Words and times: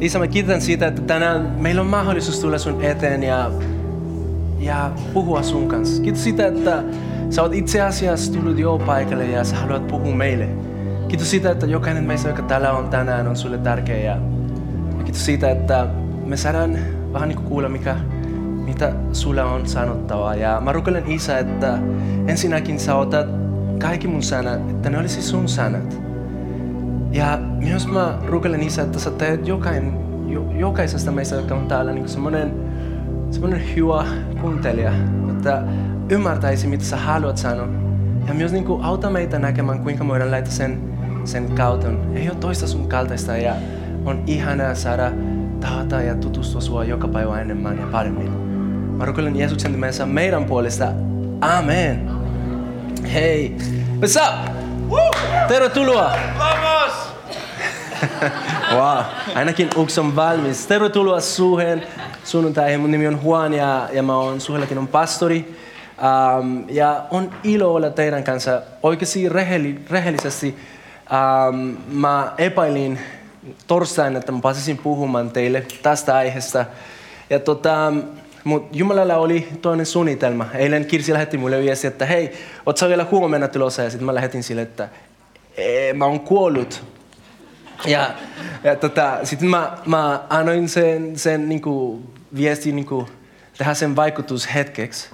Isä, 0.00 0.18
mä 0.18 0.26
kiitän 0.26 0.60
siitä, 0.60 0.86
että 0.86 1.02
tänään 1.02 1.54
meillä 1.58 1.80
on 1.80 1.86
mahdollisuus 1.86 2.40
tulla 2.40 2.58
sun 2.58 2.84
eteen 2.84 3.22
ja, 3.22 3.50
ja 4.58 4.90
puhua 5.12 5.42
sun 5.42 5.68
kanssa. 5.68 6.02
Kiitos 6.02 6.24
siitä, 6.24 6.46
että 6.46 6.82
sä 7.30 7.42
oot 7.42 7.54
itse 7.54 7.80
asiassa 7.80 8.32
tullut 8.32 8.58
jo 8.58 8.78
paikalle 8.86 9.26
ja 9.26 9.44
sä 9.44 9.56
haluat 9.56 9.86
puhua 9.86 10.14
meille. 10.14 10.48
Kiitos 11.08 11.30
siitä, 11.30 11.50
että 11.50 11.66
jokainen 11.66 12.04
meistä, 12.04 12.28
joka 12.28 12.42
täällä 12.42 12.72
on 12.72 12.88
tänään, 12.88 13.28
on 13.28 13.36
sulle 13.36 13.58
tärkeä. 13.58 13.96
Ja, 13.96 14.18
kiitos 15.04 15.24
siitä, 15.24 15.50
että 15.50 15.86
me 16.24 16.36
saadaan 16.36 16.78
vähän 17.12 17.28
niin 17.28 17.42
kuulla, 17.42 17.68
mikä, 17.68 17.96
mitä 18.64 18.92
sulla 19.12 19.44
on 19.44 19.66
sanottavaa. 19.66 20.34
Ja 20.34 20.60
mä 20.60 20.72
rukoilen 20.72 21.10
Isä, 21.10 21.38
että 21.38 21.78
ensinnäkin 22.26 22.80
sä 22.80 22.94
otat 22.94 23.26
kaikki 23.78 24.08
mun 24.08 24.22
sanat, 24.22 24.70
että 24.70 24.90
ne 24.90 24.98
olisi 24.98 25.22
sun 25.22 25.48
sanat. 25.48 26.07
Ja 27.12 27.38
myös 27.40 27.86
mä 27.86 28.18
rukoilen 28.26 28.62
Isä, 28.62 28.82
että 28.82 28.98
sä 28.98 29.10
teet 29.10 29.48
jokain, 29.48 29.92
jo, 30.28 30.52
jokaisesta 30.52 31.12
meistä, 31.12 31.36
jotka 31.36 31.54
on 31.54 31.68
täällä, 31.68 31.92
niin 31.92 32.08
semmoinen, 32.08 32.54
semmoinen 33.30 33.62
hyvä 33.76 34.04
kuuntelija, 34.40 34.92
että 35.30 35.62
ymmärtäisi, 36.10 36.66
mitä 36.66 36.84
sä 36.84 36.96
haluat 36.96 37.36
sanoa. 37.36 37.68
Ja 38.28 38.34
myös 38.34 38.52
niin 38.52 38.64
kuin 38.64 38.84
auta 38.84 39.10
meitä 39.10 39.38
näkemään, 39.38 39.80
kuinka 39.80 40.04
me 40.04 40.10
voidaan 40.10 40.30
laittaa 40.30 40.52
sen, 40.52 40.80
sen 41.24 41.52
kautta. 41.54 41.88
Ei 42.14 42.28
ole 42.28 42.38
toista 42.38 42.66
sun 42.66 42.88
kaltaista 42.88 43.36
ja 43.36 43.54
on 44.04 44.22
ihanaa 44.26 44.74
saada 44.74 45.12
tavata 45.60 46.02
ja 46.02 46.14
tutustua 46.14 46.60
sua 46.60 46.84
joka 46.84 47.08
päivä 47.08 47.40
enemmän 47.40 47.78
ja 47.78 47.86
paremmin. 47.86 48.32
Mä 48.96 49.04
rukoilen 49.04 49.36
Jeesuksen 49.36 49.72
nimessä 49.72 50.06
meidän 50.06 50.44
puolesta. 50.44 50.92
Amen. 51.40 52.10
Hei. 53.12 53.56
What's 54.00 54.20
up? 54.28 54.57
Tervetuloa! 55.48 56.12
Vamos! 56.38 56.92
wow. 58.76 59.02
Ainakin 59.34 59.68
Uks 59.76 59.98
on 59.98 60.16
valmis. 60.16 60.66
Tervetuloa 60.66 61.20
Suhen 61.20 61.82
sunnuntaihin. 62.24 62.80
Mun 62.80 62.90
nimi 62.90 63.06
on 63.06 63.20
Juan 63.24 63.54
ja, 63.54 63.88
ja 63.92 64.02
mä 64.02 64.16
oon 64.16 64.40
Suhellakin 64.40 64.78
on 64.78 64.88
pastori. 64.88 65.56
Um, 66.38 66.64
ja 66.68 67.04
on 67.10 67.30
ilo 67.44 67.74
olla 67.74 67.90
teidän 67.90 68.24
kanssa. 68.24 68.62
Oikeasti 68.82 69.28
rehelli, 69.28 69.80
rehellisesti 69.90 70.58
um, 71.48 71.76
mä 71.88 72.32
epäilin 72.38 72.98
torstaina, 73.66 74.18
että 74.18 74.32
mä 74.32 74.38
pääsisin 74.42 74.78
puhumaan 74.78 75.30
teille 75.30 75.66
tästä 75.82 76.16
aiheesta. 76.16 76.64
Ja 77.30 77.38
tota, 77.38 77.92
mutta 78.44 78.76
Jumalalla 78.76 79.16
oli 79.16 79.48
toinen 79.62 79.86
suunnitelma. 79.86 80.46
Eilen 80.54 80.86
Kirsi 80.86 81.12
lähetti 81.12 81.38
mulle 81.38 81.60
viesti, 81.60 81.86
että 81.86 82.06
hei, 82.06 82.32
oot 82.66 82.76
sä 82.76 82.88
vielä 82.88 83.06
huomenna 83.10 83.48
tulossa? 83.48 83.82
Ja 83.82 83.90
sitten 83.90 84.06
mä 84.06 84.14
lähetin 84.14 84.42
sille, 84.42 84.62
että 84.62 84.88
mä 85.94 86.04
oon 86.04 86.20
kuollut. 86.20 86.84
Ja, 87.86 88.10
ja 88.64 88.76
tota, 88.76 89.18
sitten 89.22 89.48
mä, 89.48 89.78
mä 89.86 90.20
annoin 90.30 90.68
sen, 90.68 91.18
sen 91.18 91.48
niinku, 91.48 92.02
viestin 92.36 92.76
niinku, 92.76 93.08
tehdä 93.58 93.74
sen 93.74 93.96
vaikutus 93.96 94.54
hetkeksi. 94.54 95.10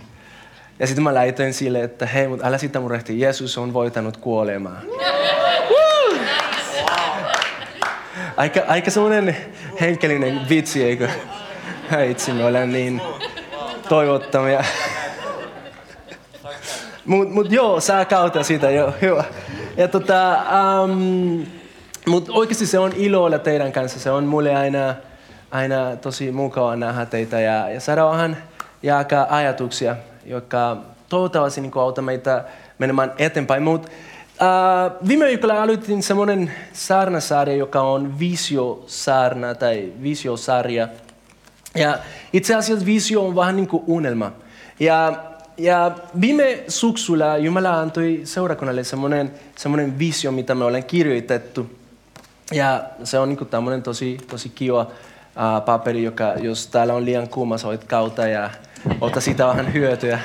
Ja 0.78 0.87
sitten 0.87 1.03
mä 1.04 1.15
laitoin 1.15 1.54
sille, 1.54 1.82
että 1.82 2.06
hei, 2.06 2.28
mutta 2.28 2.47
älä 2.47 2.59
sitä 2.59 2.81
murehti, 2.81 3.20
Jeesus 3.20 3.59
on 3.59 3.72
voitanut 3.72 4.16
kuolemaa. 4.16 4.81
Aika, 8.37 8.60
aika 8.69 8.91
semmoinen 8.91 9.37
henkilöinen 9.81 10.49
vitsi, 10.49 10.84
eikö? 10.84 11.09
Itse 12.11 12.33
me 12.33 12.45
olen 12.45 12.72
niin 12.72 13.03
toivottomia. 13.89 14.65
Mut, 17.05 17.31
mut 17.31 17.53
joo, 17.53 17.81
saa 17.81 18.05
kautta 18.05 18.43
sitä, 18.43 18.71
joo, 18.71 18.93
hyvä. 19.03 19.25
Ja 19.77 19.89
tota, 19.89 20.37
um, 20.83 21.47
mut 22.06 22.28
oikeasti 22.28 22.67
se 22.67 22.78
on 22.78 22.93
ilo 22.97 23.25
olla 23.25 23.39
teidän 23.39 23.73
kanssa. 23.73 24.00
Se 24.00 24.11
on 24.11 24.25
mulle 24.25 24.55
aina, 24.55 24.94
aina 25.50 25.97
tosi 25.97 26.33
mukava 26.33 26.77
nähdä 26.77 27.06
teitä 27.06 27.41
ja, 27.41 27.71
ja 27.71 27.81
saada 27.81 28.11
vähän 28.11 28.37
jakaa 28.83 29.27
ajatuksia, 29.31 29.97
jotka 30.27 30.77
toivottavasti 31.09 31.61
niin 31.61 31.73
auta 31.75 32.03
meitä 32.03 32.44
menemään 32.78 33.12
eteenpäin. 33.19 33.62
Mut, 33.62 33.87
uh, 33.87 35.09
viime 35.09 35.27
viikolla 35.27 35.62
aloitin 35.62 36.03
semmoinen 36.03 36.53
saarnasarja, 36.73 37.56
joka 37.56 37.81
on 37.81 38.19
visiosarna 38.19 39.55
tai 39.55 39.93
visiosarja. 40.03 40.89
Ja 41.75 41.99
itse 42.33 42.55
asiassa 42.55 42.87
visio 42.87 43.27
on 43.27 43.37
vähän 43.37 43.57
niin 43.57 43.69
kuin 43.69 43.85
unelma. 43.87 44.33
Ja, 44.81 45.25
ja 45.59 45.91
viime 46.21 46.65
suksulla 46.69 47.37
Jumala 47.37 47.81
antoi 47.81 48.21
seurakunnalle 48.25 48.85
semmoinen, 48.85 49.33
semmoinen 49.57 49.99
visio, 49.99 50.33
mitä 50.33 50.55
me 50.55 50.65
olen 50.65 50.85
kirjoitettu. 50.85 51.71
Ja 52.53 52.85
se 53.05 53.19
on 53.19 53.29
niin 53.29 53.39
kuin 53.39 53.49
tämmöinen 53.49 53.83
tosi, 53.83 54.19
tosi 54.31 54.49
kiva 54.49 54.81
uh, 54.81 55.65
paperi, 55.65 56.03
joka 56.03 56.25
jos 56.25 56.67
täällä 56.67 56.95
on 56.95 57.05
liian 57.05 57.29
kuuma, 57.29 57.59
sä 57.59 57.67
voit 57.67 57.85
kautta 57.85 58.27
ja 58.27 58.51
ota 59.01 59.21
siitä 59.21 59.47
vähän 59.47 59.73
hyötyä. 59.73 60.19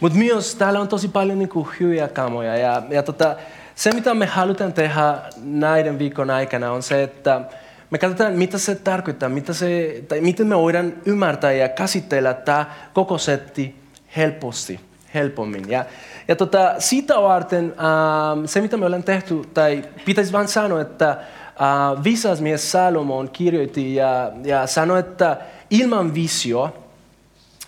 Mutta 0.00 0.18
myös 0.18 0.54
täällä 0.54 0.80
on 0.80 0.88
tosi 0.88 1.08
paljon 1.08 1.38
niin 1.38 1.48
kuin 1.48 1.68
hyviä 1.80 2.08
kamoja. 2.08 2.56
Ja, 2.56 2.82
ja 2.90 3.02
tota, 3.02 3.36
se, 3.74 3.92
mitä 3.92 4.14
me 4.14 4.26
halutaan 4.26 4.72
tehdä 4.72 5.18
näiden 5.42 5.98
viikon 5.98 6.30
aikana, 6.30 6.72
on 6.72 6.82
se, 6.82 7.02
että 7.02 7.40
me 7.90 7.98
katsotaan, 7.98 8.32
mitä 8.32 8.58
se 8.58 8.74
tarkoittaa, 8.74 9.28
mitä 9.28 9.52
se, 9.52 10.02
tai 10.08 10.20
miten 10.20 10.46
me 10.46 10.56
voidaan 10.56 10.92
ymmärtää 11.06 11.52
ja 11.52 11.68
käsitellä 11.68 12.34
tämä 12.34 12.66
koko 12.92 13.18
setti 13.18 13.74
helposti, 14.16 14.80
helpommin. 15.14 15.70
Ja, 15.70 15.84
ja 16.28 16.36
tota, 16.36 16.74
siitä 16.78 17.22
varten 17.22 17.74
äh, 17.78 18.44
se, 18.46 18.60
mitä 18.60 18.76
me 18.76 18.86
ollaan 18.86 19.02
tehty, 19.02 19.42
tai 19.54 19.84
pitäisi 20.04 20.32
vain 20.32 20.48
sanoa, 20.48 20.80
että 20.80 21.10
äh, 21.10 22.04
viisas 22.04 22.40
mies 22.40 22.72
Salomon 22.72 23.30
kirjoitti 23.30 23.94
ja, 23.94 24.32
ja 24.44 24.66
sanoi, 24.66 25.00
että 25.00 25.36
ilman 25.70 26.14
visio 26.14 26.64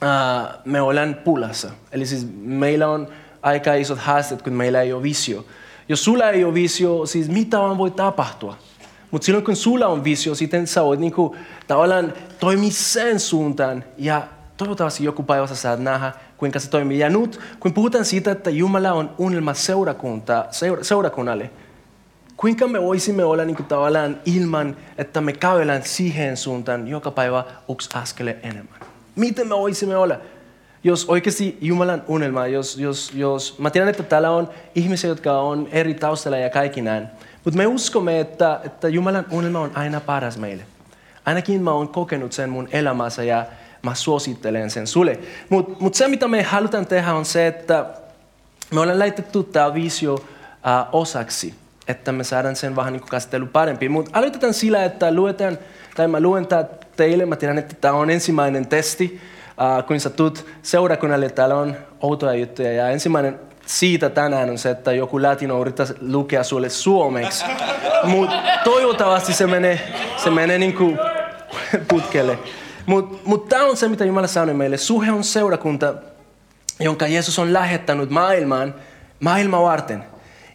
äh, 0.03 0.49
me 0.65 0.81
ollaan 0.81 1.17
pulassa. 1.25 1.71
Eli 1.93 2.07
siis 2.07 2.27
meillä 2.43 2.89
on 2.89 3.09
aika 3.43 3.75
isot 3.75 3.99
haasteet, 3.99 4.43
kun 4.43 4.53
meillä 4.53 4.83
ei 4.83 4.93
ole 4.93 5.03
visio. 5.03 5.45
Jos 5.89 6.05
sulla 6.05 6.31
ei 6.31 6.45
ole 6.45 6.55
visio, 6.55 7.07
siis 7.07 7.29
mitä 7.29 7.59
vaan 7.59 7.79
voi 7.79 7.91
tapahtua? 7.91 8.57
Mutta 9.13 9.27
silloin 9.27 9.45
kun 9.45 9.57
sulla 9.57 9.87
on 9.87 10.05
visio, 10.05 10.35
sitten 10.35 10.67
sä 10.67 10.85
voit 10.85 11.01
niinku, 11.01 11.37
tavallaan 11.67 12.13
toimia 12.41 12.71
sen 12.71 13.21
suuntaan 13.21 13.85
ja 13.99 14.23
toivottavasti 14.57 15.05
joku 15.05 15.23
päivä 15.23 15.47
sä 15.47 15.57
saat 15.57 15.81
nähdä, 15.81 16.13
kuinka 16.37 16.59
se 16.59 16.71
toimii. 16.71 16.99
Ja 16.99 17.11
nyt, 17.11 17.41
kun 17.61 17.73
puhutaan 17.73 18.05
siitä, 18.05 18.31
että 18.31 18.51
Jumala 18.51 18.93
on 18.93 19.11
unelma 19.19 19.55
seurakunta, 19.55 20.45
seura, 20.51 20.85
seurakunnalle, 20.85 21.51
kuinka 22.37 22.69
me 22.69 22.83
voisimme 22.83 23.25
olla 23.25 23.45
niin 23.45 23.57
kuin, 23.57 23.67
tavallaan 23.67 24.17
ilman, 24.25 24.77
että 24.99 25.21
me 25.21 25.33
käydään 25.33 25.83
siihen 25.83 26.37
suuntaan 26.37 26.89
joka 26.89 27.11
päivä 27.11 27.45
yksi 27.73 27.91
askele 27.95 28.37
enemmän? 28.43 28.81
Miten 29.17 29.49
me 29.49 29.57
voisimme 29.57 29.97
olla? 29.97 30.17
Jos 30.85 31.05
oikeasti 31.09 31.59
Jumalan 31.61 32.03
unelma, 32.09 32.47
jos, 32.47 32.79
jos, 32.79 33.13
jos, 33.15 33.59
mä 33.59 33.71
tiedän, 33.71 33.89
että 33.89 34.03
täällä 34.03 34.31
on 34.31 34.49
ihmisiä, 34.75 35.11
jotka 35.11 35.39
on 35.39 35.69
eri 35.73 35.95
taustalla 35.95 36.39
ja 36.39 36.51
kaikki 36.51 36.83
näin, 36.83 37.09
mutta 37.45 37.59
me 37.59 37.67
uskomme, 37.67 38.21
että, 38.21 38.61
että 38.65 38.89
Jumalan 38.89 39.27
unelma 39.31 39.61
on 39.61 39.71
aina 39.75 40.01
paras 40.01 40.39
meille. 40.39 40.63
Ainakin 41.27 41.63
mä 41.63 41.73
oon 41.73 41.89
kokenut 41.89 42.33
sen 42.33 42.51
mun 42.51 42.69
elämässä 42.73 43.23
ja 43.23 43.47
mä 43.83 43.95
suosittelen 43.95 44.71
sen 44.71 44.87
sulle. 44.87 45.19
Mutta 45.49 45.77
mut 45.81 45.95
se, 45.95 46.09
mitä 46.09 46.29
me 46.29 46.43
halutaan 46.43 46.87
tehdä, 46.87 47.15
on 47.15 47.25
se, 47.25 47.47
että 47.47 47.87
me 48.71 48.81
ollaan 48.81 48.99
laitettu 48.99 49.43
tämä 49.43 49.75
visio 49.75 50.15
uh, 50.15 50.21
osaksi, 50.93 51.55
että 51.89 52.13
me 52.13 52.25
saadaan 52.25 52.57
sen 52.57 52.77
vähän 52.77 52.93
niin 52.93 53.03
käsittely 53.11 53.47
parempi. 53.47 53.89
Mutta 53.89 54.19
aloitetaan 54.19 54.55
sillä, 54.55 54.85
että 54.85 55.15
luetaan, 55.15 55.59
tai 55.97 56.09
mä 56.09 56.21
luen 56.21 56.47
tää 56.47 56.65
teille, 56.97 57.27
mä 57.27 57.37
tiedän, 57.37 57.59
että 57.59 57.75
tämä 57.81 57.95
on 57.95 58.11
ensimmäinen 58.11 58.67
testi, 58.67 59.21
uh, 59.79 59.87
kun 59.87 60.01
sä 60.01 60.11
tulet 60.11 60.47
seurakunnalle, 60.63 61.31
täällä 61.31 61.55
on 61.55 61.77
outoja 62.01 62.35
juttuja. 62.35 62.73
Ja 62.73 62.91
ensimmäinen 62.91 63.41
siitä 63.67 64.11
tänään 64.11 64.51
on 64.51 64.59
se, 64.59 64.71
että 64.71 64.93
joku 64.93 65.23
latino 65.23 65.61
yrittää 65.61 65.87
lukea 66.01 66.45
sulle 66.45 66.69
suomeksi. 66.69 67.45
Mutta 68.05 68.43
toivottavasti 68.65 69.33
se 69.33 69.47
menee, 69.47 69.81
se 70.17 70.31
menee 70.31 70.59
niin 70.59 70.75
kuin 70.75 70.99
putkelle. 71.89 72.39
Mutta 72.87 73.19
mut 73.25 73.49
tämä 73.49 73.65
on 73.65 73.77
se, 73.77 73.89
mitä 73.89 74.05
Jumala 74.05 74.27
sanoi 74.27 74.55
meille. 74.55 74.77
Suhe 74.77 75.13
on 75.13 75.25
seurakunta, 75.25 75.95
jonka 76.81 77.07
Jeesus 77.07 77.39
on 77.39 77.53
lähettänyt 77.53 78.11
maailmaan, 78.11 78.75
maailma 79.21 79.63
varten. 79.63 80.05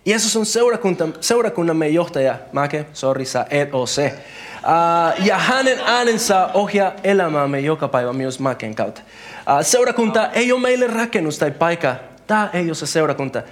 Jeesus 0.05 0.35
on 0.35 0.45
seurakunta, 0.45 1.07
seurakunnamme 1.19 1.87
johtaja. 1.87 2.35
Make, 2.51 2.85
sorry, 2.93 3.25
sä 3.25 3.45
et 3.49 3.73
ole 3.73 3.87
se. 3.87 4.13
Uh, 4.57 5.25
ja 5.25 5.37
hänen 5.37 5.79
äänensä 5.85 6.49
ohjaa 6.53 6.91
elämäämme 7.03 7.59
joka 7.59 7.87
päivä 7.87 8.13
myös 8.13 8.39
Maken 8.39 8.75
kautta. 8.75 9.01
Uh, 9.01 9.65
seurakunta 9.65 10.31
ei 10.31 10.51
ole 10.51 10.61
meille 10.61 10.87
rakennus 10.87 11.39
tai 11.39 11.51
paikka. 11.51 11.95
Tämä 12.27 12.49
ei 12.53 12.65
ole 12.65 12.75
se 12.75 12.85
seurakunta 12.85 13.43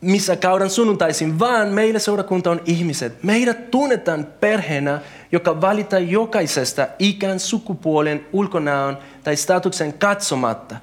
missä 0.00 0.36
kaudan 0.36 0.70
sunnuntaisin, 0.70 1.38
vaan 1.38 1.68
meille 1.68 1.98
seurakunta 1.98 2.50
on 2.50 2.60
ihmiset. 2.64 3.22
Meidät 3.22 3.70
tunnetaan 3.70 4.26
perheenä, 4.40 5.00
joka 5.32 5.60
valita 5.60 5.98
jokaisesta 5.98 6.86
ikään 6.98 7.40
sukupuolen, 7.40 8.26
ulkonäön 8.32 8.98
tai 9.24 9.36
statuksen 9.36 9.92
katsomatta. 9.92 10.76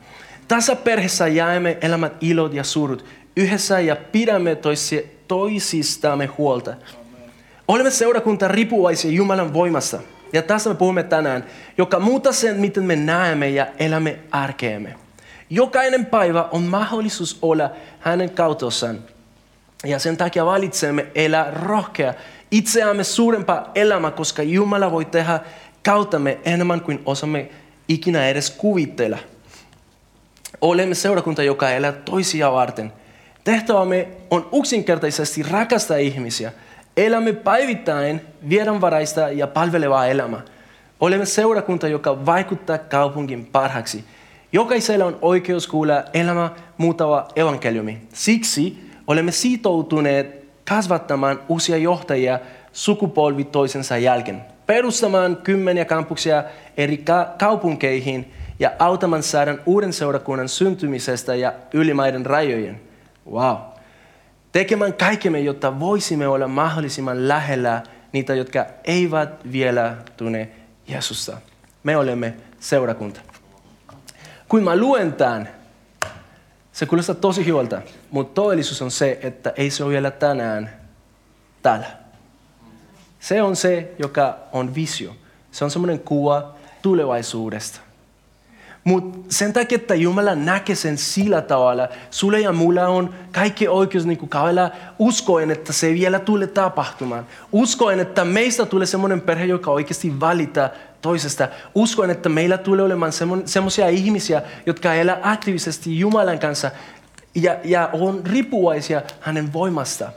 Tässä 0.48 0.75
perheessä 0.75 1.28
jäämme 1.28 1.78
elämät 1.81 2.13
ilot 2.22 2.54
ja 2.54 2.63
surut 2.63 3.06
yhdessä 3.38 3.80
ja 3.80 3.96
pidämme 3.96 4.57
toisistamme 5.28 6.25
huolta. 6.25 6.74
Olemme 7.68 7.92
seurakunta 7.92 8.48
riippuvaisia 8.48 9.12
Jumalan 9.12 9.54
voimassa. 9.54 10.00
Ja 10.34 10.42
tässä 10.42 10.69
me 10.69 10.75
puhumme 10.75 11.04
tänään, 11.04 11.44
joka 11.78 12.00
muuttaa 12.00 12.34
sen, 12.34 12.60
miten 12.60 12.84
me 12.84 12.96
näemme 12.96 13.50
ja 13.50 13.68
elämme 13.80 14.19
arkeemme. 14.31 15.02
Jokainen 15.53 16.05
päivä 16.05 16.44
on 16.51 16.63
mahdollisuus 16.63 17.38
olla 17.41 17.69
hänen 18.00 18.29
kautossaan. 18.29 19.00
Ja 19.85 20.00
sen 20.00 20.17
takia 20.17 20.45
valitsemme 20.45 21.07
elää 21.15 21.51
rohkea 21.51 22.13
itseämme 22.51 23.03
suurempaa 23.03 23.71
elämää, 23.75 24.11
koska 24.11 24.44
Jumala 24.44 24.91
voi 24.91 25.05
tehdä 25.05 25.39
kauttamme 25.83 26.38
enemmän 26.45 26.81
kuin 26.81 27.01
osamme 27.05 27.50
ikinä 27.88 28.27
edes 28.27 28.50
kuvitella. 28.50 29.17
Olemme 30.61 30.95
seurakunta, 30.95 31.44
joka 31.44 31.69
elää 31.69 31.91
toisia 31.91 32.51
varten. 32.51 32.94
Tehtävämme 33.44 34.07
on 34.31 34.50
yksinkertaisesti 34.59 35.44
rakastaa 35.44 35.97
ihmisiä. 35.97 36.51
Elämme 36.97 37.33
päivittäin 37.33 38.21
viedonvaraista 38.50 39.29
ja 39.29 39.47
palvelevaa 39.47 40.07
elämää. 40.07 40.41
Olemme 41.00 41.25
seurakunta, 41.25 41.88
joka 41.88 42.25
vaikuttaa 42.25 42.77
kaupungin 42.77 43.45
parhaaksi. 43.45 44.05
Jokaisella 44.53 45.05
on 45.05 45.17
oikeus 45.21 45.67
kuulla 45.67 46.03
elämä 46.13 46.50
muuttava 46.77 47.27
evankeliumi. 47.35 48.01
Siksi 48.13 48.89
olemme 49.07 49.31
sitoutuneet 49.31 50.45
kasvattamaan 50.69 51.39
uusia 51.50 51.77
johtajia 51.77 52.39
sukupolvi 52.71 53.44
toisensa 53.44 53.97
jälkeen, 53.97 54.41
perustamaan 54.65 55.38
kymmeniä 55.38 55.85
kampuksia 55.85 56.44
eri 56.77 56.97
ka- 56.97 57.33
kaupunkeihin 57.39 58.33
ja 58.59 58.71
autamaan 58.79 59.23
saadaan 59.23 59.61
uuden 59.65 59.94
seurakunnan 59.94 60.50
syntymisestä 60.50 61.35
ja 61.35 61.53
ylimaiden 61.73 62.25
rajojen. 62.25 62.81
Wow. 63.31 63.57
Tekemään 64.51 64.94
kaikkemme, 64.94 65.39
jotta 65.39 65.79
voisimme 65.79 66.27
olla 66.27 66.47
mahdollisimman 66.47 67.27
lähellä 67.27 67.83
niitä, 68.11 68.35
jotka 68.35 68.65
eivät 68.83 69.51
vielä 69.51 69.95
tunne 70.17 70.50
Jeesusta. 70.88 71.38
Me 71.83 71.97
olemme 71.97 72.33
seurakunta. 72.59 73.32
Kun 74.53 74.63
mä 74.63 74.75
luen 74.75 75.13
tämän, 75.13 75.50
se 76.71 76.85
kuulostaa 76.85 77.15
tosi 77.15 77.45
hyvältä, 77.45 77.81
mutta 78.11 78.41
todellisuus 78.41 78.81
on 78.81 78.91
se, 78.91 79.19
että 79.21 79.53
ei 79.55 79.69
se 79.69 79.83
ole 79.83 79.91
vielä 79.91 80.11
tänään 80.11 80.69
täällä. 81.61 81.85
Se 83.19 83.41
on 83.41 83.55
se, 83.55 83.91
joka 84.00 84.38
on 84.51 84.75
visio. 84.75 85.15
Se 85.51 85.63
on 85.63 85.71
semmoinen 85.71 86.00
kuva 86.00 86.53
tulevaisuudesta. 86.81 87.79
Mutta 88.83 89.19
sen 89.29 89.53
takia, 89.53 89.75
että 89.75 89.95
Jumala 89.95 90.35
näkee 90.35 90.75
sen 90.75 90.97
sillä 90.97 91.41
tavalla, 91.41 91.88
sulle 92.11 92.39
ja 92.39 92.51
mulla 92.51 92.88
on 92.88 93.13
kaikki 93.31 93.67
oikeus 93.67 94.05
niin 94.05 94.29
kaavella 94.29 94.71
uskoen, 95.00 95.51
että 95.51 95.73
se 95.73 95.94
vielä 95.94 96.19
tulee 96.19 96.47
tapahtumaan. 96.47 97.27
Uskoen, 97.51 98.00
että 98.00 98.25
meistä 98.25 98.65
tulee 98.65 98.88
semmoinen 98.88 99.21
perhe, 99.21 99.45
joka 99.45 99.71
oikeasti 99.71 100.19
valita 100.19 100.69
toisesta. 101.03 101.47
Uskoen, 101.75 102.09
että 102.09 102.29
meillä 102.29 102.57
tulee 102.57 102.85
olemaan 102.85 103.11
semmoisia 103.45 103.89
ihmisiä, 103.89 104.41
jotka 104.65 104.94
elää 104.94 105.19
aktiivisesti 105.23 106.00
Jumalan 106.00 106.39
kanssa 106.39 106.71
ja, 107.35 107.57
ja 107.63 107.89
on 107.94 108.21
riippuvaisia 108.25 109.01
hänen 109.19 109.53
voimasta. 109.53 110.09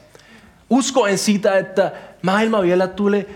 Uskoen 0.71 1.19
siitä, 1.19 1.59
että 1.59 1.93
maailma 2.23 2.63
vielä 2.63 2.87
tulee 2.87 3.27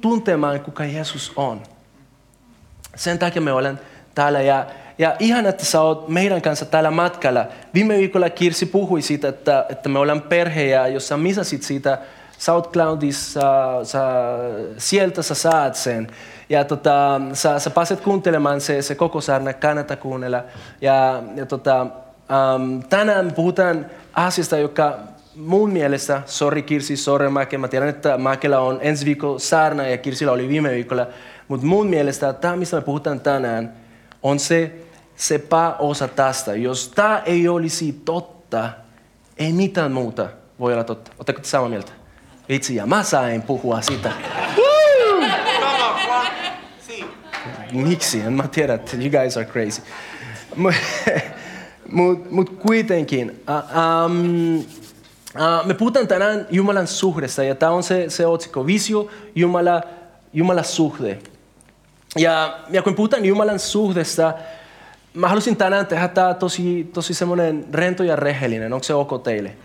tuntemaan, 0.00 0.60
kuka 0.60 0.84
Jeesus 0.84 1.32
on. 1.36 1.62
Sen 2.96 3.18
takia 3.18 3.42
me 3.42 3.52
olen 3.52 3.80
täällä 4.14 4.40
ja, 4.40 4.66
ja 4.98 5.16
ihan, 5.18 5.46
että 5.46 5.64
sä 5.64 5.80
oot 5.80 6.08
meidän 6.08 6.42
kanssa 6.42 6.64
täällä 6.64 6.90
matkalla. 6.90 7.46
Viime 7.74 7.98
viikolla 7.98 8.30
Kirsi 8.30 8.66
puhui 8.66 9.02
siitä, 9.02 9.28
että, 9.28 9.66
että 9.68 9.88
me 9.88 9.98
ollaan 9.98 10.22
perhe 10.22 10.64
ja 10.64 10.86
jos 10.86 11.08
sä 11.08 11.16
misasit 11.16 11.62
siitä 11.62 11.98
SoundCloudissa, 12.44 13.80
sä, 13.84 14.02
sieltä 14.78 15.22
sä 15.22 15.34
saat 15.34 15.74
sen. 15.74 16.06
Ja 16.48 16.64
tota, 16.64 17.20
sä, 17.32 17.58
sä 17.58 17.70
pääset 17.70 18.00
kuuntelemaan 18.00 18.60
se, 18.60 18.82
se 18.82 18.94
koko 18.94 19.20
saarna, 19.20 19.52
kannattaa 19.52 19.96
kuunnella. 19.96 20.42
Ja, 20.80 21.22
ja 21.36 21.46
tota, 21.46 21.82
um, 21.82 22.82
tänään 22.82 23.32
puhutaan 23.32 23.86
asiasta, 24.14 24.58
joka 24.58 24.98
mun 25.36 25.70
mielestä, 25.70 26.22
sorry 26.26 26.62
Kirsi, 26.62 26.96
sorry 26.96 27.28
Mäke, 27.28 27.58
mä 27.58 27.68
tiedän, 27.68 27.88
että 27.88 28.18
Mäkellä 28.18 28.60
on 28.60 28.78
ensi 28.82 29.06
viikolla 29.06 29.38
saarna 29.38 29.86
ja 29.86 29.98
Kirsillä 29.98 30.32
oli 30.32 30.48
viime 30.48 30.70
viikolla, 30.70 31.06
mutta 31.48 31.66
mun 31.66 31.86
mielestä 31.86 32.32
tämä, 32.32 32.56
mistä 32.56 32.76
me 32.76 32.82
puhutaan 32.82 33.20
tänään, 33.20 33.72
on 34.22 34.38
se, 34.38 34.72
se 35.16 35.38
pääosa 35.38 36.08
tästä. 36.08 36.54
Jos 36.54 36.88
tämä 36.88 37.22
ei 37.26 37.48
olisi 37.48 38.02
totta, 38.04 38.70
ei 39.36 39.52
mitään 39.52 39.92
muuta 39.92 40.28
voi 40.60 40.72
olla 40.72 40.84
totta. 40.84 41.10
Oletteko 41.18 41.40
te 41.40 41.48
samaa 41.48 41.68
mieltä? 41.68 42.03
Vitsi, 42.48 42.76
ja 42.76 42.86
mä 42.86 43.02
sain 43.02 43.42
puhua 43.42 43.82
sitä. 43.82 44.12
Miksi? 47.72 48.20
En 48.20 48.32
mä 48.32 48.48
tiedä, 48.48 48.78
you 48.92 49.10
guys 49.10 49.36
are 49.36 49.46
crazy. 49.46 49.82
Mutta 50.56 52.28
mut 52.30 52.50
kuitenkin, 52.50 53.42
uh, 53.48 54.06
um, 54.06 54.56
uh, 54.58 54.64
me 55.64 55.74
puhutaan 55.74 56.08
tänään 56.08 56.46
Jumalan 56.50 56.86
suhdesta 56.86 57.44
ja 57.44 57.54
tämä 57.54 57.72
on 57.72 57.82
se, 57.82 58.04
se 58.08 58.26
otsikko, 58.26 58.66
visio 58.66 59.10
Jumala, 59.34 59.82
Jumala 60.32 60.62
suhde. 60.62 61.18
Ja, 62.16 62.58
ja 62.70 62.82
kun 62.82 62.94
puhutaan 62.94 63.24
Jumalan 63.24 63.58
suhdesta, 63.58 64.34
mä 65.14 65.28
halusin 65.28 65.56
tänään 65.56 65.86
tehdä 65.86 66.08
tämä 66.08 66.34
tosi, 66.34 66.90
tosi 66.92 67.14
semmoinen 67.14 67.66
rento 67.72 68.02
ja 68.02 68.16
rehellinen. 68.16 68.72
Onko 68.72 68.84
se 68.84 68.94
ok 68.94 69.22
teille? 69.22 69.56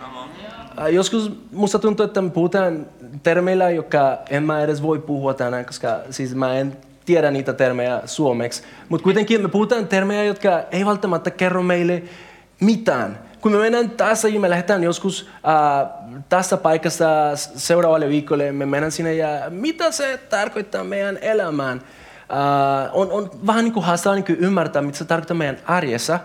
Joskus 0.88 1.32
musta 1.52 1.80
tuntuu, 1.80 2.06
että 2.06 2.22
me 2.22 2.30
puhutaan 2.30 2.86
termeillä, 3.24 3.70
joka 3.70 4.18
en 4.30 4.44
mä 4.44 4.62
edes 4.62 4.84
voi 4.84 5.00
puhua 5.00 5.34
tänään, 5.34 5.66
koska 5.66 6.00
siis 6.10 6.36
mä 6.36 6.58
en 6.58 6.78
tiedä 7.06 7.32
niitä 7.32 7.54
termejä 7.54 8.02
suomeksi. 8.06 8.64
Mutta 8.90 9.04
kuitenkin 9.04 9.42
me 9.42 9.48
puhutaan 9.48 9.88
termejä, 9.88 10.24
jotka 10.24 10.64
ei 10.72 10.86
välttämättä 10.86 11.32
kerro 11.32 11.64
meille 11.64 12.04
mitään. 12.60 13.20
Kun 13.42 13.52
me 13.52 13.58
mennään 13.58 13.90
tässä 13.90 14.28
ja 14.28 14.40
me 14.40 14.50
lähdetään 14.50 14.84
joskus 14.84 15.30
äh, 15.48 15.90
tässä 16.30 16.58
paikassa 16.58 17.36
seuraavalle 17.36 18.10
viikolle, 18.10 18.52
me 18.52 18.66
mennään 18.66 18.92
sinne 18.92 19.14
ja 19.14 19.30
mitä 19.50 19.92
se 19.92 20.20
tarkoittaa 20.30 20.84
meidän 20.84 21.18
elämään? 21.22 21.82
Äh, 22.32 22.90
on, 22.94 23.12
on 23.12 23.32
vähän 23.48 23.64
niin 23.64 23.74
kuin 23.74 23.86
haastavaa 23.86 24.16
niin 24.16 24.26
kuin 24.26 24.38
ymmärtää, 24.40 24.82
mitä 24.82 24.98
se 24.98 25.06
tarkoittaa 25.06 25.38
meidän 25.38 25.58
arjessa, 25.66 26.20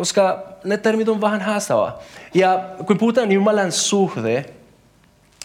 koska 0.00 0.42
ne 0.64 0.76
termit 0.76 1.08
on 1.08 1.20
vähän 1.20 1.40
haastavaa. 1.40 1.98
Ja 2.34 2.64
kun 2.86 2.98
puhutaan 2.98 3.32
Jumalan 3.32 3.72
suhde, 3.72 4.44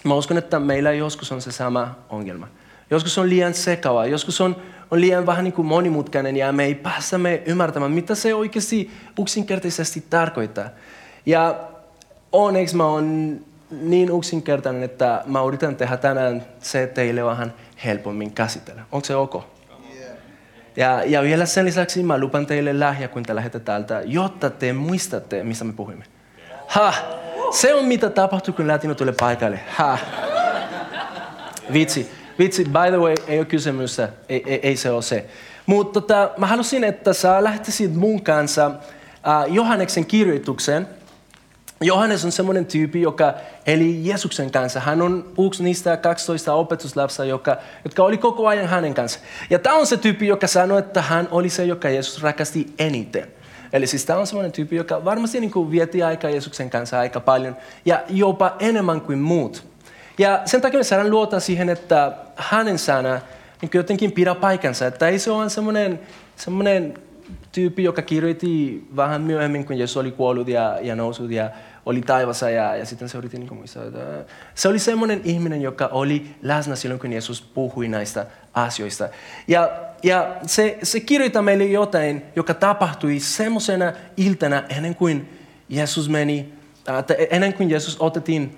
mä 0.04 0.14
uskon, 0.14 0.38
että 0.38 0.60
meillä 0.60 0.92
joskus 0.92 1.32
on 1.32 1.42
se 1.42 1.52
sama 1.52 1.96
ongelma. 2.10 2.48
Joskus 2.90 3.18
on 3.18 3.30
liian 3.30 3.54
sekava, 3.54 4.06
joskus 4.06 4.42
on, 4.42 4.56
on 4.92 5.02
liian 5.02 5.26
vähän 5.26 5.44
niin 5.44 5.54
kuin 5.54 5.66
monimutkainen 5.66 6.38
ja 6.38 6.52
me 6.52 6.66
ei 6.66 6.76
päästä 6.76 7.18
me 7.18 7.44
ymmärtämään, 7.46 7.92
mitä 7.92 8.16
se 8.16 8.34
oikeasti 8.34 8.92
yksinkertaisesti 9.22 10.04
tarkoittaa. 10.10 10.70
Ja 11.26 11.56
onneksi 12.32 12.76
mä 12.76 12.86
oon 12.86 13.40
niin 13.72 14.10
yksinkertainen, 14.18 14.84
että 14.84 15.24
mä 15.26 15.44
yritän 15.48 15.76
tehdä 15.76 15.98
tänään 15.98 16.46
se 16.60 16.88
teille 16.88 17.26
vähän 17.26 17.54
helpommin 17.86 18.32
käsitellä. 18.32 18.82
Onko 18.92 19.06
se 19.06 19.16
ok? 19.16 19.55
Ja, 20.76 21.04
ja 21.06 21.22
vielä 21.22 21.46
sen 21.46 21.66
lisäksi 21.66 22.04
mä 22.04 22.18
lupan 22.18 22.46
teille 22.46 22.80
lähiä, 22.80 23.08
kun 23.08 23.24
te 23.24 23.36
lähdette 23.36 23.60
täältä, 23.60 24.02
jotta 24.06 24.50
te 24.50 24.74
muistatte, 24.74 25.44
mistä 25.44 25.66
me 25.66 25.74
puhuimme. 25.74 26.06
Ha! 26.68 26.94
Se 27.52 27.76
on 27.76 27.86
mitä 27.86 28.10
tapahtuu, 28.10 28.54
kun 28.54 28.68
Latino 28.68 28.96
tulee 28.96 29.14
paikalle. 29.20 29.60
Ha! 29.68 29.98
Vitsi. 31.74 32.12
Vitsi, 32.40 32.64
by 32.64 32.90
the 32.90 32.98
way, 32.98 33.16
ei 33.28 33.38
ole 33.38 33.46
kysymys, 33.46 34.00
ei, 34.00 34.10
ei, 34.30 34.60
ei 34.64 34.78
se 34.78 34.92
ole 34.92 35.02
se. 35.02 35.26
Mutta 35.66 36.02
tota, 36.02 36.32
mä 36.38 36.48
halusin, 36.48 36.84
että 36.84 37.14
sä 37.14 37.44
lähtisit 37.44 37.96
mun 37.96 38.24
kanssa 38.24 38.68
uh, 38.68 39.54
Johanneksen 39.54 40.06
kirjoitukseen. 40.06 40.88
Johannes 41.86 42.26
on 42.26 42.32
semmoinen 42.32 42.66
tyyppi, 42.66 43.02
joka 43.02 43.34
eli 43.68 44.08
Jeesuksen 44.08 44.52
kanssa. 44.52 44.80
Hän 44.80 45.02
on 45.02 45.34
yksi 45.48 45.64
niistä 45.64 45.98
12 45.98 46.54
opetuslapsa, 46.54 47.26
joka, 47.26 47.58
jotka 47.84 48.04
oli 48.04 48.18
koko 48.18 48.48
ajan 48.48 48.68
hänen 48.68 48.94
kanssa. 48.94 49.20
Ja 49.50 49.60
tämä 49.60 49.76
on 49.76 49.88
se 49.88 49.98
tyyppi, 49.98 50.28
joka 50.28 50.48
sanoi, 50.48 50.80
että 50.80 51.02
hän 51.02 51.28
oli 51.32 51.50
se, 51.50 51.66
joka 51.66 51.90
Jeesus 51.90 52.24
rakasti 52.24 52.74
eniten. 52.80 53.28
Eli 53.74 53.88
siis 53.88 54.06
tämä 54.06 54.20
on 54.20 54.28
semmoinen 54.28 54.52
tyyppi, 54.52 54.76
joka 54.76 55.06
varmasti 55.06 55.40
niin 55.40 55.52
kuin 55.52 55.72
vietti 55.72 56.04
aikaa 56.04 56.30
Jeesuksen 56.30 56.70
kanssa 56.70 57.00
aika 57.00 57.20
paljon 57.20 57.56
ja 57.86 58.04
jopa 58.10 58.56
enemmän 58.60 59.02
kuin 59.02 59.20
muut. 59.20 59.64
Ja 60.18 60.42
sen 60.46 60.62
takia 60.62 60.78
me 60.78 60.84
saadaan 60.84 61.12
luota 61.12 61.40
siihen, 61.40 61.70
että 61.70 62.12
hänen 62.36 62.80
sana 62.80 63.20
niin 63.62 63.72
jotenkin 63.74 64.12
pidä 64.12 64.36
paikansa. 64.36 64.88
Että 64.88 65.08
ei 65.08 65.20
se 65.20 65.32
ole 65.32 65.50
semmoinen, 65.50 66.00
semmoinen 66.36 66.94
tyyppi, 67.52 67.84
joka 67.84 68.02
kirjoitti 68.02 68.84
vähän 68.96 69.22
myöhemmin, 69.22 69.66
kun 69.66 69.78
Jeesus 69.78 69.98
oli 69.98 70.12
kuollut 70.12 70.48
ja, 70.48 70.78
ja 70.82 70.96
noussut 70.96 71.32
ja 71.32 71.50
oli 71.86 72.02
taivassa 72.02 72.50
ja, 72.50 72.76
ja 72.76 72.86
sitten 72.86 73.08
yritti 73.18 73.38
niin 73.38 73.56
muistaa. 73.56 73.84
Se 74.56 74.68
oli 74.68 74.80
semmoinen 74.80 75.22
ihminen, 75.24 75.62
joka 75.62 75.88
oli 75.88 76.36
läsnä 76.42 76.76
silloin, 76.76 77.00
kun 77.00 77.12
Jeesus 77.12 77.42
puhui 77.42 77.88
näistä 77.88 78.26
asioista. 78.54 79.10
Ja, 79.48 79.72
ja 80.04 80.36
se, 80.46 80.78
se 80.84 81.00
kirjoittaa 81.00 81.42
meille 81.42 81.66
jotain, 81.66 82.26
joka 82.36 82.54
tapahtui 82.54 83.20
semmoisena 83.20 83.94
iltana 84.18 84.64
ennen 84.70 84.96
kuin 84.96 85.40
Jeesus 85.70 86.10
meni, 86.10 86.54
äh, 86.90 87.04
ennen 87.30 87.54
kuin 87.54 87.70
Jeesus 87.70 87.98
otettiin 88.00 88.58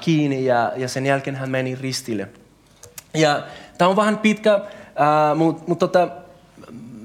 kiinni 0.00 0.44
ja, 0.44 0.72
ja 0.76 0.88
sen 0.88 1.06
jälkeen 1.06 1.36
hän 1.36 1.50
meni 1.50 1.74
ristille. 1.74 2.28
Ja 3.14 3.42
tämä 3.78 3.88
on 3.88 3.96
vähän 3.96 4.18
pitkä, 4.18 4.60
mutta 5.36 5.62
mut 5.66 5.78
tota, 5.78 6.08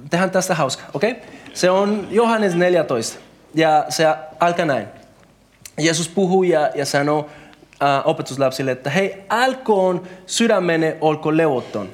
tehdään 0.09 0.31
tästä 0.31 0.55
hauska, 0.55 0.83
okei? 0.93 1.11
Okay? 1.11 1.23
Se 1.53 1.69
on 1.69 2.07
Johannes 2.11 2.55
14 2.55 3.19
ja 3.53 3.85
se 3.89 4.05
alkaa 4.39 4.65
näin. 4.65 4.98
Jeesus 5.79 6.09
puhuu 6.09 6.43
ja, 6.43 6.69
ja 6.75 6.85
sanoo 6.85 7.29
äh, 7.83 8.07
opetuslapsille, 8.07 8.71
että 8.71 8.89
hei, 8.89 9.23
älkoon 9.29 10.03
sydämenne 10.25 10.97
olko 11.01 11.37
levoton. 11.37 11.89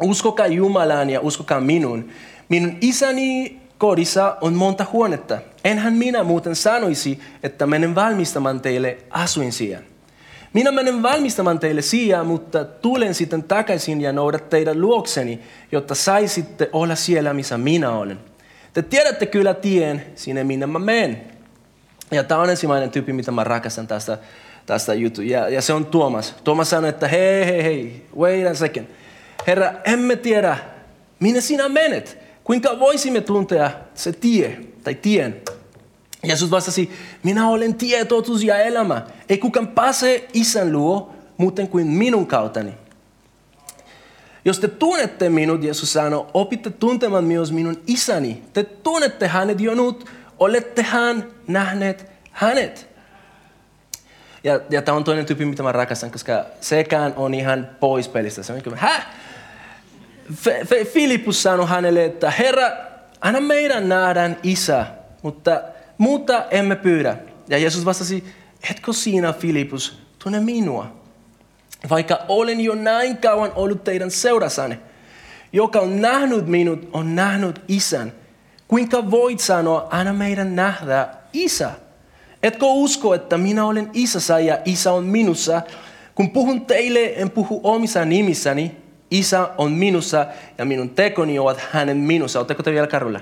Uskokaa 0.00 0.46
Jumalaan 0.46 1.10
ja 1.10 1.20
uskokaa 1.20 1.60
minun. 1.60 2.08
Minun 2.48 2.76
isäni 2.80 3.60
kodissa 3.78 4.36
on 4.40 4.54
monta 4.54 4.86
huonetta. 4.92 5.38
Enhän 5.64 5.92
minä 5.92 6.24
muuten 6.24 6.56
sanoisi, 6.56 7.20
että 7.42 7.66
menen 7.66 7.94
valmistamaan 7.94 8.60
teille 8.60 8.98
asuin 9.10 9.52
sijaan. 9.52 9.84
Minä 10.52 10.72
menen 10.72 11.02
valmistamaan 11.02 11.58
teille 11.58 11.82
sijaa, 11.82 12.24
mutta 12.24 12.64
tulen 12.64 13.14
sitten 13.14 13.42
takaisin 13.42 14.00
ja 14.00 14.12
noudat 14.12 14.50
teidän 14.50 14.80
luokseni, 14.80 15.40
jotta 15.72 15.94
saisitte 15.94 16.70
olla 16.72 16.94
siellä, 16.94 17.34
missä 17.34 17.58
minä 17.58 17.90
olen. 17.90 18.18
Te 18.72 18.82
tiedätte 18.82 19.26
kyllä 19.26 19.54
tien 19.54 20.04
sinne, 20.14 20.44
minne 20.44 20.66
mä 20.66 20.78
menen. 20.78 21.31
Ja 22.12 22.24
tämä 22.24 22.40
on 22.40 22.50
ensimmäinen 22.50 22.90
tyyppi, 22.90 23.12
mitä 23.12 23.30
mä 23.30 23.44
rakastan 23.44 23.86
tästä, 23.86 24.18
tästä 24.66 24.94
jutu. 24.94 25.22
Ja, 25.22 25.48
ja 25.48 25.62
se 25.62 25.72
on 25.72 25.86
Tuomas. 25.86 26.34
Tuomas 26.44 26.70
sanoi, 26.70 26.90
että 26.90 27.08
hei, 27.08 27.46
hei, 27.46 27.62
hei, 27.62 28.06
wait 28.16 28.46
a 28.46 28.54
second. 28.54 28.86
Herra, 29.46 29.72
emme 29.84 30.16
tiedä, 30.16 30.56
minne 31.20 31.40
sinä 31.40 31.68
menet. 31.68 32.18
Kuinka 32.44 32.78
voisimme 32.78 33.20
tuntea 33.20 33.70
se 33.94 34.12
tie 34.12 34.60
tai 34.84 34.94
tien? 34.94 35.42
Jeesus 36.24 36.50
vastasi, 36.50 36.90
minä 37.22 37.48
olen 37.48 37.74
tie, 37.74 38.04
totuus 38.04 38.44
ja 38.44 38.58
elämä. 38.58 39.02
Ei 39.28 39.38
kukaan 39.38 39.68
pääse 39.68 40.28
isän 40.32 40.72
luo 40.72 41.14
muuten 41.36 41.68
kuin 41.68 41.86
minun 41.86 42.26
kautani. 42.26 42.72
Jos 44.44 44.58
te 44.58 44.68
tunnette 44.68 45.28
minut, 45.28 45.62
Jeesus 45.62 45.92
sanoi, 45.92 46.26
opitte 46.34 46.70
tuntemaan 46.70 47.24
myös 47.24 47.52
minun 47.52 47.76
isäni. 47.86 48.42
Te 48.52 48.64
tunnette 48.64 49.28
hänet 49.28 49.60
jo 49.60 49.74
nyt, 49.74 50.04
olettehan 50.42 51.24
nähneet 51.48 52.10
hänet. 52.30 52.88
Ja, 54.44 54.60
ja 54.70 54.82
tämä 54.82 54.96
on 54.96 55.04
toinen 55.04 55.26
tyyppi, 55.26 55.44
mitä 55.44 55.62
mä 55.62 55.72
rakastan, 55.72 56.10
koska 56.10 56.44
sekään 56.60 57.14
on 57.16 57.34
ihan 57.34 57.68
pois 57.80 58.08
pelistä. 58.08 58.42
Se 58.42 58.52
on 58.52 58.58
niin 58.58 58.76
hä? 58.76 59.02
Filippus 60.92 61.42
sanoi 61.42 61.68
hänelle, 61.68 62.04
että 62.04 62.30
Herra, 62.30 62.70
anna 63.20 63.40
meidän 63.40 63.88
nähdään 63.88 64.36
isä, 64.42 64.86
mutta 65.22 65.62
muuta 65.98 66.44
emme 66.50 66.76
pyydä. 66.76 67.16
Ja 67.48 67.58
Jeesus 67.58 67.84
vastasi, 67.84 68.24
etkö 68.70 68.92
sinä 68.92 69.32
Filippus 69.32 70.02
tunne 70.18 70.40
minua? 70.40 71.02
Vaikka 71.90 72.18
olen 72.28 72.60
jo 72.60 72.74
näin 72.74 73.16
kauan 73.16 73.52
ollut 73.54 73.84
teidän 73.84 74.10
seurassanne, 74.10 74.78
joka 75.52 75.80
on 75.80 76.00
nähnyt 76.00 76.46
minut, 76.46 76.88
on 76.92 77.14
nähnyt 77.14 77.60
isän. 77.68 78.12
Kuinka 78.72 79.10
voit 79.10 79.40
sanoa, 79.40 79.88
anna 79.90 80.12
meidän 80.12 80.56
nähdä 80.56 81.08
isä? 81.32 81.70
Etkö 82.42 82.66
usko, 82.66 83.14
että 83.14 83.38
minä 83.38 83.64
olen 83.64 83.90
isässä 83.92 84.38
ja 84.38 84.58
isä 84.64 84.92
on 84.92 85.04
minussa? 85.04 85.62
Kun 86.14 86.30
puhun 86.30 86.66
teille, 86.66 87.12
en 87.16 87.30
puhu 87.30 87.60
omissa 87.64 88.04
nimissäni. 88.04 88.76
Isä 89.10 89.48
on 89.58 89.72
minussa 89.72 90.26
ja 90.58 90.64
minun 90.64 90.90
tekoni 90.90 91.38
ovat 91.38 91.60
hänen 91.70 91.96
minussa. 91.96 92.38
Oletteko 92.38 92.62
te 92.62 92.72
vielä 92.72 92.86
karulla? 92.86 93.20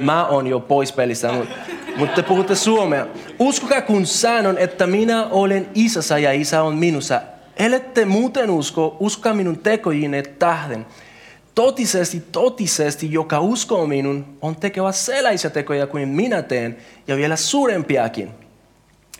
Mä 0.00 0.26
oon 0.26 0.46
jo 0.46 0.60
pois 0.60 0.92
pelistä, 0.92 1.32
mutta 1.32 1.54
mut 1.96 2.14
te 2.14 2.22
puhutte 2.22 2.54
suomea. 2.54 3.06
Uskokaa 3.38 3.82
kun 3.82 4.06
sanon, 4.06 4.58
että 4.58 4.86
minä 4.86 5.26
olen 5.26 5.68
isässä 5.74 6.18
ja 6.18 6.32
isä 6.32 6.62
on 6.62 6.74
minussa. 6.74 7.20
Ellette 7.56 8.04
muuten 8.04 8.50
usko, 8.50 8.96
uskokaa 9.00 9.34
minun 9.34 9.58
tekojine 9.58 10.22
tähden. 10.22 10.86
Totisesti, 11.58 12.22
totisesti, 12.32 13.12
joka 13.12 13.40
uskoo 13.40 13.86
minun, 13.86 14.26
on 14.42 14.56
tekevä 14.56 14.92
sellaisia 14.92 15.50
tekoja 15.50 15.86
kuin 15.86 16.08
minä 16.08 16.42
teen, 16.42 16.76
ja 17.08 17.16
vielä 17.16 17.36
suurempiakin. 17.36 18.30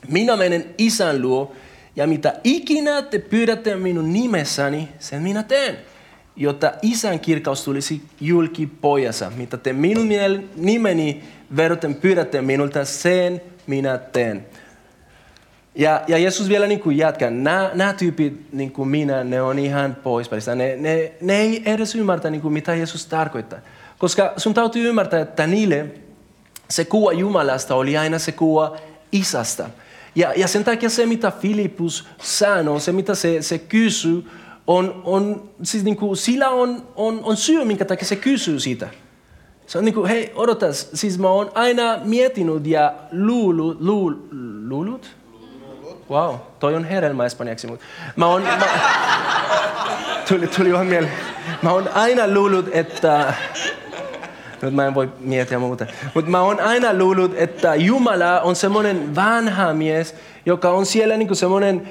Minä 0.08 0.36
menen 0.36 0.74
isän 0.78 1.22
luo, 1.22 1.52
ja 1.96 2.06
mitä 2.06 2.34
ikinä 2.44 3.02
te 3.02 3.18
pyydätte 3.18 3.76
minun 3.76 4.12
nimessäni, 4.12 4.88
sen 4.98 5.22
minä 5.22 5.42
teen. 5.42 5.78
Jotta 6.36 6.72
isän 6.82 7.20
kirkaus 7.20 7.64
tulisi 7.64 8.02
julki 8.20 8.66
pojassa. 8.66 9.32
Mitä 9.36 9.56
te 9.56 9.72
minun 9.72 10.08
nimeni 10.56 11.22
veroten 11.56 11.94
pyydätte 11.94 12.42
minulta, 12.42 12.84
sen 12.84 13.42
minä 13.66 13.98
teen. 13.98 14.46
Ja, 15.78 16.02
ja 16.08 16.18
Jeesus 16.18 16.48
vielä 16.48 16.66
niin 16.66 16.80
kuin 16.80 16.98
jatkaa, 16.98 17.30
nämä, 17.30 17.70
nämä 17.74 17.92
tyypit 17.92 18.52
niin 18.52 18.72
kuin 18.72 18.88
minä, 18.88 19.24
ne 19.24 19.42
on 19.42 19.58
ihan 19.58 19.96
pois 20.02 20.28
pelistä. 20.28 20.54
Ne, 20.54 20.76
ne, 20.76 21.12
ne 21.20 21.40
ei 21.40 21.62
edes 21.64 21.94
ymmärtä 21.94 22.30
niin 22.30 22.40
kuin 22.40 22.52
mitä 22.52 22.74
Jeesus 22.74 23.06
tarkoittaa. 23.06 23.58
Koska 23.98 24.32
sun 24.36 24.54
täytyy 24.54 24.88
ymmärtää, 24.88 25.20
että 25.20 25.46
niille 25.46 25.86
se 26.70 26.84
kuva 26.84 27.12
Jumalasta 27.12 27.74
oli 27.74 27.96
aina 27.96 28.18
se 28.18 28.32
kuva 28.32 28.76
isästä. 29.12 29.70
Ja, 30.14 30.32
ja 30.36 30.48
sen 30.48 30.64
takia 30.64 30.90
se, 30.90 31.06
mitä 31.06 31.32
Filippus 31.40 32.06
sanoo, 32.22 32.78
se 32.78 32.92
mitä 32.92 33.14
se, 33.14 33.42
se 33.42 33.58
kysyy, 33.58 34.24
on, 34.66 35.02
on, 35.04 35.50
siis 35.62 35.84
niin 35.84 35.96
kuin, 35.96 36.16
sillä 36.16 36.48
on, 36.48 36.88
on, 36.96 37.20
on 37.22 37.36
syy, 37.36 37.64
minkä 37.64 37.84
takia 37.84 38.08
se 38.08 38.16
kysyy 38.16 38.60
sitä. 38.60 38.88
Se 39.66 39.78
on 39.78 39.84
niin 39.84 39.94
kuin, 39.94 40.08
hei, 40.08 40.32
odotas, 40.34 40.88
siis 40.94 41.18
mä 41.18 41.28
oon 41.28 41.50
aina 41.54 41.98
miettinyt 42.04 42.66
ja 42.66 42.94
luullut, 43.12 43.80
luul, 43.80 44.14
luulut? 44.68 45.17
Wow, 46.10 46.34
toi 46.58 46.74
on 46.74 46.84
hedelmä 46.84 47.26
espanjaksi. 47.26 47.66
Mutta 47.66 47.84
mä 48.16 48.26
oon, 48.26 48.42
mä, 48.42 48.58
tuli, 50.28 50.46
tuli 50.46 50.72
vähän 50.72 50.86
mieleen. 50.86 51.12
Mä 51.62 51.72
oon 51.72 51.88
aina 51.94 52.28
luullut, 52.34 52.68
että... 52.72 53.34
Nyt 54.62 54.74
mä 54.74 54.86
en 54.86 54.94
voi 54.94 55.12
miettiä 55.20 55.58
muuta. 55.58 55.86
Mutta 56.14 56.30
mä 56.30 56.40
oon 56.40 56.60
aina 56.60 56.94
luullut, 56.94 57.32
että 57.36 57.74
Jumala 57.74 58.40
on 58.40 58.56
semmoinen 58.56 59.14
vanha 59.14 59.72
mies, 59.72 60.14
joka 60.46 60.70
on 60.70 60.86
siellä 60.86 61.16
niin 61.16 61.36
semmoinen 61.36 61.88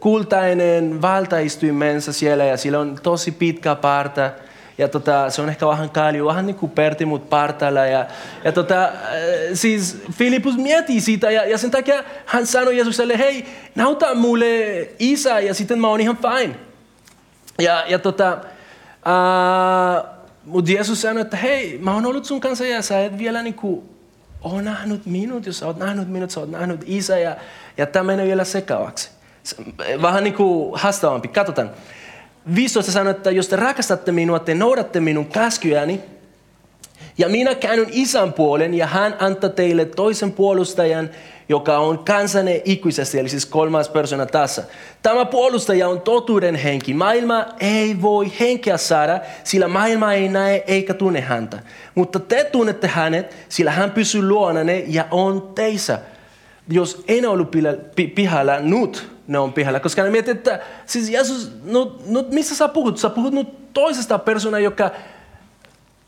kultainen 0.00 1.02
valtaistuimensa 1.02 2.12
siellä 2.12 2.44
ja 2.44 2.56
sillä 2.56 2.78
on 2.78 2.98
tosi 3.02 3.32
pitkä 3.32 3.74
parta 3.74 4.30
ja 4.78 4.88
tota, 4.88 5.30
se 5.30 5.42
on 5.42 5.48
ehkä 5.48 5.66
vähän 5.66 5.90
kalju, 5.90 6.26
vähän 6.26 6.46
niin 6.46 6.56
kuin 6.56 6.72
Pertti, 6.72 7.04
mutta 7.04 7.28
partalla. 7.28 7.86
Ja, 7.86 8.06
ja 8.44 8.52
tota, 8.52 8.84
äh, 8.84 8.92
siis 9.54 10.02
Filippus 10.12 10.56
miettii 10.56 11.00
sitä 11.00 11.30
ja, 11.30 11.44
ja 11.44 11.58
sen 11.58 11.70
takia 11.70 12.04
hän 12.26 12.46
sanoi 12.46 12.76
Jeesukselle, 12.76 13.18
hei, 13.18 13.44
nauta 13.74 14.14
mulle 14.14 14.88
isä 14.98 15.40
ja 15.40 15.54
sitten 15.54 15.80
mä 15.80 15.88
oon 15.88 16.00
ihan 16.00 16.16
fine. 16.16 16.56
Ja, 17.58 17.84
ja 17.88 17.98
tota, 17.98 18.38
uh, 19.06 20.16
mutta 20.44 20.72
Jeesus 20.72 21.00
sanoi, 21.00 21.20
että 21.20 21.36
hei, 21.36 21.78
mä 21.82 21.94
oon 21.94 22.06
ollut 22.06 22.24
sun 22.24 22.40
kanssa 22.40 22.66
ja 22.66 22.82
sä 22.82 23.04
et 23.04 23.18
vielä 23.18 23.42
niin 23.42 23.54
kuin 23.54 23.88
ole 24.42 24.62
nähnyt 24.62 25.06
minut, 25.06 25.46
jos 25.46 25.62
oot 25.62 25.76
nähnyt 25.76 26.08
minut, 26.08 26.30
sä 26.30 26.40
oot 26.40 26.50
nähnyt 26.50 26.80
isä 26.86 27.18
ja, 27.18 27.36
ja 27.76 27.86
tämä 27.86 28.02
menee 28.02 28.26
vielä 28.26 28.44
sekavaksi. 28.44 29.10
Vähän 30.02 30.24
niin 30.24 30.34
kuin 30.34 30.80
haastavampi. 30.80 31.28
Katsotaan. 31.28 31.70
15 32.54 32.92
sanoo, 32.92 33.10
että 33.10 33.30
jos 33.30 33.48
te 33.48 33.56
rakastatte 33.56 34.12
minua, 34.12 34.38
te 34.38 34.54
noudatte 34.54 35.00
minun 35.00 35.26
käskyjäni, 35.26 36.00
ja 37.18 37.28
minä 37.28 37.54
käännyn 37.54 37.88
isän 37.90 38.32
puolen 38.32 38.74
ja 38.74 38.86
hän 38.86 39.16
antaa 39.18 39.50
teille 39.50 39.84
toisen 39.84 40.32
puolustajan, 40.32 41.10
joka 41.48 41.78
on 41.78 41.98
kansanne 41.98 42.62
ikuisesti, 42.64 43.18
eli 43.18 43.28
siis 43.28 43.46
kolmas 43.46 43.88
persona 43.88 44.26
tässä. 44.26 44.64
Tämä 45.02 45.24
puolustaja 45.24 45.88
on 45.88 46.00
totuuden 46.00 46.54
henki. 46.54 46.94
Maailma 46.94 47.46
ei 47.60 48.02
voi 48.02 48.32
henkeä 48.40 48.76
saada, 48.76 49.20
sillä 49.44 49.68
maailma 49.68 50.12
ei 50.12 50.28
näe 50.28 50.64
eikä 50.66 50.94
tunne 50.94 51.20
häntä. 51.20 51.58
Mutta 51.94 52.20
te 52.20 52.44
tunnette 52.44 52.86
hänet, 52.86 53.36
sillä 53.48 53.70
hän 53.70 53.90
pysyy 53.90 54.28
luonanne 54.28 54.84
ja 54.86 55.04
on 55.10 55.52
teissä. 55.54 55.98
Jos 56.68 57.04
en 57.08 57.28
ollut 57.28 57.50
pihalla 58.14 58.60
nyt, 58.60 59.10
ne 59.26 59.38
on 59.38 59.52
pihalla. 59.52 59.80
Koska 59.80 60.02
ne 60.02 60.10
miettii, 60.10 60.32
että 60.32 60.60
siis 60.86 61.10
Jeesus, 61.10 61.52
no, 61.64 61.96
no 62.06 62.24
missä 62.30 62.54
sä 62.54 62.68
puhut? 62.68 62.98
Sä 62.98 63.10
puhut 63.10 63.32
nyt 63.32 63.72
toisesta 63.74 64.18
persona, 64.18 64.58
joka 64.58 64.90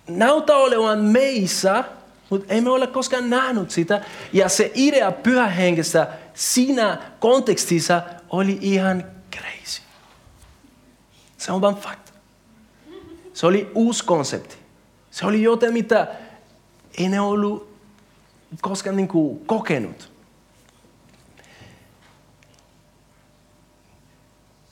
näyttää 0.09 0.57
olevan 0.57 0.99
meissä, 0.99 1.85
Mutta 2.31 2.55
emme 2.55 2.71
ole 2.71 2.87
koskaan 2.87 3.31
nähnyt 3.31 3.71
sitä. 3.71 4.05
Ja 4.33 4.49
se 4.49 4.71
idea 4.75 5.13
pyhähengestä 5.13 6.09
siinä 6.35 6.99
kontekstissa 7.21 8.03
oli 8.31 8.59
ihan 8.61 9.05
crazy. 9.37 9.83
Se 11.39 11.53
on 11.53 11.61
vain 11.61 11.77
fakta. 11.77 12.13
Se 13.35 13.47
oli 13.47 13.71
uusi 13.75 14.05
konsepti. 14.05 14.57
Se 15.11 15.27
oli 15.27 15.43
jotain, 15.43 15.73
mitä 15.73 16.07
ei 16.99 17.09
ne 17.09 17.21
ollut 17.21 17.69
koskaan 18.61 18.97
niin 18.97 19.09
kuin 19.09 19.47
kokenut. 19.47 20.18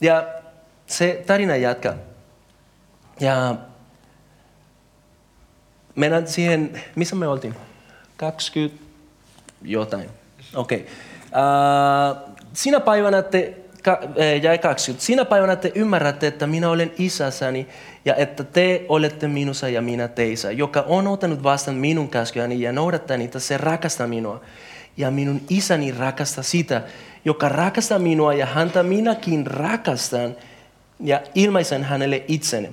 Ja 0.00 0.26
se 0.87 1.23
tarina 1.26 1.57
jatkaa. 1.57 1.95
Ja 3.21 3.55
mennään 5.95 6.29
siihen, 6.29 6.83
missä 6.95 7.17
me 7.17 7.29
oltiin? 7.29 7.55
20 8.17 8.85
jotain. 9.62 10.11
Okei. 10.55 10.79
Okay. 10.79 10.93
Uh, 11.26 12.35
sinä 12.53 12.81
päivänä 12.81 13.23
te, 13.23 13.57
ka, 13.83 13.99
eh, 14.17 14.43
jäi 14.43 14.59
20. 14.59 15.07
Sinä 15.07 15.25
päivänä 15.25 15.57
te 15.57 15.73
ymmärrätte, 15.75 16.26
että 16.26 16.47
minä 16.47 16.71
olen 16.71 16.93
isässäni 16.99 17.67
ja 18.05 18.15
että 18.15 18.45
te 18.45 18.85
olette 18.88 19.29
minussa 19.29 19.69
ja 19.69 19.83
minä 19.83 20.09
teissä. 20.09 20.53
Joka 20.53 20.85
on 20.87 21.07
ottanut 21.07 21.43
vastaan 21.43 21.76
minun 21.76 22.09
käskyäni 22.09 22.61
ja 22.61 22.73
noudattaa 22.73 23.17
niitä, 23.17 23.41
se 23.41 23.57
rakastaa 23.57 24.07
minua. 24.07 24.41
Ja 24.97 25.11
minun 25.11 25.41
isäni 25.50 25.93
rakastaa 25.93 26.45
sitä, 26.45 26.83
joka 27.26 27.49
rakastaa 27.49 27.99
minua 27.99 28.35
ja 28.35 28.47
häntä 28.47 28.83
minäkin 28.83 29.47
rakastan 29.47 30.37
ja 31.00 31.21
ilmaisen 31.35 31.85
hänelle 31.85 32.25
itseni. 32.28 32.68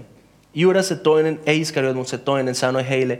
Juudas 0.54 0.88
se 0.88 0.96
toinen, 0.96 1.40
ei 1.46 1.62
Iskariot, 1.62 1.96
mutta 1.96 2.12
se 2.12 2.18
toinen 2.18 2.56
sanoi 2.56 2.90
heille, 2.90 3.20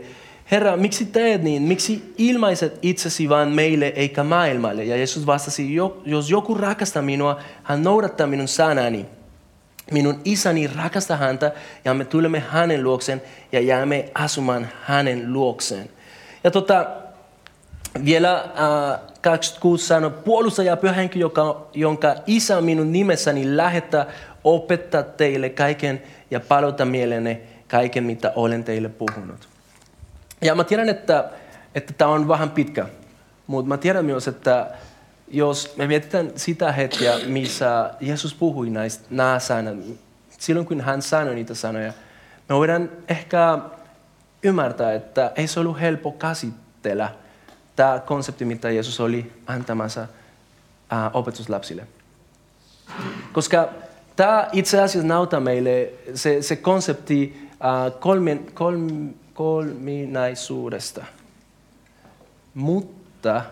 Herra, 0.50 0.76
miksi 0.76 1.04
teet 1.04 1.42
niin? 1.42 1.62
Miksi 1.62 2.14
ilmaiset 2.18 2.78
itsesi 2.82 3.28
vain 3.28 3.48
meille 3.48 3.86
eikä 3.86 4.24
maailmalle? 4.24 4.84
Ja 4.84 4.96
Jeesus 4.96 5.26
vastasi, 5.26 5.74
jos 6.04 6.30
joku 6.30 6.54
rakastaa 6.54 7.02
minua, 7.02 7.40
hän 7.62 7.82
noudattaa 7.82 8.26
minun 8.26 8.48
sanani. 8.48 9.06
Minun 9.90 10.20
isäni 10.24 10.66
rakastaa 10.66 11.16
häntä 11.16 11.52
ja 11.84 11.94
me 11.94 12.04
tulemme 12.04 12.40
hänen 12.48 12.84
luokseen 12.84 13.22
ja 13.52 13.60
jäämme 13.60 14.10
asumaan 14.14 14.68
hänen 14.82 15.32
luokseen. 15.32 15.90
Ja 16.44 16.50
tota, 16.50 16.86
vielä 18.04 18.34
äh, 18.34 19.00
26 19.20 19.86
sanoo, 19.86 20.10
puolustaja 20.10 20.76
pyhänki, 20.76 21.20
joka, 21.20 21.66
jonka 21.74 22.14
isä 22.26 22.60
minun 22.60 22.92
nimessäni 22.92 23.56
lähettää 23.56 24.06
opettaa 24.44 25.02
teille 25.02 25.50
kaiken 25.50 26.02
ja 26.30 26.40
palauta 26.40 26.84
mielenne 26.84 27.40
kaiken, 27.68 28.04
mitä 28.04 28.32
olen 28.36 28.64
teille 28.64 28.88
puhunut. 28.88 29.48
Ja 30.42 30.54
mä 30.54 30.64
tiedän, 30.64 30.88
että, 30.88 31.30
että 31.74 31.92
tämä 31.92 32.10
on 32.10 32.28
vähän 32.28 32.50
pitkä, 32.50 32.86
mutta 33.46 33.68
mä 33.68 33.76
tiedän 33.76 34.04
myös, 34.04 34.28
että 34.28 34.70
jos 35.28 35.74
me 35.76 35.86
mietitään 35.86 36.30
sitä 36.36 36.72
hetkeä, 36.72 37.18
missä 37.26 37.90
Jeesus 38.00 38.34
puhui 38.34 38.70
näistä 38.70 39.04
nämä 39.10 39.38
sanat, 39.38 39.76
silloin 40.38 40.66
kun 40.66 40.80
hän 40.80 41.02
sanoi 41.02 41.34
niitä 41.34 41.54
sanoja, 41.54 41.92
me 42.48 42.54
voidaan 42.54 42.90
ehkä 43.08 43.58
ymmärtää, 44.42 44.94
että 44.94 45.32
ei 45.36 45.46
se 45.46 45.60
ollut 45.60 45.80
helppo 45.80 46.12
käsitellä 46.12 47.10
tämä 47.76 48.02
konsepti, 48.06 48.44
mitä 48.44 48.70
Jeesus 48.70 49.00
oli 49.00 49.32
antamassa 49.46 50.08
opetuslapsille. 51.12 51.86
Koska 53.32 53.68
tämä 54.16 54.48
itse 54.52 54.82
asiassa 54.82 55.08
näyttää 55.08 55.40
meille 55.40 55.92
se, 56.14 56.42
se 56.42 56.56
konsepti 56.56 57.48
uh, 57.52 58.00
kolmen, 58.00 58.46
kolm, 58.54 59.14
kolminaisuudesta. 59.34 61.04
Mutta 62.54 63.42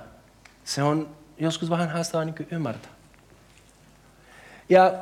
se 0.65 0.83
on 0.83 1.09
joskus 1.39 1.71
vähän 1.71 1.91
haastavaa 1.91 2.25
niin 2.25 2.47
ymmärtää. 2.51 2.91
Ja 4.69 4.95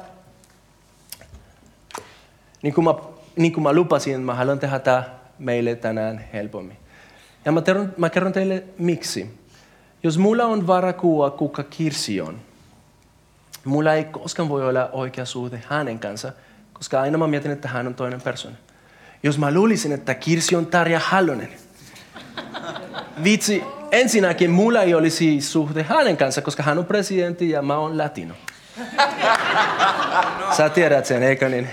niin 2.63 2.75
kuin, 2.75 2.85
mä, 2.85 2.95
niin 3.37 3.53
kuin 3.53 3.63
mä 3.63 3.73
lupasin, 3.73 4.21
mä 4.21 4.35
haluan 4.35 4.59
tehdä 4.59 4.79
tämä 4.79 5.05
meille 5.39 5.75
tänään 5.75 6.25
helpommin. 6.33 6.77
Ja 7.45 7.53
mä, 7.53 7.63
kerron, 7.63 7.95
mä 7.97 8.11
kerron 8.11 8.33
teille 8.33 8.65
miksi. 8.79 9.41
Jos 10.03 10.19
mulla 10.19 10.45
on 10.45 10.67
vara 10.67 10.93
kuva, 10.93 11.31
kuka 11.31 11.63
Kirsi 11.63 12.21
on, 12.21 12.41
mulla 13.65 13.95
ei 13.95 14.05
koskaan 14.05 14.49
voi 14.49 14.69
olla 14.69 14.89
oikea 14.93 15.25
suhde 15.25 15.63
hänen 15.69 15.99
kanssa, 15.99 16.33
koska 16.73 17.01
aina 17.01 17.19
mä 17.19 17.27
mietin, 17.27 17.51
että 17.51 17.69
hän 17.69 17.87
on 17.87 17.95
toinen 17.95 18.21
persona. 18.21 18.57
Jos 19.23 19.39
mä 19.39 19.55
luulisin, 19.55 19.93
että 19.93 20.15
Kirsi 20.15 20.57
on 20.57 20.67
Tarja 20.67 21.01
Hallonen, 21.01 21.49
vitsi, 23.25 23.65
ensinnäkin 23.91 24.51
mulla 24.51 24.83
ei 24.83 24.95
olisi 24.95 25.41
suhde 25.41 25.83
hänen 25.83 26.17
kanssa, 26.17 26.43
koska 26.43 26.63
hän 26.63 26.79
on 26.79 26.87
presidentti 26.87 27.51
ja 27.51 27.63
mä 27.63 27.77
oon 27.77 27.99
latino. 27.99 28.35
Sä 30.57 30.69
tiedät 30.69 31.07
sen, 31.07 31.23
eikö 31.23 31.49
niin? 31.49 31.69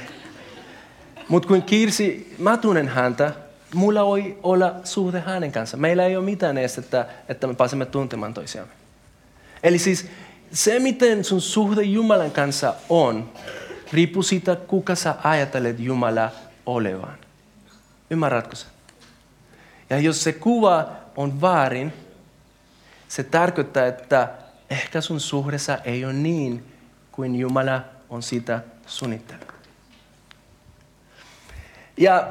Mutta 1.27 1.47
kun 1.47 1.63
Kirsi, 1.63 2.36
mä 2.38 2.58
tunnen 2.58 2.88
häntä, 2.88 3.32
mulla 3.73 4.06
voi 4.06 4.38
olla 4.43 4.75
suhde 4.84 5.19
hänen 5.19 5.51
kanssa. 5.51 5.77
Meillä 5.77 6.06
ei 6.06 6.17
ole 6.17 6.25
mitään 6.25 6.58
estettä, 6.58 7.08
että 7.30 7.47
me 7.47 7.53
pääsemme 7.53 7.86
tuntemaan 7.86 8.34
toisiamme. 8.34 8.73
Eli 9.63 9.80
siis 9.80 10.06
se, 10.51 10.80
miten 10.80 11.23
sun 11.23 11.41
suhde 11.41 11.82
Jumalan 11.82 12.32
kanssa 12.32 12.73
on, 12.89 13.32
riippuu 13.93 14.23
siitä, 14.23 14.56
kuka 14.56 14.95
sä 14.95 15.15
ajattelet 15.23 15.80
Jumala 15.80 16.32
olevan. 16.65 17.17
Ymmärrätkö 18.10 18.56
sä? 18.56 18.65
Ja 19.89 19.99
jos 19.99 20.23
se 20.23 20.34
kuva 20.34 20.89
on 21.15 21.41
väärin, 21.41 21.93
se 23.08 23.23
tarkoittaa, 23.23 23.86
että 23.86 24.30
ehkä 24.69 25.01
sun 25.01 25.19
suhdessa 25.19 25.77
ei 25.77 26.06
ole 26.06 26.13
niin 26.13 26.65
kuin 27.12 27.36
Jumala 27.36 27.82
on 28.10 28.23
sitä 28.23 28.62
suunnitellut. 28.88 29.53
Ja 31.97 32.27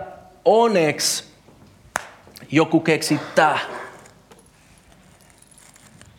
onneksi 0.46 1.24
joku 2.50 2.80
keksi 2.80 3.20
tää. 3.35 3.59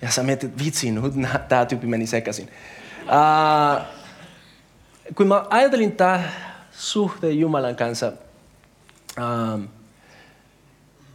Ja 0.01 0.11
sä 0.11 0.23
mietit, 0.23 0.63
vitsi, 0.63 0.91
nyt 0.91 1.13
tämä 1.47 1.65
tyyppi 1.65 1.87
meni 1.87 2.07
sekaisin. 2.07 2.49
Uh, 3.01 3.81
kun 5.15 5.27
mä 5.27 5.45
ajattelin 5.49 5.91
tämä 5.91 6.23
suhteen 6.71 7.39
Jumalan 7.39 7.75
kanssa, 7.75 8.13
uh, 9.17 9.59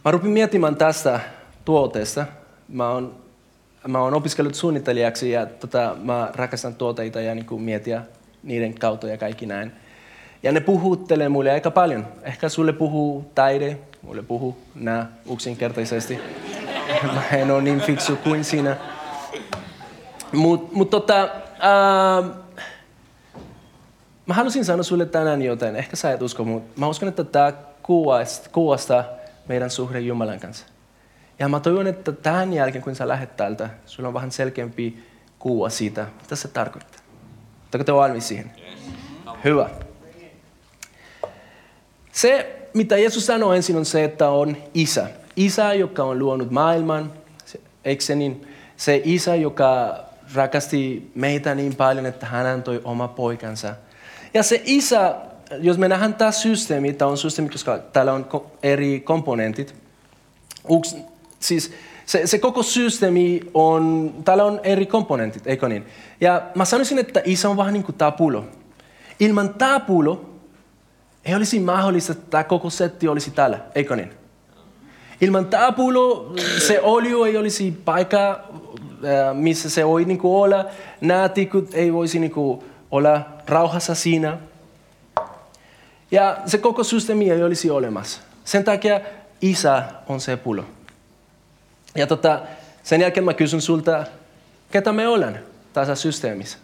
mä 0.05 0.11
rupin 0.11 0.31
miettimään 0.31 0.75
tästä 0.75 1.19
tuotteesta. 1.65 2.25
Mä 2.67 2.89
oon, 2.89 3.15
mä 3.87 3.99
oon 3.99 4.13
opiskellut 4.13 4.55
suunnittelijaksi 4.55 5.31
ja 5.31 5.45
tota, 5.45 5.95
mä 6.03 6.31
rakastan 6.35 6.75
tuotteita 6.75 7.21
ja 7.21 7.35
niin 7.35 7.61
mietiä 7.61 8.01
niiden 8.43 8.73
kautta 8.73 9.07
ja 9.07 9.17
kaikki 9.17 9.45
näin. 9.45 9.82
Ja 10.43 10.51
ne 10.51 10.59
puhuttelee 10.59 11.29
mulle 11.29 11.51
aika 11.51 11.71
paljon. 11.71 12.07
Ehkä 12.23 12.49
sulle 12.49 12.73
puhuu 12.73 13.31
taide, 13.35 13.77
mulle 14.01 14.21
puhuu 14.21 14.57
nää 14.75 15.11
yksinkertaisesti. 15.33 16.19
Mä 17.13 17.23
en 17.31 17.51
ole 17.51 17.61
niin 17.61 17.81
fiksu 17.81 18.15
kuin 18.15 18.43
sinä. 18.43 18.77
Mutta 20.31 20.75
mut 20.75 20.89
tota, 20.89 21.23
äh, 21.23 22.31
mä 24.25 24.33
halusin 24.33 24.65
sanoa 24.65 24.83
sulle 24.83 25.05
tänään 25.05 25.41
jotain. 25.41 25.75
Ehkä 25.75 25.95
sä 25.95 26.11
et 26.11 26.21
usko, 26.21 26.43
mutta 26.43 26.79
mä 26.79 26.87
uskon, 26.87 27.09
että 27.09 27.23
tämä 27.23 27.53
kuvasta 28.51 29.03
meidän 29.47 29.69
suhde 29.69 29.99
Jumalan 29.99 30.39
kanssa. 30.39 30.65
Ja 31.39 31.47
mä 31.47 31.59
toivon, 31.59 31.87
että 31.87 32.11
tämän 32.11 32.53
jälkeen, 32.53 32.83
kun 32.83 32.95
sä 32.95 33.07
lähdet 33.07 33.37
täältä, 33.37 33.69
sulla 33.85 34.07
on 34.07 34.13
vähän 34.13 34.31
selkeämpi 34.31 35.03
kuva 35.39 35.69
siitä, 35.69 36.07
mitä 36.21 36.35
se 36.35 36.47
tarkoittaa. 36.47 37.01
Oletteko 37.61 37.83
te 37.83 37.93
valmis 37.93 38.27
siihen? 38.27 38.51
Hyvä. 39.43 39.69
Se, 42.13 42.55
mitä 42.73 42.97
Jeesus 42.97 43.25
sanoo 43.25 43.53
ensin, 43.53 43.75
on 43.75 43.85
se, 43.85 44.03
että 44.03 44.29
on 44.29 44.57
isä. 44.73 45.07
Isä, 45.35 45.73
joka 45.73 46.03
on 46.03 46.19
luonut 46.19 46.51
maailman, 46.51 47.13
eikö 47.85 48.15
niin? 48.15 48.47
Se 48.77 49.01
isä, 49.05 49.35
joka 49.35 49.99
rakasti 50.33 51.11
meitä 51.15 51.55
niin 51.55 51.75
paljon, 51.75 52.05
että 52.05 52.25
hän 52.25 52.45
antoi 52.45 52.81
oma 52.83 53.07
poikansa. 53.07 53.75
Ja 54.33 54.43
se 54.43 54.61
isä, 54.65 55.15
jos 55.59 55.77
me 55.77 55.87
nähdään 55.87 56.13
tämä 56.13 56.31
systeemi, 56.31 56.93
tämä 56.93 57.11
on 57.11 57.17
systeemi, 57.17 57.49
koska 57.49 57.77
täällä 57.77 58.13
on 58.13 58.25
eri 58.63 58.99
komponentit. 58.99 59.75
Uks, 60.69 60.95
siis 61.39 61.73
se, 62.05 62.27
se 62.27 62.39
koko 62.39 62.63
systeemi 62.63 63.41
on, 63.53 64.13
täällä 64.25 64.43
on 64.43 64.59
eri 64.63 64.85
komponentit, 64.85 65.47
eikö 65.47 65.69
niin? 65.69 65.85
Ja 66.21 66.41
mä 66.55 66.65
sanoisin, 66.65 66.99
että 66.99 67.21
isä 67.25 67.49
on 67.49 67.57
vähän 67.57 67.73
niin 67.73 67.83
kuin 67.83 67.95
tapulo. 67.95 68.45
Ilman 69.19 69.53
tapulo 69.53 70.32
ei 71.25 71.35
olisi 71.35 71.59
mahdollista, 71.59 72.11
että 72.11 72.25
tämä 72.29 72.43
koko 72.43 72.69
setti 72.69 73.07
olisi 73.07 73.31
täällä, 73.31 73.59
eikö 73.75 73.95
niin? 73.95 74.13
Ilman 75.21 75.45
tapulo 75.45 76.35
se 76.67 76.81
olio 76.81 77.25
ei 77.25 77.37
olisi 77.37 77.81
paikka, 77.85 78.39
missä 79.33 79.69
se 79.69 79.87
voi 79.87 80.05
niin 80.05 80.19
olla. 80.23 80.65
Nämä 81.01 81.29
tikut 81.29 81.73
ei 81.73 81.93
voisi 81.93 82.19
niin 82.19 82.31
kuin 82.31 82.63
olla 82.91 83.21
rauhassa 83.47 83.95
siinä. 83.95 84.37
Ja 86.11 86.37
se 86.45 86.57
koko 86.57 86.83
systeemi 86.83 87.31
ei 87.31 87.43
olisi 87.43 87.69
olemassa. 87.69 88.21
Sen 88.45 88.63
takia 88.63 89.01
isä 89.41 89.83
on 90.07 90.21
se 90.21 90.37
pulo. 90.37 90.65
Ja 91.95 92.07
tota, 92.07 92.41
sen 92.83 93.01
jälkeen 93.01 93.23
mä 93.23 93.33
kysyn 93.33 93.61
sulta, 93.61 94.05
ketä 94.71 94.91
me 94.91 95.07
ollaan 95.07 95.39
tässä 95.73 95.95
systeemissä? 95.95 96.57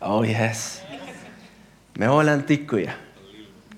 Oh 0.00 0.24
yes. 0.28 0.82
Me 1.98 2.08
ollaan 2.08 2.42
tikkuja. 2.42 2.92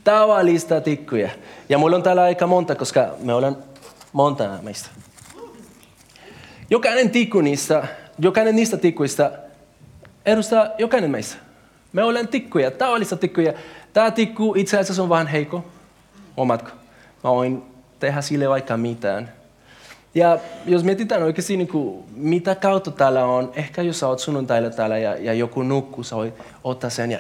Tavallista 0.05 0.81
tikkuja. 0.81 1.31
Ja 1.69 1.79
mulla 1.79 1.97
on 1.97 2.03
täällä 2.03 2.23
aika 2.23 2.47
monta, 2.47 2.75
koska 2.75 3.15
me 3.19 3.35
ollaan 3.35 3.57
monta 4.13 4.59
meistä. 4.63 4.89
Jokainen 6.71 7.11
tikku 7.11 7.41
niistä, 7.41 7.89
jokainen 8.19 8.57
niistä 8.57 8.77
tikkuista 8.77 9.31
edustaa 10.27 10.67
jokainen 10.79 11.11
meistä. 11.11 11.37
Me 11.93 12.03
ollaan 12.03 12.29
tikkuja, 12.29 12.71
tavallista 12.71 13.17
tikkuja. 13.17 13.53
Tämä 13.93 14.11
tikku 14.11 14.55
itse 14.57 14.79
asiassa 14.79 15.03
on 15.03 15.09
vähän 15.09 15.27
heikko. 15.27 15.65
Omatko? 16.37 16.71
Mä 17.25 17.31
voin 17.31 17.63
tehdä 17.99 18.21
sille 18.21 18.49
vaikka 18.49 18.77
mitään. 18.77 19.33
Ja 20.15 20.39
jos 20.67 20.85
mietitään 20.85 21.23
oikeasti, 21.23 21.57
niin 21.57 21.69
kuin, 21.69 22.05
mitä 22.17 22.55
kautta 22.55 22.91
täällä 22.91 23.25
on, 23.25 23.53
ehkä 23.57 23.83
jos 23.83 24.01
sä 24.01 24.09
oot 24.09 24.19
sunnuntailla 24.19 24.71
täällä 24.71 24.99
ja, 24.99 25.17
ja 25.17 25.35
joku 25.35 25.63
nukkuu, 25.63 26.05
sä 26.05 26.17
voit 26.17 26.35
ottaa 26.65 26.91
sen 26.91 27.11
ja 27.11 27.19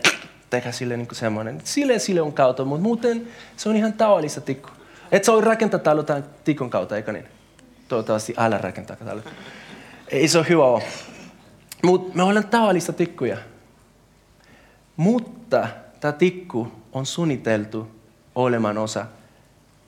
tehdä 0.50 0.72
sille 0.72 0.96
niin 0.96 1.08
semmoinen. 1.12 1.60
Sille 1.64 1.98
sille 1.98 2.20
on 2.20 2.32
kautta, 2.32 2.64
mutta 2.64 2.82
muuten 2.82 3.28
se 3.56 3.68
on 3.68 3.76
ihan 3.76 3.92
tavallista 3.92 4.40
tikku. 4.40 4.68
Et 5.12 5.24
sä 5.24 5.32
voi 5.32 5.40
rakentaa 5.40 5.80
täällä 5.80 6.00
jotain 6.00 6.24
tikun 6.44 6.70
kautta, 6.70 6.96
eikö 6.96 7.12
niin? 7.12 7.28
Toivottavasti 7.88 8.34
älä 8.36 8.58
rakentaa 8.58 8.96
täällä. 8.96 9.22
Ei 10.08 10.28
se 10.28 10.38
ole 10.38 10.48
hyvä 10.48 10.64
ole. 10.64 10.82
Mutta 11.82 12.16
me 12.16 12.22
ollaan 12.22 12.46
tavallista 12.46 12.92
tikkuja. 12.92 13.36
Mutta 14.96 15.68
tämä 16.00 16.12
tikku 16.12 16.72
on 16.92 17.06
suunniteltu 17.06 17.90
olemaan 18.34 18.78
osa 18.78 19.06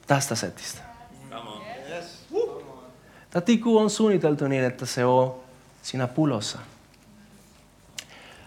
tästä 0.07 0.35
setistä. 0.35 0.83
Tämä 3.31 3.41
tikku 3.41 3.79
on 3.79 3.91
suunniteltu 3.91 4.49
niin, 4.49 4.65
että 4.65 4.87
se 4.87 5.05
on 5.05 5.35
siinä 5.83 6.07
pulossa. 6.07 6.59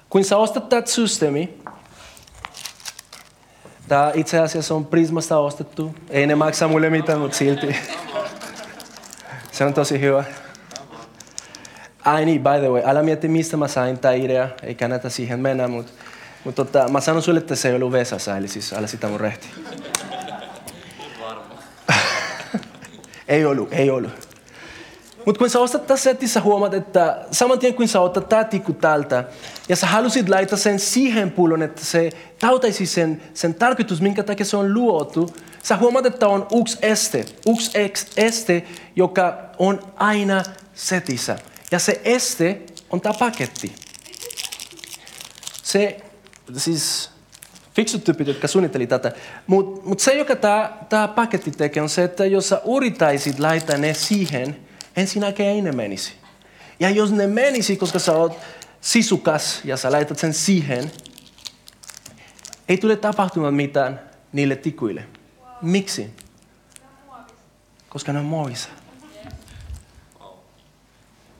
Kun 0.09 0.23
sä 0.23 0.37
ostat 0.37 0.69
tätä 0.69 0.91
systeemi, 0.91 1.57
tämä 3.87 4.11
itse 4.13 4.39
asiassa 4.39 4.75
on 4.75 4.85
Prismasta 4.85 5.37
ostettu. 5.37 5.95
Ei 6.09 6.27
ne 6.27 6.35
maksa 6.35 6.67
mulle 6.67 6.89
mitään, 6.89 7.19
mutta 7.19 7.37
silti. 7.37 7.75
Se 9.51 9.65
on 9.65 9.73
tosi 9.73 9.99
hyvä. 9.99 10.23
Ai 12.05 12.25
niin, 12.25 12.43
by 12.43 12.59
the 12.59 12.69
way, 12.69 12.81
älä 12.85 13.03
mieti 13.03 13.27
mistä 13.27 13.57
mä 13.57 13.67
sain 13.67 13.99
tämä 13.99 14.13
idea, 14.13 14.49
ei 14.63 14.75
kannata 14.75 15.09
siihen 15.09 15.39
mennä, 15.39 15.67
mutta 15.67 15.91
mut 16.43 16.55
tota, 16.55 16.87
mä 16.87 16.99
sanon 16.99 17.21
sulle, 17.21 17.39
että 17.39 17.55
se 17.55 17.69
ei 17.69 17.75
ollut 17.75 17.91
Vesassa, 17.91 18.37
eli 18.37 18.47
siis 18.47 18.73
älä 18.73 18.87
sitä 18.87 19.07
mun 19.07 19.19
rehti. 19.19 19.47
ei 23.27 23.45
ollut, 23.45 23.73
ei 23.73 23.89
ollut. 23.89 24.11
Mutta 25.25 25.39
kun 25.39 25.49
sä 25.49 25.59
ostat 25.59 25.87
tässä 25.87 26.03
setissä, 26.03 26.41
huomaat, 26.41 26.73
että 26.73 27.25
saman 27.31 27.59
tien 27.59 27.73
kun 27.73 27.87
sä 27.87 28.01
otat 28.01 28.29
tämä 28.29 28.43
tikku 28.43 28.73
täältä, 28.73 29.23
ja 29.69 29.75
sä 29.75 29.87
halusit 29.87 30.29
laittaa 30.29 30.57
sen 30.57 30.79
siihen 30.79 31.31
pullon, 31.31 31.61
että 31.61 31.85
se 31.85 32.09
tautaisi 32.39 32.85
sen, 32.85 33.21
sen 33.33 33.53
tarkoitus, 33.53 34.01
minkä 34.01 34.23
takia 34.23 34.45
se 34.45 34.57
on 34.57 34.73
luotu, 34.73 35.35
sä 35.63 35.77
huomaat, 35.77 36.05
että 36.05 36.27
on 36.27 36.47
yksi 36.61 36.77
este, 36.81 37.25
yksi 37.47 38.07
este, 38.17 38.63
joka 38.95 39.37
on 39.59 39.79
aina 39.95 40.43
setissä. 40.73 41.39
Ja 41.71 41.79
se 41.79 42.01
este 42.03 42.61
on 42.89 43.01
tämä 43.01 43.13
paketti. 43.19 43.75
Se, 45.63 46.01
siis 46.57 47.09
fiksut 47.75 48.03
tyypit, 48.03 48.27
jotka 48.27 48.47
suunnitteli 48.47 48.87
tätä. 48.87 49.11
Mutta 49.47 49.89
mut 49.89 49.99
se, 49.99 50.13
joka 50.13 50.35
tämä 50.89 51.07
paketti 51.07 51.51
tekee, 51.51 51.83
on 51.83 51.89
se, 51.89 52.03
että 52.03 52.25
jos 52.25 52.49
sä 52.49 52.61
yritäisit 52.77 53.39
laittaa 53.39 53.77
ne 53.77 53.93
siihen, 53.93 54.57
ensinnäkin 54.97 55.45
ei 55.45 55.61
ne 55.61 55.71
menisi. 55.71 56.13
Ja 56.79 56.89
jos 56.89 57.11
ne 57.11 57.27
menisi, 57.27 57.75
koska 57.75 57.99
sä 57.99 58.11
oot 58.11 58.37
sisukas 58.85 59.61
ja 59.63 59.77
sä 59.77 59.91
laitat 59.91 60.19
sen 60.19 60.33
siihen, 60.33 60.91
ei 62.69 62.77
tule 62.77 62.95
tapahtumaan 62.95 63.53
mitään 63.53 64.01
niille 64.33 64.55
tikuille. 64.55 65.05
Miksi? 65.61 66.09
Koska 67.89 68.13
ne 68.13 68.19
on 68.19 68.25
muovissa. 68.25 68.69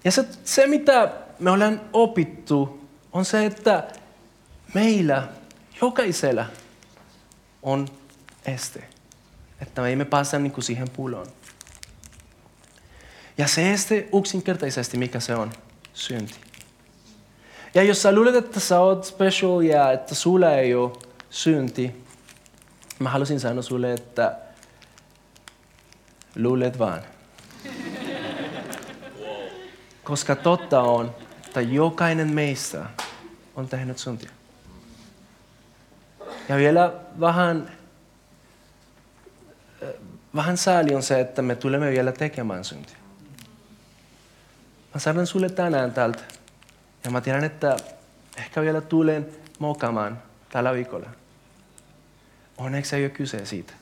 Ja 0.03 0.11
se, 0.11 0.25
se, 0.43 0.67
mitä 0.67 1.11
me 1.39 1.51
ollaan 1.51 1.81
opittu, 1.93 2.87
on 3.11 3.25
se, 3.25 3.45
että 3.45 3.87
meillä, 4.73 5.27
jokaisella, 5.81 6.45
on 7.63 7.87
este. 8.45 8.83
Että 9.61 9.81
me 9.81 9.91
emme 9.91 10.05
pääse 10.05 10.39
niin 10.39 10.63
siihen 10.63 10.89
pulloon. 10.89 11.27
Ja 13.37 13.47
se 13.47 13.73
este 13.73 14.07
yksinkertaisesti, 14.19 14.97
mikä 14.97 15.19
se 15.19 15.35
on? 15.35 15.53
Synti. 15.93 16.54
Ja 17.75 17.83
jos 17.83 18.01
sä 18.01 18.15
luulet, 18.15 18.35
että 18.35 18.59
sä 18.59 18.79
oot 18.79 19.05
special 19.05 19.61
ja 19.61 19.91
että 19.91 20.15
sulla 20.15 20.51
ei 20.51 20.75
ole 20.75 20.91
synti, 21.29 22.05
mä 22.99 23.09
halusin 23.09 23.39
sanoa 23.39 23.61
sulle, 23.61 23.93
että 23.93 24.35
luulet 26.35 26.79
vaan. 26.79 27.01
Koska 30.03 30.35
totta 30.35 30.81
on, 30.81 31.15
että 31.45 31.61
jokainen 31.61 32.33
meistä 32.33 32.85
on 33.55 33.67
tehnyt 33.67 33.97
syntiä. 33.97 34.29
Ja 36.49 36.57
vielä 36.57 36.93
vähän, 37.19 37.71
vähän 40.35 40.57
sääli 40.57 40.95
on 40.95 41.03
se, 41.03 41.19
että 41.19 41.41
me 41.41 41.55
tulemme 41.55 41.91
vielä 41.91 42.11
tekemään 42.11 42.63
syntiä. 42.63 42.97
Mä 44.93 44.99
sanon 44.99 45.27
sulle 45.27 45.49
tänään 45.49 45.91
täältä. 45.91 46.23
Ja 47.05 47.11
mä 47.11 47.21
tiedän, 47.21 47.43
että 47.43 47.77
ehkä 48.37 48.61
vielä 48.61 48.81
tulen 48.81 49.29
mokamaan 49.59 50.23
tällä 50.49 50.73
viikolla. 50.73 51.09
Onneksi 52.57 52.95
ei 52.95 53.03
ole 53.03 53.09
kyse 53.09 53.45
siitä. 53.45 53.73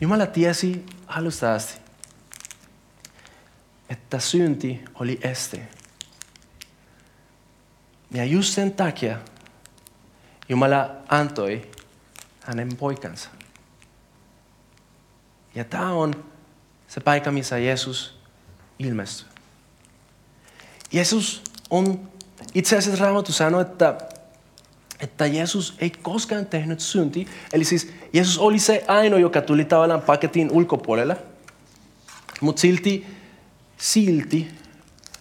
Jumala 0.00 0.26
tiesi 0.26 0.86
alusta 1.06 1.54
asti, 1.54 1.80
että 3.88 4.18
synti 4.18 4.84
oli 4.94 5.20
este. 5.22 5.68
Ja 8.10 8.24
just 8.24 8.54
sen 8.54 8.72
takia 8.72 9.18
Jumala 10.48 10.90
antoi 11.08 11.70
hänen 12.40 12.76
poikansa. 12.76 13.30
Ja 15.54 15.64
tämä 15.64 15.92
on 15.92 16.24
se 16.88 17.00
paikka, 17.00 17.30
missä 17.30 17.58
Jeesus 17.58 18.20
ilmestyy. 18.78 19.29
Jeesus 20.92 21.42
on, 21.70 22.08
itse 22.54 22.76
asiassa 22.76 23.04
Raamattu 23.04 23.32
sanoo, 23.32 23.60
että, 23.60 23.98
että 25.00 25.26
Jeesus 25.26 25.74
ei 25.78 25.90
koskaan 25.90 26.46
tehnyt 26.46 26.80
synti. 26.80 27.26
Eli 27.52 27.64
siis 27.64 27.92
Jeesus 28.12 28.38
oli 28.38 28.58
se 28.58 28.84
ainoa, 28.88 29.18
joka 29.18 29.42
tuli 29.42 29.64
tavallaan 29.64 30.02
paketin 30.02 30.50
ulkopuolelle. 30.50 31.16
Mutta 32.40 32.60
silti, 32.60 33.06
silti 33.76 34.50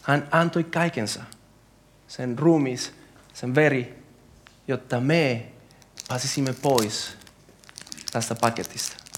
hän 0.01 0.27
antoi 0.31 0.63
kaikensa. 0.63 1.23
Sen 2.07 2.39
ruumis, 2.39 2.91
sen 3.33 3.55
veri, 3.55 4.03
jotta 4.67 4.99
me 4.99 5.45
pääsisimme 6.07 6.53
pois 6.53 7.11
tästä 8.11 8.35
paketista. 8.35 9.08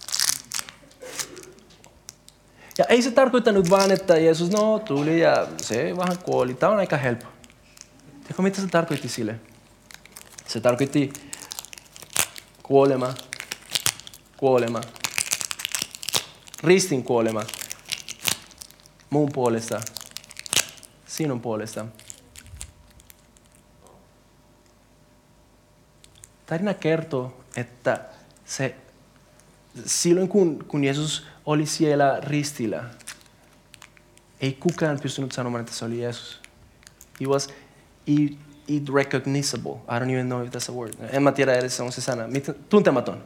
Ja 2.78 2.84
ei 2.84 3.02
se 3.02 3.10
tarkoittanut 3.10 3.70
vaan, 3.70 3.90
että 3.90 4.16
Jeesus 4.16 4.50
no, 4.50 4.78
tuli 4.78 5.20
ja 5.20 5.46
se 5.56 5.96
vähän 5.96 6.18
kuoli. 6.18 6.54
Tämä 6.54 6.72
on 6.72 6.78
aika 6.78 6.96
helppo. 6.96 7.26
Tiedätkö, 8.10 8.42
mitä 8.42 8.60
se 8.60 8.66
tarkoitti 8.66 9.08
sille? 9.08 9.40
Se 10.46 10.60
tarkoitti 10.60 11.12
kuolema, 12.62 13.14
kuolema, 14.36 14.80
ristin 16.64 17.04
kuolema, 17.04 17.42
muun 19.10 19.32
puolesta, 19.32 19.80
sinun 21.06 21.40
puolesta. 21.40 21.86
Tarina 26.46 26.74
kertoo, 26.74 27.44
että 27.56 28.04
se, 28.44 28.74
silloin 29.86 30.28
kun, 30.28 30.64
kun 30.68 30.84
Jeesus 30.84 31.26
oli 31.46 31.66
siellä 31.66 32.20
ristillä. 32.20 32.84
Ei 34.40 34.52
kukaan 34.52 35.00
pystynyt 35.00 35.32
sanomaan, 35.32 35.60
että 35.60 35.74
se 35.74 35.84
oli 35.84 36.00
Jeesus. 36.00 36.40
He 37.20 37.26
was 37.26 37.48
irrecognizable. 38.68 39.72
I 39.72 39.98
don't 39.98 40.10
even 40.10 40.26
know 40.26 40.44
if 40.44 40.50
that's 40.50 40.72
a 40.72 40.74
word. 40.74 40.94
En 41.10 41.22
mä 41.22 41.32
tiedä 41.32 41.54
edes 41.54 41.80
on 41.80 41.92
se 41.92 42.00
sana. 42.00 42.22
Tuntematon. 42.68 43.22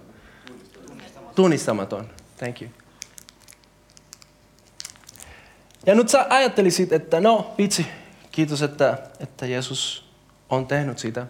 Tunnistamaton. 1.34 2.10
Thank 2.36 2.62
you. 2.62 2.70
Ja 5.86 5.94
nyt 5.94 6.08
sä 6.08 6.26
ajattelisit, 6.30 6.92
että 6.92 7.20
no 7.20 7.54
vitsi, 7.58 7.86
kiitos, 8.32 8.62
että, 8.62 8.98
että 9.20 9.46
Jeesus 9.46 10.08
on 10.50 10.66
tehnyt 10.66 10.98
sitä. 10.98 11.26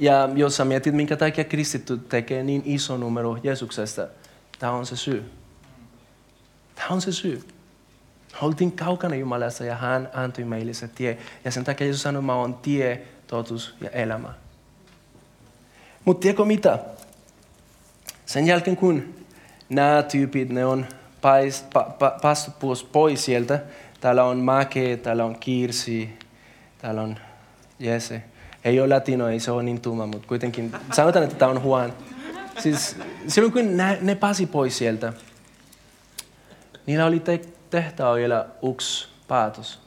Ja 0.00 0.28
jos 0.34 0.56
sä 0.56 0.64
mietit, 0.64 0.94
minkä 0.94 1.16
takia 1.16 1.44
kristitty 1.44 1.98
tekee 1.98 2.42
niin 2.42 2.62
iso 2.64 2.96
numero 2.96 3.38
Jeesuksesta, 3.42 4.06
Tämä 4.60 4.72
on 4.72 4.86
se 4.86 4.96
syy. 4.96 5.30
Tämä 6.74 6.88
on 6.90 7.00
se 7.00 7.12
syy. 7.12 7.48
Oltiin 8.42 8.72
kaukana 8.72 9.14
Jumalasta 9.14 9.64
ja 9.64 9.76
hän 9.76 10.10
antoi 10.14 10.44
meille 10.44 10.72
se 10.72 10.88
tie. 10.88 11.18
Ja 11.44 11.50
sen 11.50 11.64
takia 11.64 11.86
Jeesus 11.86 12.02
sanoi, 12.02 12.22
mä 12.22 12.34
oon 12.34 12.54
tie, 12.54 13.02
totuus 13.26 13.74
ja 13.80 13.90
elämä. 13.90 14.34
Mutta 16.04 16.22
tiedätkö 16.22 16.44
mitä? 16.44 16.78
Sen 18.26 18.46
jälkeen 18.46 18.76
kun 18.76 19.14
nämä 19.68 20.02
tyypit, 20.02 20.48
ne 20.48 20.64
on 20.64 20.86
pais, 21.20 21.64
pa, 21.72 22.18
passu 22.22 22.50
pois 22.92 23.24
sieltä. 23.24 23.62
Täällä 24.00 24.24
on 24.24 24.38
Make, 24.38 24.96
täällä 24.96 25.24
on 25.24 25.38
Kirsi, 25.38 26.18
täällä 26.78 27.02
on 27.02 27.18
Jese. 27.78 28.22
Ei 28.64 28.80
ole 28.80 28.94
latino, 28.94 29.28
ei 29.28 29.40
se 29.40 29.50
ole 29.50 29.62
niin 29.62 29.80
tumma, 29.80 30.06
mutta 30.06 30.28
kuitenkin 30.28 30.72
sanotaan, 30.92 31.24
että 31.24 31.36
tämä 31.36 31.50
on 31.50 31.62
Juan. 31.64 31.92
Siis 32.58 32.96
silloin 33.28 33.52
kun 33.52 33.76
ne, 33.76 33.98
ne 34.00 34.14
pasi 34.14 34.46
pois 34.46 34.78
sieltä, 34.78 35.12
niillä 36.86 37.06
oli 37.06 37.20
te, 37.20 37.40
tehtävä 37.70 38.14
vielä 38.14 38.46
yksi 38.72 39.08
päätös. 39.28 39.80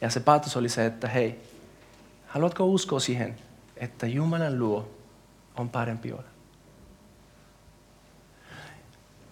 Ja 0.00 0.10
se 0.10 0.20
päätös 0.20 0.56
oli 0.56 0.68
se, 0.68 0.86
että 0.86 1.08
hei, 1.08 1.40
haluatko 2.26 2.66
uskoa 2.66 3.00
siihen, 3.00 3.36
että 3.76 4.06
Jumalan 4.06 4.58
luo 4.58 4.90
on 5.56 5.68
parempi 5.68 6.12
olla? 6.12 6.28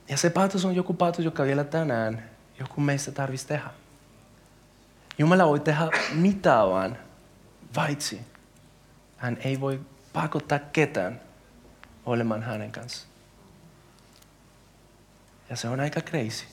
Ja 0.08 0.16
se 0.16 0.30
päätös 0.30 0.64
on 0.64 0.76
joku 0.76 0.94
päätös, 0.94 1.24
joka 1.24 1.42
vielä 1.42 1.64
tänään 1.64 2.22
joku 2.58 2.80
meistä 2.80 3.12
tarvitsisi 3.12 3.48
tehdä. 3.48 3.70
Jumala 5.18 5.46
voi 5.46 5.60
tehdä 5.60 5.88
mitä 6.14 6.56
vaan, 6.66 6.98
vaitsi 7.76 8.20
hän 9.16 9.38
ei 9.44 9.61
voi 9.61 9.81
pakottaa 10.12 10.59
ketään 10.59 11.20
olemaan 12.07 12.42
hänen 12.42 12.72
kanssa. 12.72 13.07
Ja 15.50 15.57
se 15.57 15.68
on 15.68 15.81
aika 15.81 16.00
crazy. 16.00 16.44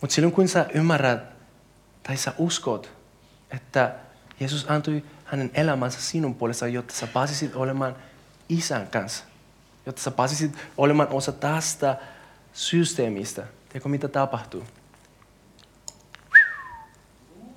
Mutta 0.00 0.14
silloin 0.14 0.34
kun 0.34 0.48
sä 0.48 0.66
ymmärrät 0.74 1.22
tai 2.02 2.16
sä 2.16 2.32
uskot, 2.38 2.92
että 3.50 3.94
Jeesus 4.40 4.70
antoi 4.70 5.04
hänen 5.24 5.50
elämänsä 5.54 6.00
sinun 6.00 6.34
puolesta, 6.34 6.66
jotta 6.66 6.94
sä 6.94 7.06
pääsisit 7.06 7.54
olemaan 7.54 7.96
isän 8.48 8.86
kanssa. 8.86 9.24
Jotta 9.86 10.02
sä 10.02 10.10
pääsisit 10.10 10.58
olemaan 10.76 11.08
osa 11.08 11.32
tästä 11.32 11.96
systeemistä. 12.52 13.46
Tiedätkö 13.68 13.88
mitä 13.88 14.08
tapahtuu? 14.08 14.64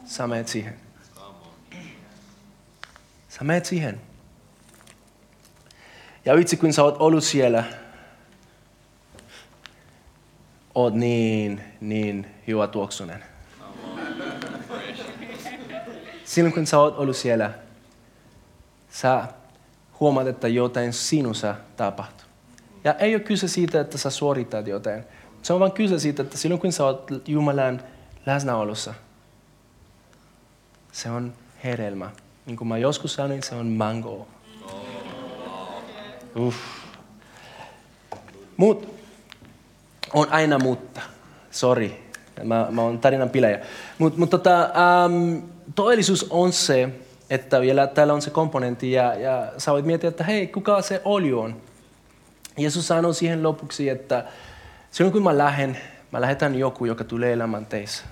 Sä 0.06 0.27
menet 0.27 0.47
siihen. 0.47 0.87
Sä 3.38 3.43
menet 3.43 3.65
siihen. 3.65 4.02
Ja 6.26 6.39
itse 6.39 6.56
kun 6.56 6.73
sä 6.73 6.84
oot 6.84 6.95
ollut 7.00 7.23
siellä, 7.23 7.63
oot 10.76 10.93
niin, 10.93 11.63
niin 11.82 12.28
hyvä 12.47 12.67
tuoksunen. 12.67 13.23
Silloin 16.26 16.54
kun 16.54 16.67
sä 16.67 16.80
oot 16.80 16.97
ollut 16.97 17.17
siellä, 17.17 17.54
sä 18.89 19.28
huomaat, 20.00 20.28
että 20.28 20.47
jotain 20.47 20.93
sinussa 20.93 21.56
tapahtuu. 21.78 22.28
Ja 22.84 22.93
ei 22.93 23.15
ole 23.15 23.23
kyse 23.23 23.47
siitä, 23.47 23.82
että 23.82 23.97
sä 23.97 24.10
suoritat 24.10 24.67
jotain. 24.67 25.04
Se 25.41 25.54
on 25.54 25.60
vain 25.60 25.71
kyse 25.71 26.00
siitä, 26.00 26.23
että 26.23 26.38
silloin 26.38 26.62
kun 26.62 26.71
sä 26.71 26.86
oot 26.86 27.12
Jumalan 27.28 27.82
läsnäolossa, 28.26 28.93
se 30.91 31.10
on 31.10 31.34
hedelmä. 31.63 32.12
Niin 32.47 32.57
kuin 32.57 32.67
mä 32.67 32.77
joskus 32.77 33.13
sanoin, 33.13 33.43
se 33.43 33.55
on 33.55 33.67
mango. 33.67 34.27
Uff. 36.36 36.57
Mut 38.57 38.89
on 40.13 40.27
aina 40.31 40.60
mutta. 40.60 41.01
Sori, 41.51 42.12
mä, 42.43 42.67
mä 42.69 42.81
oon 42.81 42.99
tarinan 42.99 43.29
piläjä. 43.29 43.60
Mutta 43.97 44.19
mut 44.19 44.29
tota, 44.29 44.62
ähm, 44.62 45.38
todellisuus 45.75 46.27
on 46.29 46.53
se, 46.53 46.89
että 47.29 47.62
vielä 47.62 47.88
täällä 47.88 48.13
on 48.13 48.21
se 48.21 48.29
komponentti 48.29 48.91
ja, 48.91 49.13
ja 49.13 49.51
sä 49.57 49.71
voit 49.71 49.86
miettiä, 49.86 50.07
että 50.07 50.23
hei, 50.23 50.47
kuka 50.47 50.81
se 50.81 51.01
oli 51.05 51.33
on? 51.33 51.62
Jeesus 52.57 52.88
sanoi 52.88 53.13
siihen 53.13 53.43
lopuksi, 53.43 53.89
että 53.89 54.25
silloin 54.91 55.13
kun 55.13 55.23
mä 55.23 55.38
lähden, 55.38 55.77
mä 56.12 56.21
lähetän 56.21 56.55
joku, 56.55 56.86
joka 56.86 57.03
tulee 57.03 57.33
elämän 57.33 57.65
teissä. 57.65 58.03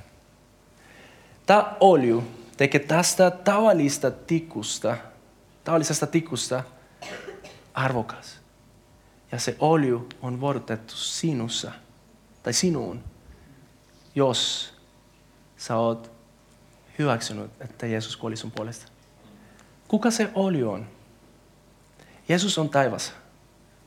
Tämä 1.45 1.75
olju 1.79 2.23
tekee 2.57 2.79
tästä 2.79 3.31
tavallista 3.31 4.11
tikusta, 4.11 4.97
tavallisesta 5.63 6.07
tikusta 6.07 6.63
arvokas. 7.73 8.39
Ja 9.31 9.39
se 9.39 9.55
olju 9.59 10.09
on 10.21 10.41
vuorotettu 10.41 10.95
sinussa, 10.95 11.71
tai 12.43 12.53
sinuun, 12.53 13.03
jos 14.15 14.73
sä 15.57 15.75
oot 15.75 16.11
hyväksynyt, 16.99 17.51
että 17.59 17.85
Jeesus 17.85 18.17
kuoli 18.17 18.35
sun 18.35 18.51
puolesta. 18.51 18.91
Kuka 19.87 20.11
se 20.11 20.29
olju 20.33 20.71
on? 20.71 20.87
Jeesus 22.29 22.57
on 22.57 22.69
taivassa. 22.69 23.13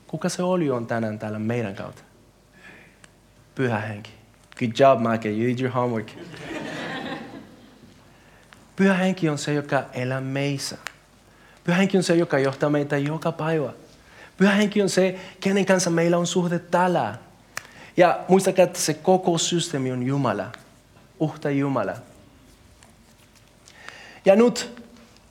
Kuka 0.06 0.28
se 0.28 0.42
olju 0.42 0.74
on 0.74 0.86
tänään 0.86 1.18
täällä 1.18 1.38
meidän 1.38 1.74
kautta? 1.74 2.02
Pyhä 3.54 3.78
henki. 3.78 4.10
Good 4.58 4.70
job, 4.78 5.00
Mike. 5.00 5.28
You 5.28 5.48
did 5.48 5.60
your 5.60 5.74
homework. 5.74 6.10
Pyhä 8.78 8.94
henki 8.94 9.28
on 9.28 9.38
se, 9.38 9.54
joka 9.54 9.84
elää 9.92 10.20
meissä. 10.20 10.78
Pyhä 11.64 11.76
henki 11.76 11.96
on 11.96 12.02
se, 12.02 12.14
joka 12.14 12.38
johtaa 12.38 12.70
meitä 12.70 12.98
joka 12.98 13.32
päivä. 13.32 13.72
Pyhä 14.36 14.52
henki 14.52 14.82
on 14.82 14.88
se, 14.88 15.18
kenen 15.40 15.66
kanssa 15.66 15.90
meillä 15.90 16.18
on 16.18 16.26
suhde 16.26 16.58
täällä. 16.58 17.14
Ja 17.96 18.20
muistakaa, 18.28 18.62
että 18.62 18.78
se 18.78 18.94
koko 18.94 19.38
systeemi 19.38 19.92
on 19.92 20.02
Jumala. 20.02 20.52
Uhta 21.20 21.50
Jumala. 21.50 21.94
Ja 24.24 24.36
nyt 24.36 24.82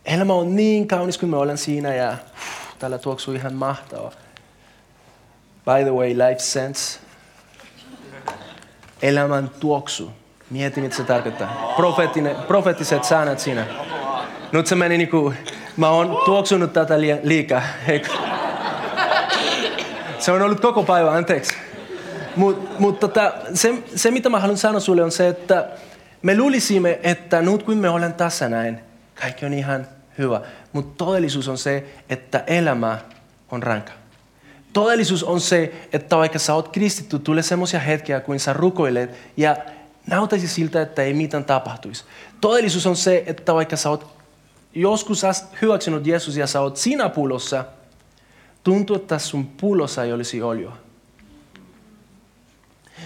elämä 0.06 0.34
on 0.34 0.56
niin 0.56 0.88
kaunis, 0.88 1.18
kun 1.18 1.30
me 1.30 1.38
ollaan 1.38 1.58
siinä 1.58 1.96
ja 1.96 2.18
täällä 2.80 2.98
tuoksuu 2.98 3.34
ihan 3.34 3.54
mahtavaa. 3.54 4.12
By 5.66 5.84
the 5.84 5.92
way, 5.92 6.10
life 6.10 6.40
sense. 6.40 7.00
Elämän 9.02 9.52
tuoksu. 9.60 10.12
Mieti, 10.50 10.82
mitä 10.82 10.96
se 10.96 11.04
tarkoittaa. 11.04 11.76
Profeettiset 12.48 13.04
säännöt 13.04 13.40
siinä. 13.40 13.66
Nyt 14.52 14.68
se 14.68 14.76
meni 14.76 14.98
niinku, 14.98 15.34
mä 15.78 15.90
oon 15.90 16.18
tuoksunut 16.26 16.74
tätä 16.74 16.94
liikaa. 17.24 17.62
Se 20.20 20.32
on 20.32 20.42
ollut 20.42 20.60
koko 20.60 20.84
päivä, 20.84 21.12
anteeksi. 21.12 21.54
Mutta 22.36 22.80
mut 22.80 23.00
tota, 23.00 23.34
se, 23.54 23.74
se, 23.96 24.12
mitä 24.12 24.30
mä 24.30 24.40
haluan 24.40 24.58
sanoa 24.58 24.80
sulle 24.80 25.04
on 25.04 25.12
se, 25.12 25.28
että 25.28 25.68
me 26.22 26.38
luulisimme, 26.38 27.00
että 27.04 27.42
nyt 27.42 27.64
kun 27.64 27.78
me 27.78 27.90
olen 27.90 28.14
tässä 28.14 28.50
näin, 28.50 28.80
kaikki 29.16 29.46
on 29.46 29.54
ihan 29.54 29.88
hyvä. 30.18 30.42
Mutta 30.74 31.06
todellisuus 31.06 31.48
on 31.48 31.58
se, 31.58 31.84
että 32.10 32.44
elämä 32.48 32.98
on 33.52 33.64
rankka. 33.64 33.92
Todellisuus 34.74 35.24
on 35.24 35.42
se, 35.42 35.74
että 35.94 36.18
vaikka 36.18 36.40
sä 36.40 36.54
oot 36.54 36.68
kristitty, 36.68 37.20
tulee 37.20 37.44
semmoisia 37.44 37.80
hetkiä, 37.80 38.20
kun 38.20 38.40
sä 38.40 38.54
rukoilet 38.54 39.18
ja 39.38 39.56
näyttäisi 40.08 40.48
siltä, 40.48 40.82
että 40.82 41.02
ei 41.02 41.14
mitään 41.14 41.46
tapahtuisi. 41.46 42.04
Todellisuus 42.42 42.86
on 42.86 42.96
se, 42.96 43.24
että 43.26 43.54
vaikka 43.54 43.76
sä 43.76 43.90
oot 43.90 44.18
joskus 44.74 45.22
hyväksynyt 45.62 46.08
Jeesus 46.08 46.38
ja 46.38 46.48
sä 46.48 46.62
oot 46.62 46.78
siinä 46.78 47.10
pullossa, 47.10 47.66
tuntuu, 48.64 48.96
että 48.96 49.20
sun 49.20 49.48
pullossa 49.48 50.04
ei 50.04 50.14
olisi 50.14 50.42
öljyä. 50.42 50.72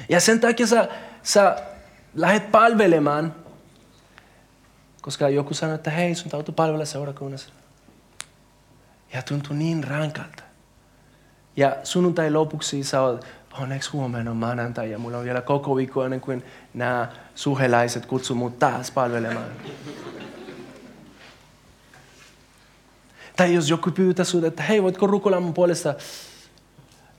Ja 0.09 0.19
sen 0.19 0.39
takia 0.39 0.67
sä, 0.67 0.87
sä 1.23 1.61
lähdet 2.15 2.51
palvelemaan, 2.51 3.35
koska 5.01 5.29
joku 5.29 5.53
sanoo, 5.53 5.75
että 5.75 5.91
hei, 5.91 6.15
sun 6.15 6.31
täytyy 6.31 6.53
palvella 6.53 6.85
seurakunnassa. 6.85 7.49
Ja 9.13 9.21
tuntuu 9.21 9.55
niin 9.55 9.83
rankalta. 9.83 10.43
Ja 11.55 11.75
sunnuntai 11.83 12.31
lopuksi 12.31 12.83
sä 12.83 13.01
oot, 13.01 13.25
onneksi 13.59 13.89
huomenna 13.89 14.31
on 14.31 14.37
maanantai 14.37 14.91
ja 14.91 14.97
mulla 14.99 15.17
on 15.17 15.23
vielä 15.23 15.41
koko 15.41 15.75
viikko 15.75 16.03
ennen 16.03 16.21
kuin 16.21 16.43
nämä 16.73 17.09
suhelaiset 17.35 18.05
kutsuu 18.05 18.35
mut 18.35 18.59
taas 18.59 18.91
palvelemaan. 18.91 19.51
Tai 23.35 23.53
jos 23.53 23.69
joku 23.69 23.91
pyytää 23.91 24.25
sinulta, 24.25 24.47
että 24.47 24.63
hei, 24.63 24.83
voitko 24.83 25.07
rukoilla 25.07 25.39
mun 25.39 25.53
puolesta? 25.53 25.95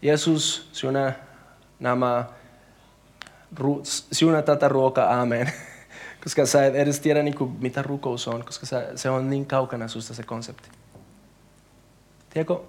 Jeesus, 0.03 0.69
sinä 0.73 1.13
nämä, 1.81 2.25
sinä 4.13 4.43
tätä 4.43 4.69
ruokaa, 4.69 5.21
amen. 5.21 5.53
koska 6.25 6.47
sä 6.47 6.67
et 6.67 6.75
edes 6.75 7.01
tiedä, 7.01 7.23
niin 7.23 7.35
kuin, 7.35 7.57
mitä 7.61 7.83
rukous 7.83 8.29
on, 8.29 8.45
koska 8.45 8.67
sä, 8.67 8.89
se 8.97 9.11
on 9.11 9.31
niin 9.31 9.47
kaukana 9.47 9.89
susta 9.89 10.15
se 10.15 10.23
konsepti. 10.23 10.69
Tiedätkö, 12.31 12.61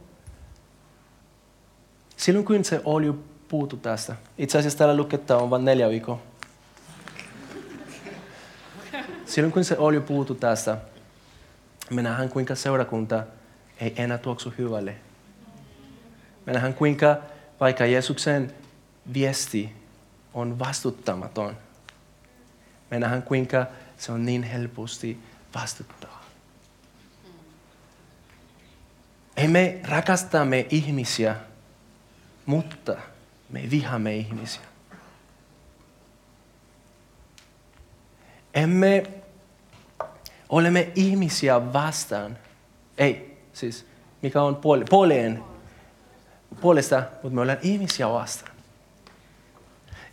silloin 2.17 2.45
kun 2.45 2.65
se 2.65 2.82
oli 2.84 3.13
puutu 3.53 3.77
tästä. 3.77 4.15
Itse 4.37 4.57
asiassa 4.57 4.77
täällä 4.77 4.97
luketta 4.97 5.37
on 5.37 5.49
vain 5.49 5.65
neljä 5.65 5.89
viikkoa. 5.89 6.21
Silloin 9.25 9.53
kun 9.53 9.63
se 9.63 9.77
oli 9.77 9.99
puutu 9.99 10.35
tästä, 10.35 10.77
me 11.89 12.01
nähdään 12.01 12.29
kuinka 12.29 12.55
seurakunta 12.55 13.23
ei 13.79 13.93
enää 13.97 14.17
tuoksu 14.17 14.53
hyvälle. 14.57 14.95
Me 16.45 16.53
nähdään 16.53 16.73
kuinka 16.73 17.17
vaikka 17.59 17.85
Jeesuksen 17.85 18.53
viesti 19.13 19.73
on 20.33 20.59
vastuttamaton, 20.59 21.57
me 22.91 22.99
nähdään 22.99 23.23
kuinka 23.23 23.65
se 23.97 24.11
on 24.11 24.25
niin 24.25 24.43
helposti 24.43 25.19
vastuttaa. 25.55 26.25
Ei 29.37 29.47
me 29.47 29.79
rakastamme 29.83 30.65
ihmisiä, 30.69 31.35
mutta 32.45 32.97
me 33.49 33.62
vihamme 33.71 34.15
ihmisiä. 34.15 34.62
Emme 38.53 39.03
olemme 40.49 40.91
ihmisiä 40.95 41.73
vastaan. 41.73 42.38
Ei, 42.97 43.38
siis 43.53 43.86
mikä 44.21 44.41
on 44.41 44.56
puoli, 44.56 44.86
puoleen, 44.89 45.43
puolesta, 46.62 47.03
mutta 47.13 47.36
me 47.36 47.41
olemme 47.41 47.60
ihmisiä 47.62 48.10
vastaan. 48.10 48.51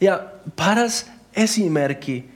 Ja 0.00 0.20
paras 0.56 1.10
esimerkki 1.36 2.30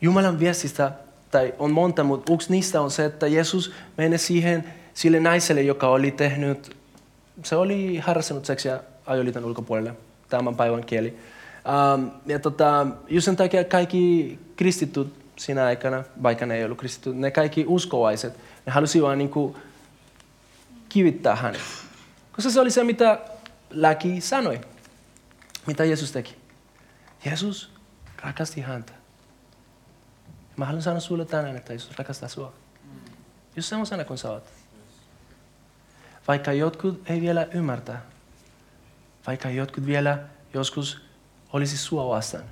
Jumalan 0.00 0.38
viestistä, 0.38 0.92
tai 1.30 1.54
on 1.58 1.72
monta, 1.72 2.04
mutta 2.04 2.32
yksi 2.32 2.50
niistä 2.50 2.80
on 2.80 2.90
se, 2.90 3.04
että 3.04 3.26
Jeesus 3.26 3.72
meni 3.96 4.18
siihen 4.18 4.64
sille 4.94 5.20
naiselle, 5.20 5.62
joka 5.62 5.88
oli 5.88 6.10
tehnyt, 6.10 6.76
se 7.44 7.56
oli 7.56 7.98
harrastanut 7.98 8.44
seksiä 8.44 8.80
ajoliiton 9.06 9.44
ulkopuolelle, 9.44 9.94
tämän 10.28 10.56
päivän 10.56 10.84
kieli. 10.84 11.18
Um, 11.94 12.10
ja 12.26 12.38
tota, 12.38 12.86
just 13.08 13.24
sen 13.24 13.36
takia 13.36 13.64
kaikki 13.64 14.38
kristityt 14.56 15.14
siinä 15.36 15.64
aikana, 15.64 16.04
vaikka 16.22 16.46
ne 16.46 16.56
ei 16.56 16.64
ollut 16.64 16.78
kristitty, 16.78 17.14
ne 17.14 17.30
kaikki 17.30 17.64
uskovaiset, 17.66 18.38
ne 18.66 18.72
halusivat 18.72 19.18
niin 19.18 19.30
kuin 19.30 19.56
kivittää 20.88 21.36
hänet. 21.36 21.60
Koska 22.32 22.50
se 22.50 22.60
oli 22.60 22.70
se, 22.70 22.84
mitä 22.84 23.18
laki 23.70 24.20
sanoi, 24.20 24.60
mitä 25.66 25.84
Jeesus 25.84 26.12
teki. 26.12 26.36
Jeesus 27.24 27.72
rakasti 28.22 28.60
häntä. 28.60 28.92
Mä 30.56 30.64
haluan 30.64 30.82
sanoa 30.82 31.00
sulle 31.00 31.24
tänään, 31.24 31.56
että 31.56 31.72
Jeesus 31.72 31.98
rakastaa 31.98 32.28
sinua. 32.28 32.52
Just 33.56 33.68
semmoisena 33.68 34.04
kuin 34.04 34.18
sä 34.18 34.30
oot. 34.30 34.44
Vaikka 36.28 36.52
jotkut 36.52 37.10
ei 37.10 37.20
vielä 37.20 37.48
ymmärtää. 37.52 38.02
Vaikka 39.28 39.50
jotkut 39.50 39.86
vielä 39.86 40.18
joskus 40.54 41.00
olisi 41.52 41.76
sua 41.76 42.08
vastaan. 42.08 42.44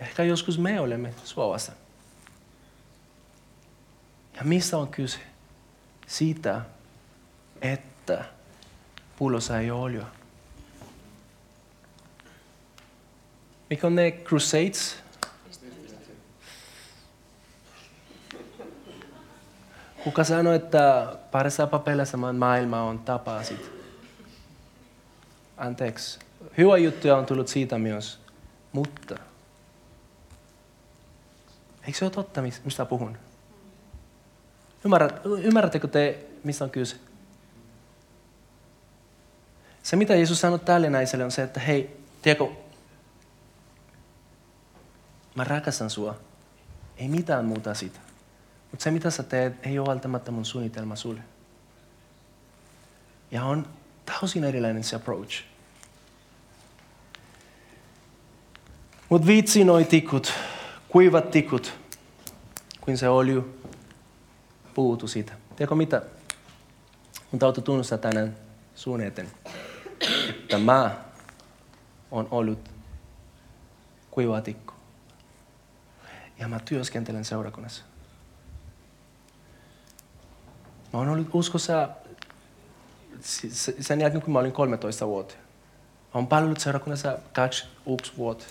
Ehkä 0.00 0.22
joskus 0.22 0.58
me 0.58 0.80
olemme 0.80 1.14
sua 1.24 1.48
vastaan. 1.48 1.78
Ja 4.36 4.44
mistä 4.44 4.78
on 4.78 4.88
kyse? 4.88 5.18
Siitä, 6.06 6.60
että 7.62 8.24
pullossa 9.18 9.58
ei 9.58 9.70
ole 9.70 9.86
öljyä. 9.86 10.06
Mikä 13.70 13.86
on 13.86 13.94
ne 13.94 14.10
crusades? 14.10 14.96
Kuka 20.04 20.24
sanoi, 20.24 20.56
että 20.56 21.16
parissa 21.30 21.66
papeilla 21.66 22.04
maailma 22.32 22.82
on 22.82 22.98
tapasit? 22.98 23.77
Anteeksi. 25.58 26.18
Hyvä 26.58 26.76
juttuja 26.76 27.16
on 27.16 27.26
tullut 27.26 27.48
siitä 27.48 27.78
myös, 27.78 28.20
mutta 28.72 29.14
eikö 31.86 31.98
se 31.98 32.04
ole 32.04 32.12
totta, 32.12 32.42
mistä 32.42 32.84
puhun? 32.84 33.18
Ymmärrät, 34.84 35.20
ymmärrättekö 35.42 35.88
te, 35.88 36.26
mistä 36.44 36.64
on 36.64 36.70
kyse? 36.70 36.96
Se, 39.82 39.96
mitä 39.96 40.14
Jeesus 40.14 40.40
sanoi 40.40 40.58
tälle 40.58 40.90
naiselle, 40.90 41.24
on 41.24 41.30
se, 41.30 41.42
että 41.42 41.60
hei, 41.60 42.00
tiedätkö, 42.22 42.46
mä 45.34 45.44
rakastan 45.44 45.90
sua. 45.90 46.18
Ei 46.96 47.08
mitään 47.08 47.44
muuta 47.44 47.74
sitä. 47.74 48.00
Mutta 48.70 48.84
se, 48.84 48.90
mitä 48.90 49.10
sä 49.10 49.22
teet, 49.22 49.66
ei 49.66 49.78
ole 49.78 49.88
välttämättä 49.88 50.30
mun 50.30 50.44
suunnitelma 50.44 50.96
sulle. 50.96 51.20
Ja 53.30 53.44
on 53.44 53.66
täysin 54.08 54.44
erilainen 54.44 54.84
se 54.84 54.96
approach. 54.96 55.44
Mutta 59.08 59.26
vitsi 59.26 59.64
noi 59.64 59.84
tikut, 59.84 60.32
kuivat 60.88 61.30
tikut, 61.30 61.74
kuin 62.80 62.98
se 62.98 63.06
öljy 63.06 63.62
puutu 64.74 65.08
siitä. 65.08 65.32
Tiedätkö 65.56 65.74
mitä? 65.74 66.02
Mun 67.32 67.38
täytyy 67.38 67.62
tunnustaa 67.62 67.98
tänään 67.98 68.36
sun 68.74 69.00
eteen, 69.00 69.30
että 70.40 70.58
mä 70.58 70.96
on 72.10 72.28
ollut 72.30 72.70
kuiva 74.10 74.40
tikku. 74.40 74.74
Ja 76.38 76.48
mä 76.48 76.60
työskentelen 76.60 77.24
seurakunnassa. 77.24 77.84
Mä 80.92 80.98
oon 80.98 81.08
ollut 81.08 81.28
uskossa 81.32 81.88
sen 83.80 84.00
jälkeen, 84.00 84.22
kun 84.22 84.32
mä 84.32 84.38
olin 84.38 84.52
13 84.52 85.06
vuotta. 85.06 85.34
Mä 85.34 86.10
oon 86.14 86.26
palvellut 86.26 86.60
seurakunnassa 86.60 87.18
kaksi 87.32 87.66
yksi 87.94 88.12
vuotta. 88.16 88.44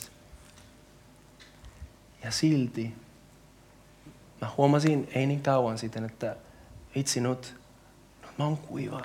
Ja 2.23 2.32
silti 2.32 2.93
mä 4.41 4.51
huomasin 4.58 5.10
ei 5.15 5.25
niin 5.25 5.43
kauan 5.43 5.77
sitten, 5.77 6.03
että 6.03 6.36
itse 6.95 7.21
nyt, 7.21 7.56
nyt 8.21 8.38
mä 8.38 8.45
oon 8.45 8.58
kuiva. 8.58 9.01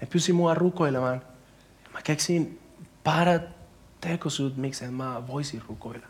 Ne 0.00 0.06
pysi 0.06 0.32
mua 0.32 0.54
rukoilemaan. 0.54 1.22
Mä 1.92 2.02
keksin 2.02 2.60
parat 3.04 3.42
tekosuut, 4.00 4.56
miksi 4.56 4.84
mä 4.84 5.26
voisin 5.26 5.62
rukoilla. 5.68 6.06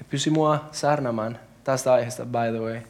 Ne 0.00 0.06
pysi 0.10 0.30
mua 0.30 0.68
saarnamaan 0.72 1.38
tästä 1.64 1.92
aiheesta, 1.92 2.26
by 2.26 2.50
the 2.50 2.60
way. 2.60 2.80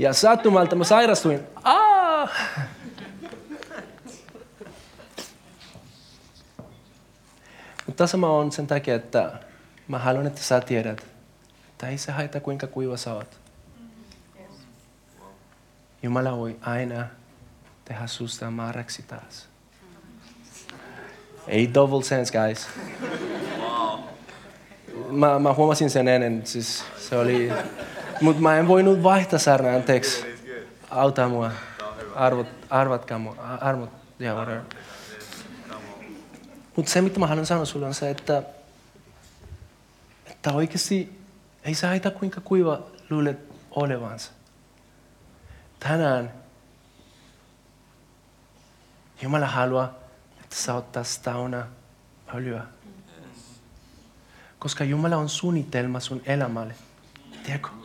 Ja 0.00 0.12
sattumalta 0.12 0.76
mä 0.76 0.84
sairastuin. 0.84 1.40
Aa! 1.64 2.28
Mutta 7.86 8.16
mä 8.16 8.26
oon 8.26 8.52
sen 8.52 8.66
takia, 8.66 8.94
että 8.94 9.32
mä 9.88 9.98
haluan, 9.98 10.26
että 10.26 10.40
sä 10.42 10.60
tiedät, 10.60 11.06
että 11.70 11.88
ei 11.88 11.98
se 11.98 12.12
haita 12.12 12.40
kuinka 12.40 12.66
kuiva 12.66 12.96
sä 12.96 13.14
oot. 13.14 13.40
Jumala 16.02 16.36
voi 16.36 16.56
aina 16.60 17.06
tehdä 17.84 18.06
susta 18.06 18.50
määräksi 18.50 19.02
taas. 19.02 19.48
Ei 21.46 21.74
double 21.74 22.02
sense, 22.02 22.32
guys. 22.38 22.68
Mä, 25.10 25.38
mä 25.38 25.52
huomasin 25.54 25.90
sen 25.90 26.08
ennen, 26.08 26.46
siis 26.46 26.84
se 26.98 27.16
oli... 27.16 27.52
Mutta 28.20 28.42
mä 28.42 28.56
en 28.56 28.68
voinut 28.68 29.02
vaihtaa 29.02 29.38
saarna, 29.38 29.74
anteeksi. 29.74 30.26
Auta 30.90 31.28
mua. 31.28 31.50
Arvot, 32.14 32.46
arvatkaa 32.70 33.18
mua. 33.18 33.36
Arvot, 33.60 33.90
ja 34.18 34.34
whatever. 34.34 34.62
Mutta 36.76 36.92
se, 36.92 37.00
mitä 37.00 37.18
mä 37.18 37.26
haluan 37.26 37.46
sanoa 37.46 37.64
sulle 37.64 37.86
on 37.86 37.94
se, 37.94 38.10
että, 38.10 38.42
että 40.26 40.52
oikeasti 40.52 41.20
ei 41.64 41.74
se 41.74 41.86
haita 41.86 42.10
kuinka 42.10 42.40
kuiva 42.40 42.82
luulet 43.10 43.38
olevansa. 43.70 44.32
Tänään 45.80 46.32
Jumala 49.22 49.46
haluaa, 49.46 49.94
että 50.44 50.56
sä 50.56 50.74
ottaisi 50.74 51.22
täynnä 51.22 51.66
öljyä. 52.34 52.62
Koska 54.58 54.84
Jumala 54.84 55.16
on 55.16 55.28
suunnitelma 55.28 56.00
sun 56.00 56.22
elämälle. 56.26 56.74
Tiedätkö? 57.44 57.79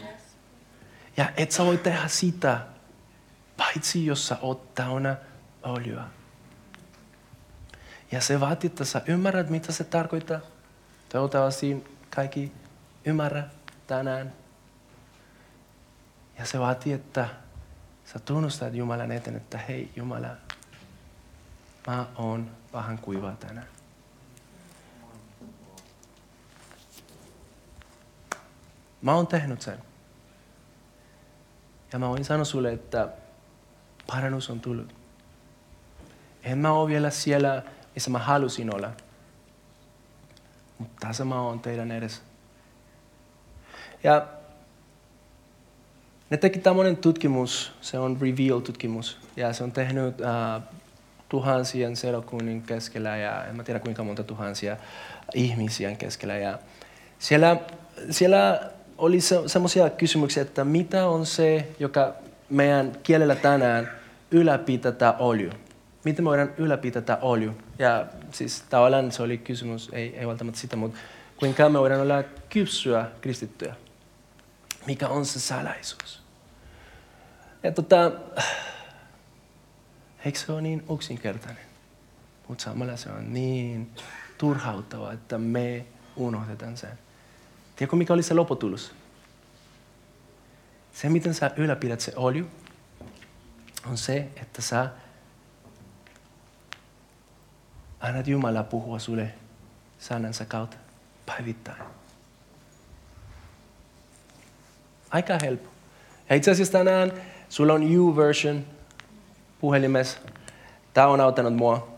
Ja 1.18 1.30
et 1.38 1.52
sä 1.52 1.66
voi 1.66 1.78
tehdä 1.78 2.08
sitä, 2.08 2.60
paitsi 3.58 4.06
jos 4.06 4.28
sä 4.28 4.38
oot 4.42 4.74
täynnä 4.74 5.18
öljyä. 5.66 6.04
Ja 8.12 8.22
se 8.22 8.40
vaatii, 8.40 8.68
että 8.68 8.86
sä 8.86 9.02
ymmärrät, 9.08 9.50
mitä 9.50 9.72
se 9.72 9.84
tarkoittaa. 9.84 10.40
Toivottavasti 11.10 11.84
kaikki 12.16 12.52
ymmärrä 13.06 13.44
tänään. 13.88 14.34
Ja 16.40 16.46
se 16.46 16.60
vaatii, 16.60 16.94
että 16.94 17.30
sä 18.06 18.20
tunnustat 18.20 18.74
Jumalan 18.74 19.12
eteen, 19.12 19.36
että 19.36 19.58
hei 19.58 19.92
Jumala, 19.96 20.28
mä 21.88 22.06
oon 22.16 22.52
vähän 22.74 22.98
kuiva 22.98 23.32
tänään. 23.32 23.68
Mä 29.02 29.14
oon 29.14 29.28
tehnyt 29.28 29.62
sen. 29.62 29.95
Ja 31.96 32.00
mä 32.00 32.10
voin 32.10 32.26
sanoa 32.26 32.46
sulle, 32.46 32.72
että 32.72 33.08
parannus 34.08 34.50
on 34.50 34.60
tullut. 34.60 34.96
En 36.44 36.58
mä 36.58 36.72
ole 36.72 36.90
vielä 36.90 37.10
siellä, 37.10 37.64
missä 37.94 38.10
mä 38.10 38.20
halusin 38.20 38.76
olla. 38.76 38.90
Mutta 40.78 41.08
tässä 41.08 41.26
mä 41.26 41.42
oon 41.42 41.60
teidän 41.60 41.92
edessä. 41.92 42.22
Ja 44.04 44.28
Ne 46.30 46.38
teki 46.38 46.60
tämmöinen 46.60 46.98
tutkimus, 46.98 47.72
se 47.82 48.00
on 48.00 48.18
Reveal-tutkimus, 48.22 49.18
ja 49.36 49.54
se 49.54 49.64
on 49.64 49.72
tehnyt 49.72 50.16
uh, 50.20 50.64
tuhansien 51.30 51.96
seurakunnin 51.96 52.62
keskellä, 52.62 53.18
ja 53.18 53.46
en 53.46 53.56
mä 53.56 53.64
tiedä 53.64 53.80
kuinka 53.80 54.04
monta 54.04 54.24
tuhansia 54.24 54.78
ihmisiä 55.34 55.96
keskellä. 55.96 56.38
Ja 56.38 56.60
siellä, 57.20 57.58
siellä 58.10 58.72
oli 58.98 59.22
se, 59.22 59.42
semmoisia 59.46 59.90
kysymyksiä, 59.90 60.44
että 60.44 60.64
mitä 60.66 61.08
on 61.08 61.26
se, 61.26 61.68
joka 61.80 62.14
meidän 62.50 62.98
kielellä 63.04 63.36
tänään 63.36 63.92
ylläpitää 64.32 64.92
tätä 64.92 65.14
olju. 65.20 65.52
Miten 66.04 66.26
me 66.26 66.30
voidaan 66.30 66.54
ylläpitää 66.58 67.02
tätä 67.02 67.22
olju? 67.22 67.52
Ja 67.80 68.06
siis 68.32 68.64
tavallaan 68.70 69.12
se 69.12 69.24
oli 69.24 69.38
kysymys, 69.38 69.90
ei, 69.94 70.18
ei 70.18 70.28
välttämättä 70.28 70.60
sitä, 70.60 70.76
mutta 70.76 71.00
kuinka 71.38 71.70
me 71.70 71.80
voidaan 71.80 72.02
olla 72.02 72.24
kypsyä 72.50 73.06
kristittyä. 73.22 73.76
Mikä 74.86 75.08
on 75.08 75.26
se 75.26 75.40
salaisuus? 75.40 76.22
Ja 77.64 77.72
tota, 77.72 78.12
eikö 80.26 80.40
se 80.40 80.52
ole 80.52 80.62
niin 80.62 80.84
yksinkertainen? 80.94 81.64
Mutta 82.48 82.64
samalla 82.64 82.98
se 82.98 83.10
on 83.10 83.34
niin 83.34 83.92
turhauttava, 84.38 85.14
että 85.14 85.38
me 85.38 85.86
unohdetaan 86.16 86.78
sen. 86.78 87.05
Tiedätkö, 87.76 87.96
mikä 87.96 88.14
oli 88.14 88.24
se 88.24 88.34
lopputulos? 88.34 88.92
Se, 90.94 91.10
miten 91.10 91.34
sä 91.34 91.52
ylläpidät 91.56 92.00
se 92.00 92.14
olju, 92.16 92.46
on 93.90 93.98
se, 93.98 94.28
että 94.36 94.62
sä 94.62 94.90
annat 98.00 98.28
Jumala 98.28 98.64
puhua 98.64 99.00
sulle 99.00 99.34
sanansa 100.00 100.46
kautta 100.46 100.78
päivittäin. 101.26 101.84
Aika 105.10 105.38
helppo. 105.42 105.70
Ja 106.30 106.36
itse 106.36 106.52
asiassa 106.52 106.72
tänään 106.72 107.14
sulla 107.50 107.74
on 107.74 107.98
U-version 107.98 108.66
puhelimessa. 109.62 110.18
Tämä 110.94 111.08
on 111.08 111.22
auttanut 111.22 111.56
mua. 111.56 111.98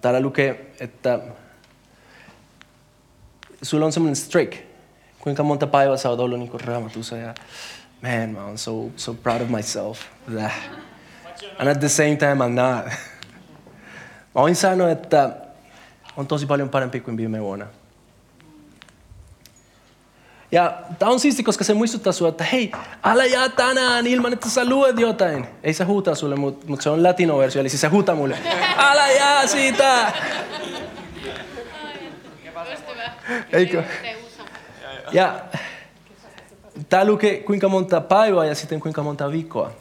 täällä 0.00 0.20
lukee, 0.20 0.74
että 0.80 1.20
sulla 3.62 3.86
on 3.86 3.92
semmoinen 3.92 4.16
streak. 4.16 4.54
Kuinka 5.18 5.42
monta 5.42 5.66
päivää 5.66 5.96
sä 5.96 6.10
oot 6.10 6.20
ollut 6.20 6.38
niin 6.38 6.60
raamatussa 6.60 7.16
ja 7.16 7.34
man, 8.02 8.30
mä 8.30 8.44
oon 8.44 8.58
so, 8.58 8.72
so 8.96 9.14
proud 9.14 9.40
of 9.40 9.48
myself. 9.48 10.00
And 11.58 11.68
at 11.68 11.80
the 11.80 11.88
same 11.88 12.16
time 12.16 12.44
I'm 12.44 12.48
not. 12.48 12.84
mä 14.34 14.40
voin 14.40 14.56
sanoa, 14.56 14.90
että 14.90 15.36
on 16.16 16.26
tosi 16.26 16.46
paljon 16.46 16.68
parempi 16.68 17.00
kuin 17.00 17.16
viime 17.16 17.42
vuonna. 17.42 17.66
Ja 20.52 20.78
tämä 20.98 21.10
on 21.10 21.20
siisti, 21.20 21.42
koska 21.42 21.64
se 21.64 21.74
muistuttaa 21.74 22.12
sinua, 22.12 22.28
että 22.28 22.44
hei, 22.44 22.72
älä 23.04 23.24
jää 23.24 23.48
tänään 23.48 24.06
ilman, 24.06 24.32
että 24.32 24.50
sä 24.50 24.64
luet 24.64 24.98
jotain. 24.98 25.46
Ei 25.62 25.72
se 25.72 25.84
huutaa 25.84 26.14
sulle, 26.14 26.36
mutta 26.36 26.66
mut 26.68 26.80
se 26.80 26.90
on 26.90 27.02
latino-versio, 27.02 27.60
eli 27.60 27.68
siis 27.68 27.80
se 27.80 27.88
huutaa 27.88 28.14
mulle. 28.14 28.38
Älä 28.76 29.10
jää 29.10 29.46
siitä! 29.46 30.12
Eikö? 33.52 33.84
Ja 35.12 35.40
tämä 36.88 37.04
lukee 37.04 37.40
kuinka 37.40 37.68
monta 37.68 38.00
päivää 38.00 38.44
ja 38.44 38.54
sitten 38.54 38.80
kuinka 38.80 39.02
monta 39.02 39.32
viikkoa. 39.32 39.72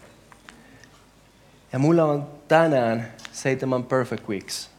Ja 1.73 1.79
mulla 1.79 2.03
on 2.03 2.27
tänään 2.47 3.13
seitsemän 3.31 3.83
perfect 3.83 4.27
weeks. 4.27 4.69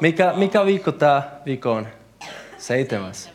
Mikä, 0.00 0.32
mikä 0.36 0.66
viikko 0.66 0.92
tämä 0.92 1.22
viikko 1.46 1.72
on? 1.72 1.88
Seitsemäs. 2.58 3.30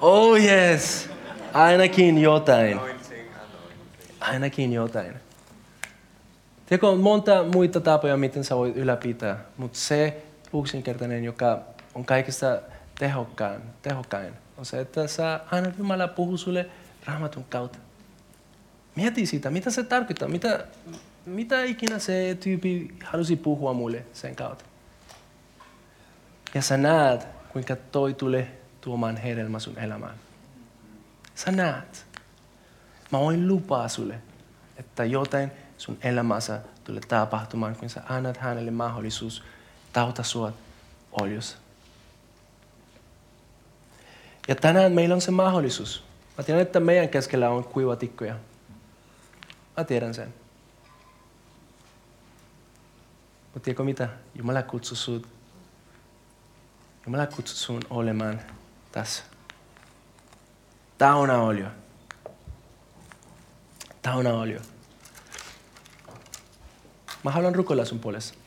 Oh 0.00 0.36
yes! 0.36 1.10
Ainakin 1.52 2.18
jotain. 2.18 2.80
Ainakin 4.20 4.72
jotain. 4.72 5.14
Tiedätkö, 6.66 6.88
on 6.88 7.00
monta 7.00 7.44
muita 7.54 7.80
tapoja, 7.80 8.16
miten 8.16 8.44
sä 8.44 8.56
voit 8.56 8.76
ylläpitää, 8.76 9.38
mutta 9.56 9.78
se 9.78 10.22
yksinkertainen, 10.60 11.24
joka 11.24 11.58
on 11.94 12.04
kaikista 12.04 12.62
tehokkain, 12.98 13.62
tehokkain 13.82 14.34
on 14.56 14.66
se, 14.66 14.80
että 14.80 15.06
sä 15.06 15.40
aina 15.50 15.72
Jumala 15.78 16.08
puhuu 16.08 16.36
sulle 16.36 16.70
raamatun 17.04 17.44
kautta. 17.44 17.78
Mieti 18.94 19.26
sitä, 19.26 19.50
mitä 19.50 19.70
se 19.70 19.82
tarkoittaa, 19.82 20.28
mitä, 20.28 20.66
mitä 21.26 21.64
ikinä 21.64 21.98
se 21.98 22.36
tyyppi 22.40 22.94
halusi 23.04 23.36
puhua 23.36 23.72
mulle 23.72 24.04
sen 24.12 24.36
kautta. 24.36 24.64
Ja 26.54 26.62
sä 26.62 26.76
näet, 26.76 27.26
kuinka 27.48 27.76
toi 27.76 28.14
tulee 28.14 28.60
tuomaan 28.80 29.16
hedelmä 29.16 29.58
sun 29.58 29.78
elämään. 29.78 30.14
Sä 31.34 31.52
näet. 31.52 32.06
Mä 33.12 33.18
voin 33.18 33.48
lupaa 33.48 33.88
sulle, 33.88 34.18
että 34.76 35.04
jotain 35.04 35.52
sun 35.78 35.98
elämässä 36.02 36.60
tulee 36.84 37.02
tapahtumaan, 37.08 37.76
kun 37.76 37.90
sä 37.90 38.02
annat 38.08 38.36
hänelle 38.36 38.70
mahdollisuus 38.70 39.42
tauta 39.92 40.22
sua 40.22 40.52
oljussa. 41.12 41.61
Ja 44.48 44.54
tänään 44.54 44.92
meillä 44.92 45.14
on 45.14 45.20
se 45.20 45.30
mahdollisuus. 45.30 46.04
Mä 46.38 46.44
tiedän, 46.44 46.62
että 46.62 46.80
meidän 46.80 47.08
keskellä 47.08 47.50
on 47.50 47.64
kuivatikkoja. 47.64 48.34
Mä 49.76 49.84
tiedän 49.84 50.14
sen. 50.14 50.34
Mutta 53.44 53.64
tiedätkö 53.64 53.82
mitä? 53.82 54.08
Jumala 54.34 54.62
kutsuu 54.62 54.96
sut. 54.96 55.28
Jumala 57.06 57.26
kutsuu 57.26 57.56
sun 57.56 57.82
olemaan 57.90 58.40
tässä. 58.92 59.22
Täynnä 60.98 61.38
olio. 61.38 61.66
Täynnä 64.02 64.34
olio. 64.34 64.60
Mä 67.24 67.30
haluan 67.30 67.54
rukoilla 67.54 67.84
sun 67.84 67.98
puolesta. 67.98 68.41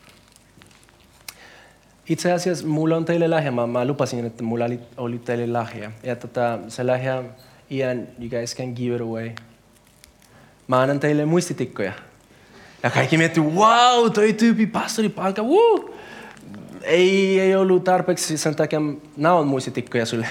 Itse 2.08 2.32
asiassa 2.32 2.66
mulla 2.66 2.96
on 2.96 3.04
teille 3.04 3.28
lahja. 3.28 3.52
Mä, 3.52 3.84
lupasin, 3.84 4.24
että 4.24 4.42
mulla 4.42 4.64
oli, 4.64 4.80
oli 4.96 5.18
teille 5.18 5.46
lahja. 5.46 5.90
Ja 6.02 6.16
tota, 6.16 6.58
se 6.68 6.84
lahja, 6.84 7.22
Ian, 7.70 7.98
you 7.98 8.30
guys 8.30 8.56
can 8.56 8.72
give 8.72 8.96
it 8.96 9.02
away. 9.02 9.30
Mä 10.68 10.80
annan 10.80 11.00
teille 11.00 11.24
muistitikkoja. 11.24 11.92
Ja 12.82 12.90
kaikki 12.90 13.18
miettii, 13.18 13.42
wow, 13.42 14.12
toi 14.12 14.32
tyyppi 14.32 14.66
pastori 14.66 15.08
palka, 15.08 15.42
woo! 15.42 15.94
Ei, 16.82 17.40
ei 17.40 17.56
ollut 17.56 17.84
tarpeeksi 17.84 18.38
sen 18.38 18.56
takia, 18.56 18.80
nämä 19.16 19.34
on 19.34 19.46
muistitikkoja 19.46 20.06
sulle. 20.06 20.28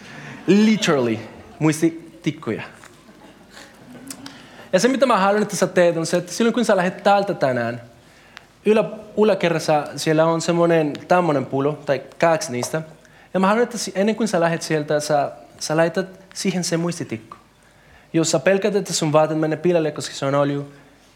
Literally, 0.46 1.18
muistitikkoja. 1.58 2.62
Ja 4.72 4.80
se, 4.80 4.88
mitä 4.88 5.06
mä 5.06 5.18
haluan, 5.18 5.42
että 5.42 5.56
sä 5.56 5.66
teet, 5.66 5.96
on 5.96 6.06
se, 6.06 6.16
että 6.16 6.32
silloin 6.32 6.54
kun 6.54 6.64
sä 6.64 6.76
lähdet 6.76 7.02
täältä 7.02 7.34
tänään, 7.34 7.89
ylä, 8.66 8.84
yläkerrassa 9.18 9.86
siellä 9.96 10.26
on 10.26 10.40
semmoinen 10.40 10.92
tämmöinen 11.08 11.46
pullo, 11.46 11.72
tai 11.86 12.02
kaksi 12.20 12.52
niistä. 12.52 12.82
Ja 13.34 13.40
mä 13.40 13.46
haluan, 13.46 13.62
että 13.62 13.78
ennen 13.94 14.16
kuin 14.16 14.28
sä 14.28 14.40
lähdet 14.40 14.62
sieltä, 14.62 15.00
sä, 15.00 15.32
sä 15.58 15.76
laitat 15.76 16.06
siihen 16.34 16.64
se 16.64 16.76
muistitikku. 16.76 17.36
Jos 18.12 18.30
sä 18.30 18.38
pelkät, 18.38 18.76
että 18.76 18.92
sun 18.92 19.12
vaatteet 19.12 19.40
menee 19.40 19.56
pilalle, 19.56 19.90
koska 19.90 20.14
se 20.14 20.26
on 20.26 20.34
olju, 20.34 20.72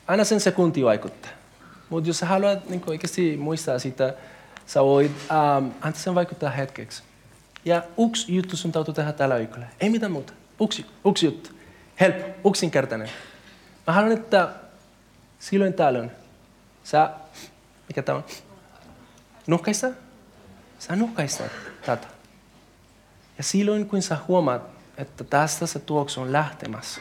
aina 0.06 0.24
sen 0.24 0.40
sekunti 0.40 0.84
vaikuttaa. 0.84 1.30
Mutta 1.90 2.10
jos 2.10 2.18
sä 2.18 2.26
haluat 2.26 2.68
niin 2.68 2.82
oikeasti 2.86 3.36
muistaa 3.36 3.78
sitä, 3.78 4.14
sä 4.66 4.82
voit 4.82 5.12
ähm, 5.30 5.66
antaa 5.80 6.02
sen 6.02 6.14
vaikuttaa 6.14 6.50
hetkeksi. 6.50 7.02
Ja 7.64 7.82
yksi 8.08 8.34
juttu 8.34 8.56
sun 8.56 8.72
täytyy 8.72 8.94
tehdä 8.94 9.12
tällä 9.12 9.38
viikolla. 9.38 9.66
Ei 9.80 9.90
mitään 9.90 10.12
muuta. 10.12 10.32
Yksi, 10.64 10.86
yksi 11.10 11.26
juttu. 11.26 11.50
Helppo, 12.00 12.48
yksinkertainen. 12.50 13.10
Mä 13.86 13.92
haluan, 13.92 14.12
että 14.12 14.48
silloin 15.38 15.72
tällöin 15.72 16.10
sä, 16.84 17.10
mikä 17.88 18.02
tämä 18.02 18.18
on? 18.18 18.24
Nuhkaista? 19.46 19.86
Sä 20.78 20.96
nuhkaista 20.96 21.44
tätä. 21.86 22.06
Ja 23.38 23.44
silloin 23.44 23.88
kun 23.88 24.02
sä 24.02 24.18
huomaat, 24.28 24.62
että 24.96 25.24
tästä 25.24 25.66
se 25.66 25.78
tuoksu 25.78 26.20
on 26.20 26.32
lähtemässä, 26.32 27.00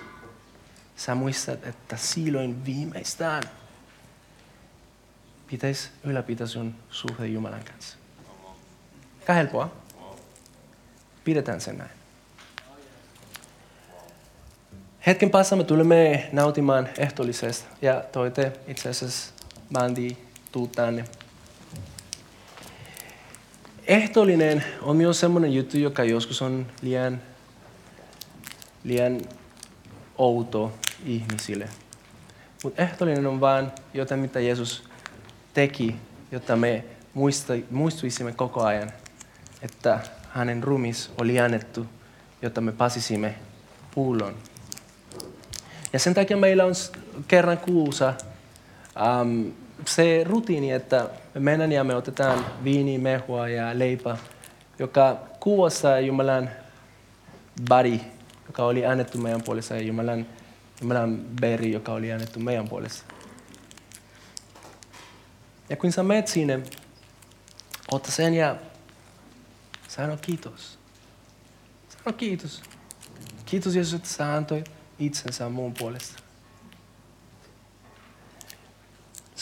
sä 0.96 1.16
muistat, 1.16 1.68
että 1.68 1.98
silloin 1.98 2.66
viimeistään 2.66 3.44
pitäisi 5.48 5.90
ylläpitää 6.04 6.48
sun 6.48 6.76
suhde 6.90 7.28
Jumalan 7.28 7.64
kanssa. 7.64 7.98
Aika 9.20 9.34
helppoa. 9.34 9.72
Pidetään 11.24 11.62
sen 11.62 11.78
näin. 11.78 11.92
Hetken 15.08 15.30
päässä 15.30 15.56
me 15.56 15.64
tulemme 15.64 16.30
nautimaan 16.32 16.90
ehtoollisesta 16.98 17.66
ja 17.82 18.04
toite 18.12 18.54
itse 18.68 18.90
asiassa 18.90 19.33
Mandi 19.74 20.18
tuu 20.52 20.68
tänne. 20.68 21.06
Ehtoollinen 23.88 24.64
on 24.82 24.98
myös 24.98 25.20
semmoinen 25.20 25.54
juttu, 25.54 25.78
joka 25.78 26.04
joskus 26.04 26.42
on 26.42 26.66
liian, 26.82 27.22
liian 28.84 29.22
outo 30.18 30.74
ihmisille. 31.06 31.70
Mutta 32.64 32.82
ehtoollinen 32.82 33.28
on 33.28 33.40
vain 33.40 33.68
jotain, 33.94 34.20
mitä 34.20 34.40
Jeesus 34.40 34.84
teki, 35.54 35.96
jotta 36.32 36.56
me 36.56 36.86
muistuisimme 37.70 38.32
koko 38.32 38.64
ajan, 38.64 38.92
että 39.62 40.00
hänen 40.30 40.64
rumis 40.64 41.12
oli 41.18 41.40
annettu, 41.40 41.86
jotta 42.42 42.62
me 42.62 42.72
pääsisimme 42.72 43.36
pullon. 43.96 44.36
Ja 45.94 46.00
sen 46.00 46.14
takia 46.14 46.38
meillä 46.38 46.66
on 46.66 46.74
kerran 47.28 47.58
kuussa 47.58 48.14
um, 49.22 49.54
se 49.86 50.24
rutiini, 50.24 50.72
että 50.72 51.10
me 51.34 51.40
mennään 51.40 51.72
ja 51.72 51.84
me 51.84 51.96
otetaan 51.96 52.46
viini, 52.64 52.98
mehua 52.98 53.50
ja 53.50 53.80
leipä, 53.80 54.18
joka 54.80 55.18
kuvastaa 55.40 56.00
Jumalan 56.00 56.50
body, 57.70 58.00
joka 58.46 58.66
oli 58.66 58.86
annettu 58.86 59.18
meidän 59.18 59.44
puolesta, 59.44 59.76
ja 59.76 59.82
Jumalan, 59.82 60.26
Jumalan 60.82 61.18
beri, 61.18 61.72
joka 61.72 61.94
oli 61.94 62.12
annettu 62.12 62.40
meidän 62.40 62.70
puolesta. 62.70 63.14
Ja 65.70 65.76
kun 65.76 65.92
sä 65.92 66.04
menet 66.04 66.28
sinne, 66.28 66.60
ota 67.92 68.12
sen 68.12 68.34
ja 68.34 68.56
sano 69.88 70.18
kiitos. 70.18 70.80
Sano 71.90 72.18
kiitos. 72.18 72.64
Kiitos 73.46 73.76
Jeesus, 73.76 73.94
että 73.94 74.10
sä 74.10 74.36
antoit 74.36 74.72
itsensä 75.00 75.50
muun 75.50 75.74
puolesta. 75.74 76.23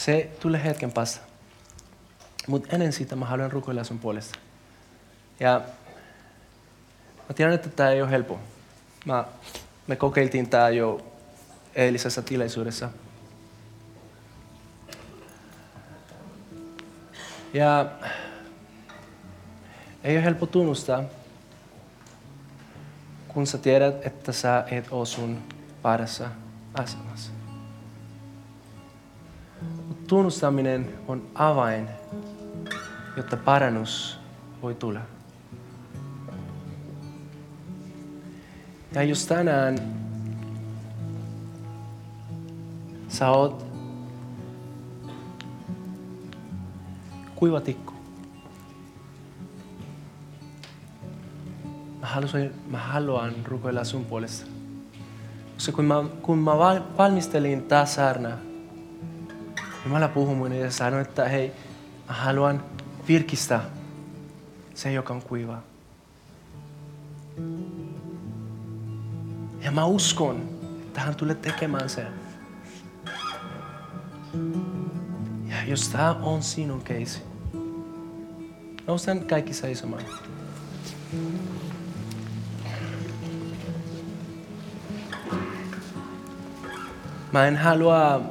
Se 0.04 0.30
tulee 0.40 0.64
hetken 0.64 0.92
päästä. 0.92 1.20
Mutta 2.46 2.68
ennen 2.72 2.92
sitä 2.92 3.16
mä 3.16 3.26
haluan 3.26 3.52
rukoilla 3.52 3.84
sun 3.84 3.98
puolesta. 3.98 4.38
Ja 5.40 5.60
mä 7.28 7.34
tiedän, 7.34 7.54
että 7.54 7.68
tämä 7.68 7.90
ei 7.90 8.02
ole 8.02 8.10
helppo. 8.10 8.40
Mä, 9.04 9.24
me 9.86 9.96
kokeiltiin 9.96 10.48
tämä 10.48 10.68
jo 10.68 11.12
eilisessä 11.74 12.22
tilaisuudessa. 12.22 12.90
Ja 17.54 17.86
ei 20.04 20.16
ole 20.16 20.24
helppo 20.24 20.46
tunnustaa, 20.46 21.02
kun 23.28 23.46
sä 23.46 23.58
tiedät, 23.58 24.06
että 24.06 24.32
sä 24.32 24.64
et 24.70 24.86
ole 24.90 25.06
sun 25.06 25.42
parassa 25.82 26.30
asemassa. 26.74 27.41
Tunnustaminen 30.12 30.98
on 31.08 31.22
avain, 31.34 31.88
jotta 33.16 33.36
parannus 33.36 34.18
voi 34.62 34.74
tulla. 34.74 35.00
Ja 38.94 39.02
jos 39.02 39.26
tänään 39.26 39.78
sä 43.08 43.30
oot 43.30 43.66
kuiva 47.34 47.60
tikku, 47.60 47.92
mä 52.00 52.06
haluan, 52.06 52.50
mä 52.66 52.78
haluan 52.78 53.32
rukoilla 53.44 53.84
sun 53.84 54.04
puolesta. 54.04 54.46
Koska 55.54 55.72
kun 55.72 55.84
mä, 55.84 56.04
kun 56.22 56.38
mä 56.38 56.58
valmistelin 56.98 57.62
tää 57.62 57.86
saarna, 57.86 58.51
Jumala 59.84 60.08
puhui 60.08 60.34
mun 60.34 60.52
ja 60.52 60.70
sanoi, 60.70 61.00
että 61.02 61.28
hei, 61.28 61.52
haluan 62.06 62.64
virkistää 63.08 63.64
se, 64.74 64.92
joka 64.92 65.14
on 65.14 65.22
kuiva. 65.22 65.58
Ja 69.60 69.70
mä 69.70 69.84
uskon, 69.84 70.48
että 70.82 71.00
hän 71.00 71.14
tulee 71.14 71.34
tekemään 71.34 71.88
sen. 71.88 72.08
Ja 75.46 75.64
jos 75.66 75.88
tämä 75.88 76.10
on 76.10 76.42
sinun 76.42 76.80
keisi, 76.80 77.22
noustaan 78.86 79.20
kaikki 79.20 79.54
seisomaan. 79.54 80.02
Mä 87.32 87.46
en 87.46 87.56
halua 87.56 88.22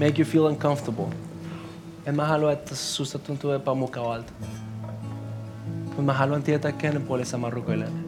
make 0.00 0.22
you 0.22 0.24
feel 0.24 0.44
uncomfortable. 0.44 1.06
En 2.06 2.16
mä 2.16 2.26
halua, 2.26 2.52
että 2.52 2.74
susta 2.74 3.18
tuntuu 3.18 3.50
epämukavalta. 3.50 4.32
Mutta 5.84 6.02
mä 6.02 6.12
haluan 6.12 6.42
tietää, 6.42 6.72
kenen 6.72 7.02
puolesta 7.02 7.38
mä 7.38 7.50
rukoilen. 7.50 8.06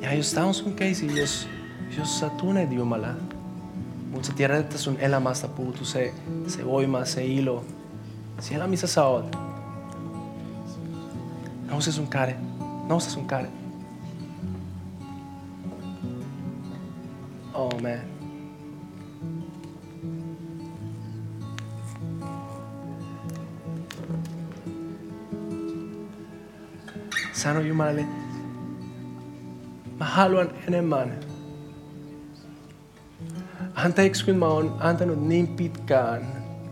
Ja 0.00 0.14
jos 0.14 0.32
tämä 0.32 0.46
on 0.46 0.54
sun 0.54 0.72
keisi, 0.72 1.20
jos, 1.20 1.48
jos 1.98 2.20
sä 2.20 2.30
tunnet 2.30 2.72
Jumalaa, 2.72 3.14
mutta 4.10 4.26
sä 4.26 4.32
tiedät, 4.32 4.60
että 4.60 4.78
sun 4.78 4.96
elämästä 4.98 5.48
puuttuu 5.48 5.84
se, 5.84 6.14
se 6.46 6.66
voima, 6.66 7.04
se 7.04 7.24
ilo, 7.24 7.64
siellä 8.40 8.66
missä 8.66 8.86
sä 8.86 9.04
oot, 9.04 9.38
nouse 11.70 11.92
sun 11.92 12.06
käden, 12.06 12.36
nouse 12.88 13.10
sun 13.10 13.26
käden. 13.26 13.50
Oh, 17.54 17.74
Amen. 17.78 18.11
Sano 27.42 27.60
Jumalalle, 27.60 28.04
mä 29.98 30.04
haluan 30.04 30.50
enemmän. 30.68 31.12
Anteeksi, 33.74 34.24
kun 34.24 34.36
mä 34.36 34.46
oon 34.46 34.76
antanut 34.80 35.26
niin 35.26 35.48
pitkään 35.48 36.22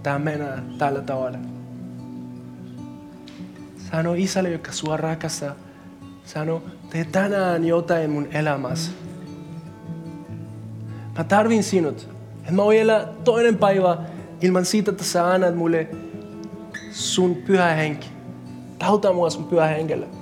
tää 0.02 0.18
mennä 0.18 0.62
tällä 0.78 1.00
tavalla. 1.00 1.38
Sano 3.90 4.14
isälle, 4.14 4.50
joka 4.50 4.72
sua 4.72 4.96
rakastaa. 4.96 5.54
Sano, 6.24 6.62
tee 6.90 7.04
tänään 7.04 7.64
jotain 7.64 8.10
mun 8.10 8.28
elämässä. 8.32 8.90
Mä 11.18 11.24
tarvin 11.24 11.62
sinut. 11.62 12.08
Et 12.48 12.50
mä 12.50 12.64
voin 12.64 12.80
elää 12.80 13.06
toinen 13.24 13.58
päivä 13.58 13.98
ilman 14.40 14.64
siitä, 14.64 14.90
että 14.90 15.04
sä 15.04 15.32
annat 15.32 15.56
mulle 15.56 15.88
sun 16.90 17.36
pyhä 17.36 17.66
henki. 17.66 18.08
Tauta 18.78 19.12
mua 19.12 19.30
sun 19.30 19.44
pyhä 19.44 19.66
henkellä. 19.66 20.19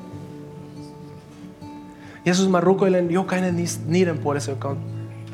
Jeesus, 2.25 2.49
mä 2.49 2.61
rukoilen 2.61 3.11
jokainen 3.11 3.57
niiden 3.87 4.19
puolesta, 4.19 4.51
joka 4.51 4.69
on 4.69 4.79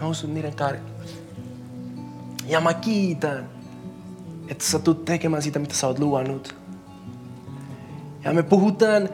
noussut 0.00 0.32
niiden 0.34 0.54
kaari. 0.54 0.78
Ja 2.46 2.60
mä 2.60 2.74
kiitän, 2.74 3.48
että 4.48 4.64
sä 4.64 4.78
tulet 4.78 5.04
tekemään 5.04 5.42
sitä, 5.42 5.58
mitä 5.58 5.74
sä 5.74 5.86
oot 5.86 5.98
luvannut. 5.98 6.54
Ja 8.24 8.32
me 8.32 8.42
puhutaan 8.42 9.08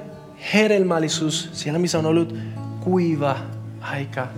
hedelmällisyys 0.55 1.51
siellä, 1.53 1.79
missä 1.79 1.99
on 1.99 2.07
ollut 2.07 2.35
kuiva 2.81 3.37
aika. 3.81 4.29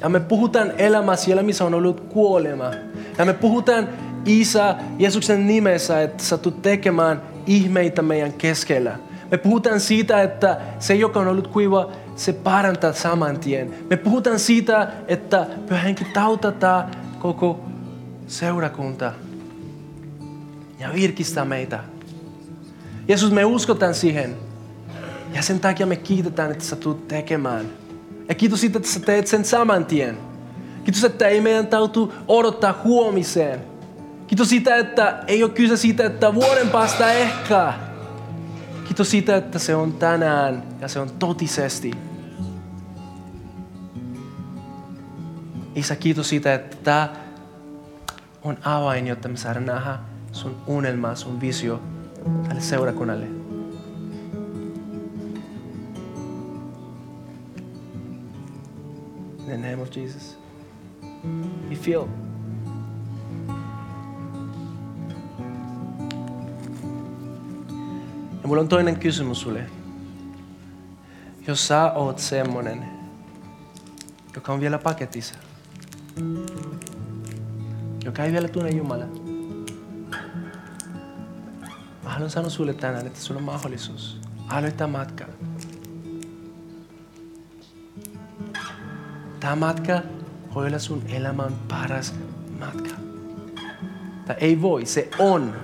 Ja 0.00 0.08
me 0.08 0.20
puhutaan 0.20 0.72
elämä 0.78 1.16
siellä, 1.16 1.42
missä 1.42 1.64
on 1.64 1.74
ollut 1.74 2.00
kuolema. 2.00 2.70
Ja 3.18 3.24
me 3.24 3.32
puhutaan 3.32 3.88
Isä 4.26 4.76
Jeesuksen 4.98 5.46
nimessä, 5.46 6.02
että 6.02 6.24
sä 6.24 6.38
tulet 6.38 6.62
tekemään 6.62 7.22
ihmeitä 7.46 8.02
meidän 8.02 8.32
keskellä. 8.32 8.98
Me 9.32 9.38
puhutaan 9.38 9.80
siitä, 9.80 10.22
että 10.22 10.60
se, 10.78 10.94
joka 10.94 11.20
on 11.20 11.28
ollut 11.28 11.48
kuiva, 11.48 11.92
se 12.16 12.32
parantaa 12.32 12.92
saman 12.92 13.38
tien. 13.38 13.74
Me 13.90 13.96
puhutaan 13.96 14.38
siitä, 14.38 14.88
että 15.08 15.46
Pyhä 15.68 15.80
Henki 15.80 16.04
tautataan 16.04 16.90
koko 17.18 17.64
seurakunta 18.26 19.12
ja 20.78 20.88
virkistää 20.94 21.44
meitä. 21.44 21.78
Jeesus, 23.08 23.30
me 23.30 23.44
uskotaan 23.44 23.94
siihen. 23.94 24.36
Ja 25.34 25.42
sen 25.42 25.60
takia 25.60 25.86
me 25.86 25.96
kiitetään, 25.96 26.50
että 26.50 26.64
sä 26.64 26.76
tulet 26.76 27.08
tekemään. 27.08 27.66
Ja 28.28 28.34
kiitos 28.34 28.60
siitä, 28.60 28.78
että 28.78 28.90
sä 28.90 29.00
teet 29.00 29.26
sen 29.26 29.44
saman 29.44 29.84
tien. 29.84 30.18
Kiitos, 30.84 31.04
että 31.04 31.28
ei 31.28 31.40
meidän 31.40 31.66
tautu 31.66 32.12
odottaa 32.28 32.80
huomiseen. 32.84 33.60
Kiitos 34.26 34.48
siitä, 34.48 34.76
että 34.76 35.24
ei 35.26 35.42
ole 35.42 35.50
kyse 35.50 35.76
siitä, 35.76 36.06
että 36.06 36.34
vuoden 36.34 36.70
päästä 36.70 37.12
ehkä. 37.12 37.72
Kiitos 38.84 39.10
siitä, 39.10 39.36
että 39.36 39.58
se 39.58 39.74
on 39.74 39.92
tänään 39.92 40.62
ja 40.80 40.88
se 40.88 41.00
on 41.00 41.10
totisesti. 41.18 41.90
Isä, 45.74 45.96
kiitos 45.96 46.28
siitä, 46.28 46.54
että 46.54 46.76
tämä 46.76 47.08
on 48.42 48.58
avain, 48.64 49.06
jotta 49.06 49.28
me 49.28 49.36
saadaan 49.36 49.66
nähdä 49.66 49.98
sun 50.32 50.56
unelmaa, 50.66 51.14
sun 51.14 51.40
visio 51.40 51.82
tälle 52.48 52.60
seurakunnalle. 52.60 53.26
In 59.38 59.46
the 59.46 59.56
name 59.56 59.82
of 59.82 59.96
Jesus. 59.96 60.38
You 61.70 61.76
feel 61.80 62.06
mulla 68.52 68.62
on 68.62 68.68
toinen 68.68 68.96
kysymys 68.96 69.40
sulle. 69.40 69.66
Jos 71.46 71.68
sä 71.68 71.92
oot 71.92 72.18
semmonen, 72.18 72.84
joka 74.34 74.52
on 74.52 74.60
vielä 74.60 74.78
paketissa, 74.78 75.34
joka 78.04 78.24
ei 78.24 78.32
vielä 78.32 78.48
tunne 78.48 78.70
Jumalaa, 78.70 79.08
mä 82.02 82.10
haluan 82.10 82.30
sanoa 82.30 82.50
sulle 82.50 82.74
tänään, 82.74 83.06
että 83.06 83.20
sulla 83.20 83.38
on 83.38 83.44
mahdollisuus 83.44 84.20
aloittaa 84.48 84.86
matka. 84.86 85.24
tämä 89.40 89.56
matka 89.56 90.02
voi 90.54 90.66
olla 90.66 90.78
sun 90.78 91.02
elämän 91.08 91.52
paras 91.68 92.14
matka. 92.60 92.94
Tai 94.26 94.36
ei 94.38 94.62
voi, 94.62 94.86
se 94.86 95.10
on. 95.18 95.54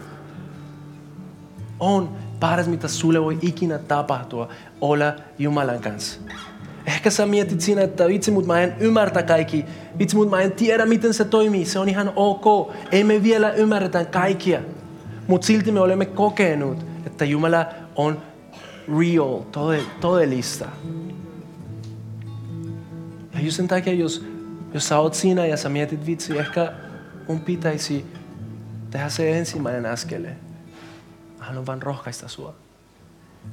On 1.80 2.27
paras, 2.41 2.66
mitä 2.68 2.89
sulle 2.89 3.22
voi 3.22 3.39
ikinä 3.43 3.78
tapahtua, 3.78 4.49
olla 4.80 5.12
Jumalan 5.39 5.80
kanssa. 5.80 6.20
Ehkä 6.86 7.11
sä 7.11 7.26
mietit 7.26 7.61
siinä, 7.61 7.82
että 7.82 8.09
vitsi, 8.09 8.30
mutta 8.30 8.47
mä 8.47 8.61
en 8.61 8.74
ymmärtä 8.80 9.22
kaikki. 9.22 9.64
Vitsi, 9.99 10.16
mutta 10.16 10.36
mä 10.36 10.43
en 10.43 10.53
tiedä, 10.53 10.86
miten 10.86 11.14
se 11.14 11.24
toimii. 11.24 11.64
Se 11.64 11.78
on 11.78 11.89
ihan 11.89 12.12
ok. 12.16 12.74
Ei 12.93 13.05
me 13.05 13.22
vielä 13.22 13.53
ymmärretä 13.53 14.05
kaikkia. 14.05 14.61
Mutta 15.26 15.47
silti 15.47 15.72
me 15.72 15.80
olemme 15.80 16.07
kokenut, 16.07 16.86
että 17.07 17.24
Jumala 17.24 17.66
on 17.97 18.22
real, 18.99 19.41
todellista. 20.01 20.68
Ja 23.34 23.41
just 23.41 23.57
sen 23.57 23.68
takia, 23.68 23.93
jos, 23.93 24.24
jos 24.74 24.89
sä 24.89 24.99
oot 24.99 25.14
siinä 25.14 25.47
ja 25.47 25.57
sä 25.57 25.68
mietit, 25.68 26.07
vitsi, 26.07 26.39
ehkä 26.39 26.72
mun 27.28 27.41
pitäisi 27.41 28.05
tehdä 28.91 29.09
se 29.09 29.39
ensimmäinen 29.39 29.86
askeleen. 29.86 30.47
Haluan 31.49 31.66
vaan 31.66 31.82
rohkaista 31.82 32.28
sua. 32.28 32.55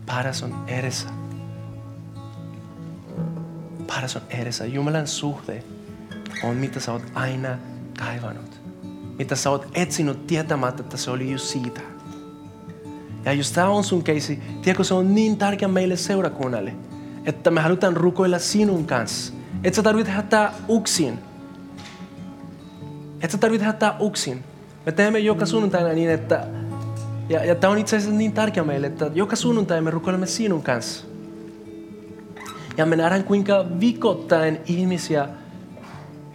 Paras 0.05 0.43
on 0.43 0.63
edessä. 0.67 1.07
Paras 3.87 4.15
on 4.15 4.21
edessä. 4.29 4.65
Jumalan 4.65 5.07
suhde 5.07 5.63
on 6.43 6.55
mitä 6.55 6.79
sä 6.79 6.91
oot 6.91 7.03
aina 7.13 7.57
kaivannut. 7.99 8.61
Mitä 9.17 9.35
sä 9.35 9.49
oot 9.49 9.67
etsinyt 9.73 10.27
tietämättä, 10.27 10.83
että 10.83 10.97
se 10.97 11.11
oli 11.11 11.31
just 11.31 11.45
siitä. 11.45 11.81
Ja 13.25 13.33
jos 13.33 13.51
tämä 13.51 13.67
on 13.67 13.83
sun 13.83 14.03
keisi, 14.03 14.43
tiedätkö 14.61 14.83
se 14.83 14.93
on 14.93 15.15
niin 15.15 15.37
tärkeä 15.37 15.67
meille 15.67 15.97
seurakunnalle, 15.97 16.73
että 17.25 17.51
me 17.51 17.61
halutaan 17.61 17.97
rukoilla 17.97 18.39
sinun 18.39 18.85
kanssa. 18.85 19.33
Et 19.63 19.73
sä 19.73 19.83
tarvitse 19.83 20.11
tehdä 20.11 20.21
tää 20.21 20.53
uksin. 20.69 21.19
Et 23.21 23.31
sä 23.31 23.37
tarvitse 23.37 23.65
tehdä 23.65 23.79
tää 23.79 23.95
uksin. 23.99 24.43
Me 24.85 24.91
teemme 24.91 25.19
joka 25.19 25.45
sunnuntaina 25.45 25.89
niin, 25.89 26.09
että 26.09 26.47
ja, 27.29 27.45
ja 27.45 27.55
tämä 27.55 27.71
on 27.73 27.77
itse 27.77 27.97
asiassa 27.97 28.17
niin 28.17 28.31
tärkeä 28.31 28.63
meille, 28.63 28.87
että 28.87 29.11
joka 29.13 29.35
sunnuntai 29.35 29.81
me 29.81 29.91
rukoilemme 29.91 30.25
sinun 30.25 30.63
kanssa. 30.63 31.05
Ja 32.77 32.85
me 32.85 32.95
nähdään, 32.95 33.23
kuinka 33.23 33.65
viikoittain 33.79 34.59
ihmisiä 34.65 35.29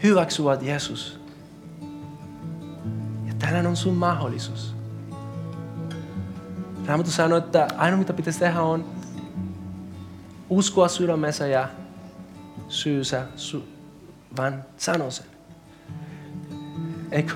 hyväksyvät 0.02 0.62
Jeesus. 0.62 1.20
Ja 3.26 3.34
tänään 3.38 3.66
on 3.66 3.76
sun 3.76 3.94
mahdollisuus. 3.94 4.74
Raamattu 6.86 7.12
sanoo, 7.12 7.38
että 7.38 7.68
ainoa 7.76 7.98
mitä 7.98 8.12
pitäisi 8.12 8.38
tehdä 8.38 8.62
on 8.62 8.84
uskoa 10.50 10.88
sydämessä 10.88 11.46
ja 11.46 11.68
syysä, 12.68 13.26
su, 13.36 13.64
vaan 14.36 14.64
sano 14.76 15.10
sen. 15.10 15.26
Eikö? 17.12 17.32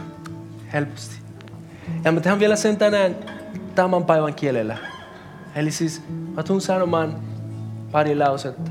Helposti. 0.73 1.17
Ja 2.05 2.13
mä 2.13 2.21
tehdään 2.21 2.41
vielä 2.41 2.57
sen 2.57 2.77
tänään 2.77 3.17
tämän 3.75 4.05
päivän 4.05 4.35
kielellä. 4.35 4.77
Eli 5.55 5.71
siis 5.71 6.03
mä 6.35 6.43
tuun 6.43 6.61
sanomaan 6.61 7.23
pari 7.93 8.17
lausetta. 8.17 8.71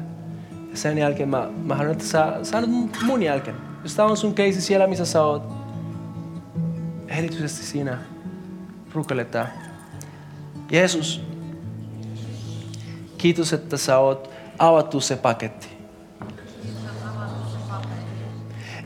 Ja 0.72 0.78
sen 0.78 0.98
jälkeen 0.98 1.30
mä, 1.30 1.50
mä 1.64 1.76
haluan, 1.76 1.92
että 1.92 2.06
sä 2.06 2.40
sanot 2.44 2.70
mun 3.06 3.24
jälkeen. 3.24 3.58
Jos 3.84 3.96
tää 3.96 4.06
on 4.06 4.18
sun 4.18 4.34
keisi 4.34 4.62
siellä, 4.62 4.88
missä 4.88 5.06
sä 5.06 5.24
oot, 5.24 5.44
erityisesti 7.08 7.66
siinä 7.66 7.98
rukoiletaan. 8.94 9.48
Jeesus, 10.72 11.22
kiitos, 13.18 13.54
että 13.54 13.78
sä 13.78 13.98
oot 13.98 14.30
avattu 14.60 15.00
se 15.00 15.16
paketti. 15.16 15.68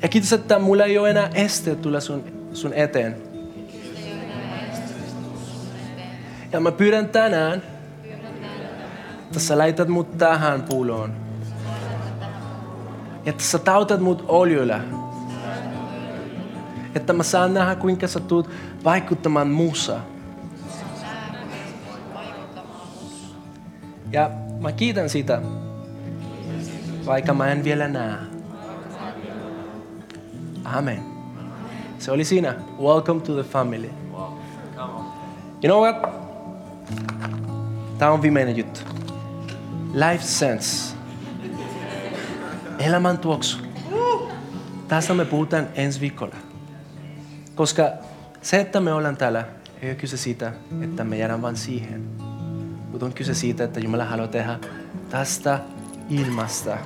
Ja 0.01 0.07
kiitos, 0.07 0.34
että 0.34 0.59
mulla 0.59 0.84
ei 0.84 0.97
ole 0.97 1.09
enää 1.09 1.30
este 1.34 1.76
tulla 1.76 1.99
sun, 1.99 2.24
sun 2.53 2.74
eteen. 2.74 3.26
Ja 6.51 6.59
mä 6.59 6.71
pyydän 6.71 7.09
tänään, 7.09 7.61
että 9.23 9.39
sä 9.39 9.57
laitat 9.57 9.87
mut 9.87 10.17
tähän 10.17 10.63
puuloon. 10.63 11.13
Ja 13.25 13.29
että 13.29 13.43
sä 13.43 13.59
tautat 13.59 13.99
mut 13.99 14.25
oljuilla. 14.27 14.79
Että 16.95 17.13
mä 17.13 17.23
saan 17.23 17.53
nähdä, 17.53 17.75
kuinka 17.75 18.07
sä 18.07 18.19
tulet 18.19 18.49
vaikuttamaan 18.83 19.47
muussa. 19.47 19.99
Ja 24.11 24.31
mä 24.59 24.71
kiitän 24.71 25.09
sitä, 25.09 25.41
vaikka 27.05 27.33
mä 27.33 27.51
en 27.51 27.63
vielä 27.63 27.87
näe. 27.87 28.17
Amen. 30.63 31.03
Se 31.99 32.11
oli 32.11 32.23
siinä. 32.23 32.55
Welcome 32.81 33.21
to 33.21 33.33
the 33.33 33.43
family. 33.43 33.89
You 35.63 35.67
know 35.67 35.81
what? 35.81 36.26
Tämä 37.97 38.11
on 38.11 38.21
viimeinen 38.21 38.57
juttu. 38.57 38.79
Life 39.93 40.23
sense. 40.23 40.95
Elämän 42.79 43.17
tuoksu. 43.17 43.57
Tästä 44.88 45.13
me 45.13 45.25
puhutaan 45.25 45.67
ensi 45.75 46.01
viikolla. 46.01 46.35
Koska 47.55 47.89
se, 48.41 48.59
että 48.59 48.79
me 48.79 48.93
ollaan 48.93 49.17
täällä, 49.17 49.45
ei 49.81 49.89
ole 49.89 49.95
kyse 49.95 50.17
siitä, 50.17 50.53
että 50.81 51.03
me 51.03 51.17
jäädään 51.17 51.41
vain 51.41 51.55
siihen. 51.55 52.03
Mutta 52.91 53.05
on 53.05 53.13
kyse 53.13 53.33
siitä, 53.33 53.63
että 53.63 53.79
Jumala 53.79 54.05
haluaa 54.05 54.27
tehdä 54.27 54.59
tästä 55.09 55.59
ilmasta 56.09 56.77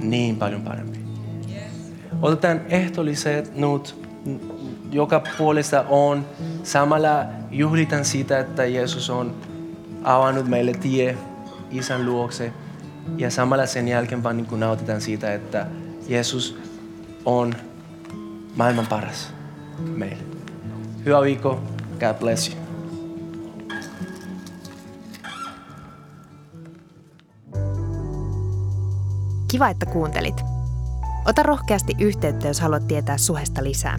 niin 0.00 0.36
paljon 0.36 0.62
parempi. 0.62 0.98
Otetaan 2.22 2.60
ehtoolliset 2.68 3.56
nyt, 3.56 3.96
joka 4.90 5.22
puolesta 5.38 5.84
on. 5.88 6.26
Samalla 6.62 7.26
juhlitan 7.52 8.04
siitä, 8.04 8.38
että 8.38 8.64
Jeesus 8.64 9.10
on 9.10 9.34
avannut 10.04 10.48
meille 10.48 10.72
tie 10.72 11.16
isän 11.70 12.06
luokse. 12.06 12.52
Ja 13.16 13.30
samalla 13.30 13.66
sen 13.66 13.88
jälkeen 13.88 14.22
vaan 14.22 14.36
niin 14.36 14.60
nautitaan 14.60 15.00
siitä, 15.00 15.34
että 15.34 15.66
Jeesus 16.08 16.58
on 17.24 17.54
maailman 18.56 18.86
paras 18.86 19.34
meille. 19.96 20.22
Hyvä 21.04 21.22
viikko. 21.22 21.62
God 22.00 22.14
bless 22.18 22.48
you. 22.48 22.62
Kiva, 29.48 29.68
että 29.68 29.86
kuuntelit. 29.86 30.40
Ota 31.26 31.42
rohkeasti 31.42 31.92
yhteyttä, 32.00 32.48
jos 32.48 32.60
haluat 32.60 32.88
tietää 32.88 33.18
suhesta 33.18 33.64
lisää. 33.64 33.98